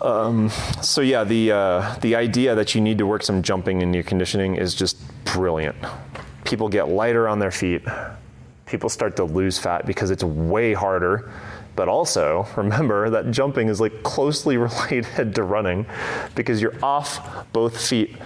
Um, 0.00 0.50
so 0.82 1.00
yeah, 1.00 1.22
the 1.24 1.52
uh, 1.52 1.96
the 2.00 2.16
idea 2.16 2.54
that 2.54 2.74
you 2.74 2.80
need 2.80 2.98
to 2.98 3.06
work 3.06 3.22
some 3.22 3.42
jumping 3.42 3.82
in 3.82 3.94
your 3.94 4.02
conditioning 4.02 4.56
is 4.56 4.74
just 4.74 4.96
brilliant. 5.24 5.76
People 6.44 6.68
get 6.68 6.88
lighter 6.88 7.28
on 7.28 7.38
their 7.38 7.52
feet. 7.52 7.82
People 8.66 8.88
start 8.88 9.14
to 9.16 9.24
lose 9.24 9.58
fat 9.58 9.86
because 9.86 10.10
it's 10.10 10.24
way 10.24 10.74
harder. 10.74 11.30
But 11.76 11.88
also 11.88 12.46
remember 12.56 13.10
that 13.10 13.30
jumping 13.30 13.68
is 13.68 13.80
like 13.80 14.02
closely 14.02 14.56
related 14.68 15.34
to 15.34 15.42
running 15.42 15.86
because 16.34 16.60
you're 16.60 16.76
off 16.82 17.46
both 17.52 17.80
feet 17.80 18.16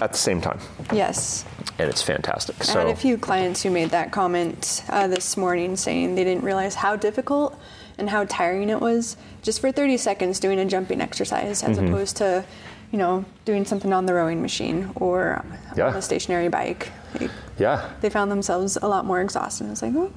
at 0.00 0.12
the 0.12 0.18
same 0.18 0.40
time. 0.40 0.58
Yes. 0.92 1.44
And 1.78 1.90
it's 1.90 2.02
fantastic. 2.02 2.56
I 2.60 2.64
so, 2.64 2.78
had 2.80 2.88
a 2.88 2.96
few 2.96 3.18
clients 3.18 3.62
who 3.62 3.70
made 3.70 3.90
that 3.90 4.12
comment 4.12 4.84
uh, 4.88 5.08
this 5.08 5.36
morning 5.36 5.76
saying 5.76 6.14
they 6.14 6.24
didn't 6.24 6.44
realize 6.44 6.76
how 6.76 6.96
difficult 6.96 7.58
and 7.98 8.10
how 8.10 8.24
tiring 8.24 8.70
it 8.70 8.80
was 8.80 9.16
just 9.42 9.60
for 9.60 9.72
30 9.72 9.96
seconds 9.96 10.40
doing 10.40 10.58
a 10.58 10.64
jumping 10.64 11.00
exercise 11.00 11.62
as 11.62 11.76
mm-hmm. 11.76 11.88
opposed 11.88 12.16
to, 12.18 12.44
you 12.92 12.98
know, 12.98 13.24
doing 13.44 13.64
something 13.64 13.92
on 13.92 14.06
the 14.06 14.14
rowing 14.14 14.40
machine 14.40 14.90
or 14.96 15.44
yeah. 15.76 15.88
on 15.88 15.96
a 15.96 16.02
stationary 16.02 16.48
bike. 16.48 16.92
They, 17.14 17.28
yeah. 17.58 17.90
They 18.00 18.10
found 18.10 18.30
themselves 18.30 18.78
a 18.80 18.86
lot 18.86 19.04
more 19.04 19.20
exhausted. 19.20 19.68
It's 19.70 19.82
like, 19.82 19.94
oh. 19.94 20.12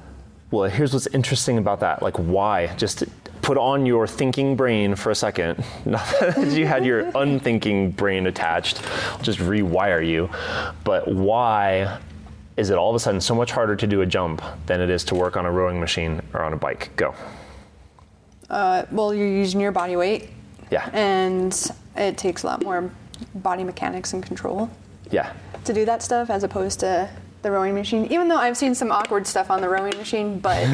Well, 0.50 0.70
here's 0.70 0.94
what's 0.94 1.06
interesting 1.08 1.58
about 1.58 1.80
that. 1.80 2.02
Like, 2.02 2.16
why? 2.16 2.74
Just 2.76 3.04
put 3.42 3.58
on 3.58 3.84
your 3.84 4.06
thinking 4.06 4.56
brain 4.56 4.94
for 4.94 5.10
a 5.10 5.14
second. 5.14 5.62
Not 5.84 6.06
that 6.20 6.56
you 6.56 6.66
had 6.66 6.84
your 6.84 7.10
unthinking 7.14 7.92
brain 7.92 8.26
attached, 8.26 8.82
just 9.22 9.38
rewire 9.38 10.06
you. 10.06 10.30
But 10.84 11.08
why 11.08 11.98
is 12.56 12.70
it 12.70 12.78
all 12.78 12.90
of 12.90 12.96
a 12.96 12.98
sudden 12.98 13.20
so 13.20 13.34
much 13.34 13.52
harder 13.52 13.76
to 13.76 13.86
do 13.86 14.00
a 14.00 14.06
jump 14.06 14.42
than 14.66 14.80
it 14.80 14.90
is 14.90 15.04
to 15.04 15.14
work 15.14 15.36
on 15.36 15.46
a 15.46 15.50
rowing 15.52 15.78
machine 15.78 16.22
or 16.32 16.42
on 16.42 16.52
a 16.52 16.56
bike? 16.56 16.90
Go. 16.96 17.14
Uh, 18.48 18.84
well, 18.90 19.12
you're 19.12 19.28
using 19.28 19.60
your 19.60 19.72
body 19.72 19.96
weight. 19.96 20.30
Yeah. 20.70 20.88
And 20.92 21.54
it 21.96 22.16
takes 22.16 22.42
a 22.42 22.46
lot 22.46 22.64
more 22.64 22.90
body 23.36 23.64
mechanics 23.64 24.12
and 24.12 24.22
control. 24.22 24.70
Yeah. 25.10 25.32
To 25.64 25.72
do 25.72 25.84
that 25.84 26.02
stuff 26.02 26.30
as 26.30 26.42
opposed 26.42 26.80
to 26.80 27.10
the 27.42 27.50
rowing 27.50 27.74
machine, 27.74 28.06
even 28.10 28.28
though 28.28 28.36
I've 28.36 28.56
seen 28.56 28.74
some 28.74 28.90
awkward 28.90 29.26
stuff 29.26 29.50
on 29.50 29.60
the 29.60 29.68
rowing 29.68 29.96
machine, 29.96 30.38
but. 30.40 30.66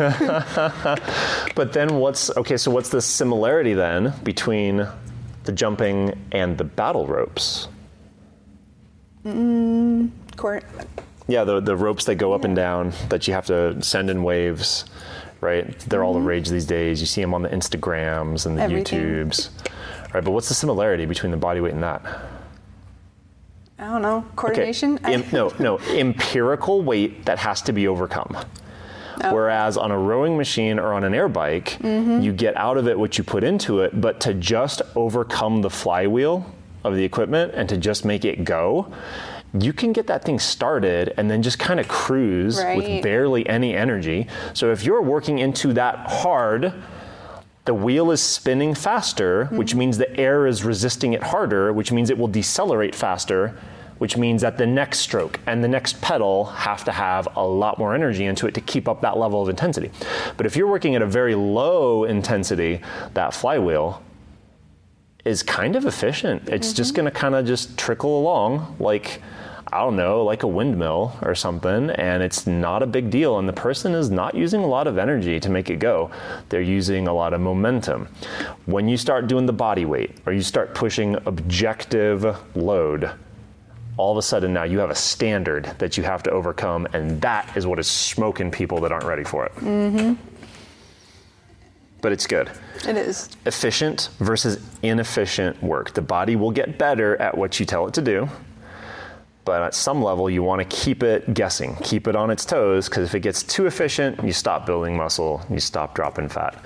but 1.54 1.72
then 1.72 1.96
what's, 1.96 2.34
okay, 2.36 2.56
so 2.56 2.70
what's 2.70 2.88
the 2.88 3.02
similarity 3.02 3.74
then 3.74 4.14
between 4.22 4.86
the 5.44 5.52
jumping 5.52 6.18
and 6.32 6.56
the 6.56 6.64
battle 6.64 7.06
ropes? 7.06 7.68
Mm, 9.24 10.10
court. 10.36 10.64
Yeah, 11.26 11.44
the, 11.44 11.60
the 11.60 11.76
ropes 11.76 12.04
that 12.06 12.16
go 12.16 12.32
up 12.32 12.42
yeah. 12.42 12.48
and 12.48 12.56
down 12.56 12.92
that 13.08 13.26
you 13.26 13.34
have 13.34 13.46
to 13.46 13.82
send 13.82 14.10
in 14.10 14.22
waves, 14.22 14.84
right? 15.40 15.78
They're 15.80 16.04
all 16.04 16.14
the 16.14 16.20
rage 16.20 16.48
these 16.48 16.66
days. 16.66 17.00
You 17.00 17.06
see 17.06 17.20
them 17.20 17.34
on 17.34 17.42
the 17.42 17.48
Instagrams 17.48 18.46
and 18.46 18.58
the 18.58 18.62
Everything. 18.62 19.00
YouTubes, 19.00 19.50
right? 20.12 20.24
But 20.24 20.32
what's 20.32 20.48
the 20.48 20.54
similarity 20.54 21.06
between 21.06 21.30
the 21.30 21.38
body 21.38 21.60
weight 21.60 21.74
and 21.74 21.82
that? 21.82 22.02
I 23.78 23.84
don't 23.88 24.02
know. 24.02 24.24
Coordination? 24.36 24.98
I- 25.02 25.14
Em- 25.14 25.24
no, 25.32 25.52
no, 25.58 25.78
empirical 25.78 26.82
weight 26.82 27.24
that 27.26 27.38
has 27.38 27.62
to 27.62 27.72
be 27.72 27.88
overcome. 27.88 28.36
Oh. 29.22 29.32
Whereas 29.34 29.76
on 29.76 29.90
a 29.90 29.98
rowing 29.98 30.36
machine 30.36 30.78
or 30.78 30.92
on 30.92 31.04
an 31.04 31.14
air 31.14 31.28
bike, 31.28 31.78
mm-hmm. 31.80 32.20
you 32.20 32.32
get 32.32 32.56
out 32.56 32.76
of 32.76 32.88
it 32.88 32.98
what 32.98 33.16
you 33.16 33.24
put 33.24 33.44
into 33.44 33.80
it, 33.80 34.00
but 34.00 34.20
to 34.20 34.34
just 34.34 34.82
overcome 34.96 35.62
the 35.62 35.70
flywheel 35.70 36.46
of 36.82 36.96
the 36.96 37.04
equipment 37.04 37.52
and 37.54 37.68
to 37.68 37.76
just 37.76 38.04
make 38.04 38.24
it 38.24 38.44
go, 38.44 38.92
you 39.56 39.72
can 39.72 39.92
get 39.92 40.08
that 40.08 40.24
thing 40.24 40.38
started 40.40 41.14
and 41.16 41.30
then 41.30 41.42
just 41.42 41.60
kind 41.60 41.78
of 41.78 41.86
cruise 41.86 42.60
Right. 42.62 42.76
with 42.76 43.02
barely 43.02 43.48
any 43.48 43.74
energy. 43.76 44.26
So 44.52 44.72
if 44.72 44.84
you're 44.84 45.02
working 45.02 45.38
into 45.38 45.72
that 45.74 45.96
hard, 46.10 46.72
the 47.64 47.74
wheel 47.74 48.10
is 48.10 48.22
spinning 48.22 48.74
faster, 48.74 49.46
which 49.46 49.70
mm-hmm. 49.70 49.78
means 49.78 49.98
the 49.98 50.14
air 50.18 50.46
is 50.46 50.64
resisting 50.64 51.14
it 51.14 51.22
harder, 51.22 51.72
which 51.72 51.92
means 51.92 52.10
it 52.10 52.18
will 52.18 52.28
decelerate 52.28 52.94
faster, 52.94 53.58
which 53.98 54.16
means 54.16 54.42
that 54.42 54.58
the 54.58 54.66
next 54.66 54.98
stroke 54.98 55.40
and 55.46 55.64
the 55.64 55.68
next 55.68 56.00
pedal 56.02 56.44
have 56.44 56.84
to 56.84 56.92
have 56.92 57.28
a 57.36 57.46
lot 57.46 57.78
more 57.78 57.94
energy 57.94 58.24
into 58.24 58.46
it 58.46 58.54
to 58.54 58.60
keep 58.60 58.88
up 58.88 59.00
that 59.00 59.16
level 59.16 59.40
of 59.40 59.48
intensity. 59.48 59.90
But 60.36 60.46
if 60.46 60.56
you're 60.56 60.66
working 60.66 60.94
at 60.94 61.00
a 61.00 61.06
very 61.06 61.34
low 61.34 62.04
intensity, 62.04 62.80
that 63.14 63.32
flywheel 63.32 64.02
is 65.24 65.42
kind 65.42 65.74
of 65.74 65.86
efficient. 65.86 66.48
It's 66.50 66.74
just 66.74 66.90
mm-hmm. 66.90 67.02
going 67.02 67.12
to 67.12 67.18
kind 67.18 67.34
of 67.34 67.46
just 67.46 67.78
trickle 67.78 68.18
along 68.18 68.76
like 68.78 69.22
I 69.74 69.80
don't 69.80 69.96
know, 69.96 70.22
like 70.22 70.44
a 70.44 70.46
windmill 70.46 71.16
or 71.20 71.34
something, 71.34 71.90
and 71.90 72.22
it's 72.22 72.46
not 72.46 72.84
a 72.84 72.86
big 72.86 73.10
deal. 73.10 73.40
And 73.40 73.48
the 73.48 73.52
person 73.52 73.92
is 73.92 74.08
not 74.08 74.36
using 74.36 74.60
a 74.62 74.66
lot 74.68 74.86
of 74.86 74.98
energy 74.98 75.40
to 75.40 75.50
make 75.50 75.68
it 75.68 75.80
go. 75.80 76.12
They're 76.48 76.60
using 76.60 77.08
a 77.08 77.12
lot 77.12 77.34
of 77.34 77.40
momentum. 77.40 78.06
When 78.66 78.86
you 78.88 78.96
start 78.96 79.26
doing 79.26 79.46
the 79.46 79.52
body 79.52 79.84
weight 79.84 80.12
or 80.26 80.32
you 80.32 80.42
start 80.42 80.76
pushing 80.76 81.16
objective 81.26 82.24
load, 82.54 83.10
all 83.96 84.12
of 84.12 84.16
a 84.16 84.22
sudden 84.22 84.52
now 84.52 84.62
you 84.62 84.78
have 84.78 84.90
a 84.90 84.94
standard 84.94 85.64
that 85.78 85.96
you 85.96 86.04
have 86.04 86.22
to 86.22 86.30
overcome, 86.30 86.86
and 86.92 87.20
that 87.20 87.56
is 87.56 87.66
what 87.66 87.80
is 87.80 87.88
smoking 87.88 88.52
people 88.52 88.80
that 88.80 88.92
aren't 88.92 89.06
ready 89.06 89.24
for 89.24 89.44
it. 89.44 89.56
Mm-hmm. 89.56 90.14
But 92.00 92.12
it's 92.12 92.28
good 92.28 92.48
it 92.86 92.96
is. 92.96 93.28
efficient 93.44 94.10
versus 94.20 94.64
inefficient 94.82 95.60
work. 95.60 95.94
The 95.94 96.02
body 96.02 96.36
will 96.36 96.52
get 96.52 96.78
better 96.78 97.20
at 97.20 97.36
what 97.36 97.58
you 97.58 97.66
tell 97.66 97.88
it 97.88 97.94
to 97.94 98.02
do, 98.02 98.28
but 99.44 99.62
at 99.62 99.74
some 99.74 100.02
level, 100.02 100.30
you 100.30 100.42
want 100.42 100.60
to 100.60 100.76
keep 100.76 101.02
it 101.02 101.34
guessing, 101.34 101.76
keep 101.76 102.06
it 102.06 102.16
on 102.16 102.30
its 102.30 102.44
toes, 102.44 102.88
because 102.88 103.06
if 103.06 103.14
it 103.14 103.20
gets 103.20 103.42
too 103.42 103.66
efficient, 103.66 104.22
you 104.24 104.32
stop 104.32 104.64
building 104.64 104.96
muscle, 104.96 105.44
you 105.50 105.60
stop 105.60 105.94
dropping 105.94 106.28
fat. 106.28 106.56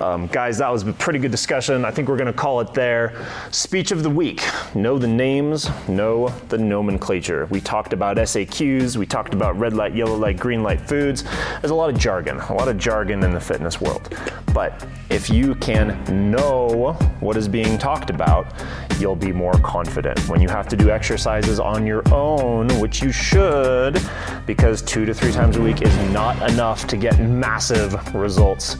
Um, 0.00 0.26
guys, 0.28 0.58
that 0.58 0.70
was 0.70 0.86
a 0.86 0.92
pretty 0.92 1.18
good 1.18 1.30
discussion. 1.30 1.84
I 1.84 1.90
think 1.90 2.08
we're 2.08 2.16
going 2.16 2.32
to 2.32 2.38
call 2.38 2.60
it 2.60 2.72
there. 2.72 3.26
Speech 3.50 3.90
of 3.90 4.02
the 4.02 4.10
week 4.10 4.42
know 4.74 4.98
the 4.98 5.06
names, 5.06 5.68
know 5.88 6.28
the 6.48 6.58
nomenclature. 6.58 7.46
We 7.50 7.60
talked 7.60 7.92
about 7.92 8.16
SAQs, 8.16 8.96
we 8.96 9.06
talked 9.06 9.34
about 9.34 9.58
red 9.58 9.74
light, 9.74 9.94
yellow 9.94 10.16
light, 10.16 10.38
green 10.38 10.62
light 10.62 10.80
foods. 10.80 11.24
There's 11.60 11.70
a 11.70 11.74
lot 11.74 11.90
of 11.90 11.98
jargon, 11.98 12.38
a 12.38 12.54
lot 12.54 12.68
of 12.68 12.78
jargon 12.78 13.22
in 13.22 13.32
the 13.32 13.40
fitness 13.40 13.80
world. 13.80 14.16
But 14.54 14.86
if 15.10 15.28
you 15.30 15.54
can 15.56 16.30
know 16.30 16.94
what 17.20 17.36
is 17.36 17.48
being 17.48 17.78
talked 17.78 18.10
about, 18.10 18.52
you'll 18.98 19.16
be 19.16 19.32
more 19.32 19.54
confident. 19.54 20.18
When 20.28 20.40
you 20.40 20.48
have 20.48 20.68
to 20.68 20.76
do 20.76 20.90
exercises 20.90 21.58
on 21.60 21.86
your 21.86 22.02
own, 22.12 22.21
which 22.22 23.02
you 23.02 23.10
should, 23.10 24.00
because 24.46 24.80
two 24.82 25.04
to 25.04 25.12
three 25.12 25.32
times 25.32 25.56
a 25.56 25.60
week 25.60 25.82
is 25.82 25.96
not 26.12 26.50
enough 26.50 26.86
to 26.86 26.96
get 26.96 27.18
massive 27.20 28.14
results. 28.14 28.76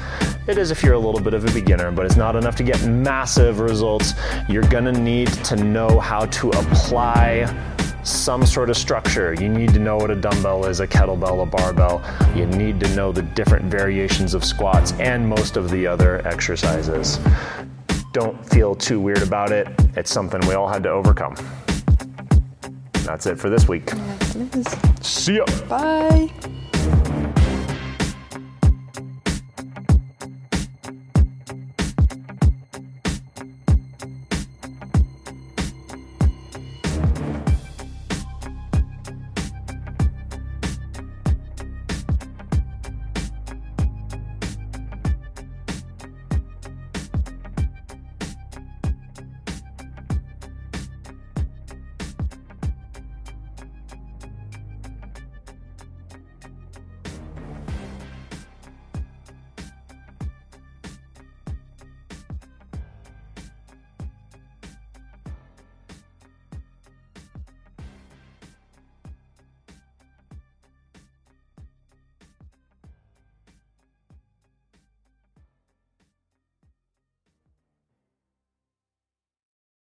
It 0.47 0.59
is 0.59 0.71
if 0.71 0.83
you're 0.83 0.95
a 0.95 0.99
little 0.99 1.21
bit 1.21 1.35
of 1.35 1.45
a 1.45 1.53
beginner, 1.53 1.91
but 1.91 2.07
it's 2.07 2.17
not 2.17 2.37
enough 2.37 2.55
to 2.57 2.63
get 2.63 2.85
massive 2.87 3.59
results. 3.61 4.15
You're 4.49 4.69
gonna 4.69 4.93
need 4.93 5.29
to 5.45 5.57
know 5.57 5.99
how 5.99 6.27
to 6.27 6.51
apply 6.51 7.47
some 8.05 8.45
sort 8.45 8.71
of 8.71 8.77
structure. 8.77 9.35
You 9.35 9.49
need 9.49 9.73
to 9.75 9.79
know 9.79 9.97
what 9.97 10.11
a 10.11 10.17
dumbbell 10.17 10.67
is, 10.67 10.81
a 10.81 10.87
kettlebell, 10.87 11.43
a 11.43 11.47
barbell. 11.47 12.03
You 12.37 12.47
need 12.47 12.81
to 12.81 12.95
know 12.95 13.13
the 13.13 13.23
different 13.23 13.65
variations 13.65 14.35
of 14.35 14.45
squats 14.45 14.93
and 15.01 15.29
most 15.29 15.57
of 15.57 15.71
the 15.71 15.87
other 15.87 16.27
exercises. 16.27 17.19
Don't 18.13 18.45
feel 18.45 18.75
too 18.75 19.01
weird 19.01 19.23
about 19.23 19.53
it. 19.53 19.69
It's 19.97 20.11
something 20.11 20.41
we 20.47 20.55
all 20.55 20.69
had 20.69 20.83
to 20.83 20.91
overcome. 20.91 21.35
That's 23.05 23.27
it 23.27 23.39
for 23.39 23.51
this 23.51 23.69
week. 23.69 23.91
Is. 24.55 24.67
See 25.01 25.37
ya. 25.37 25.45
Bye. 25.69 26.31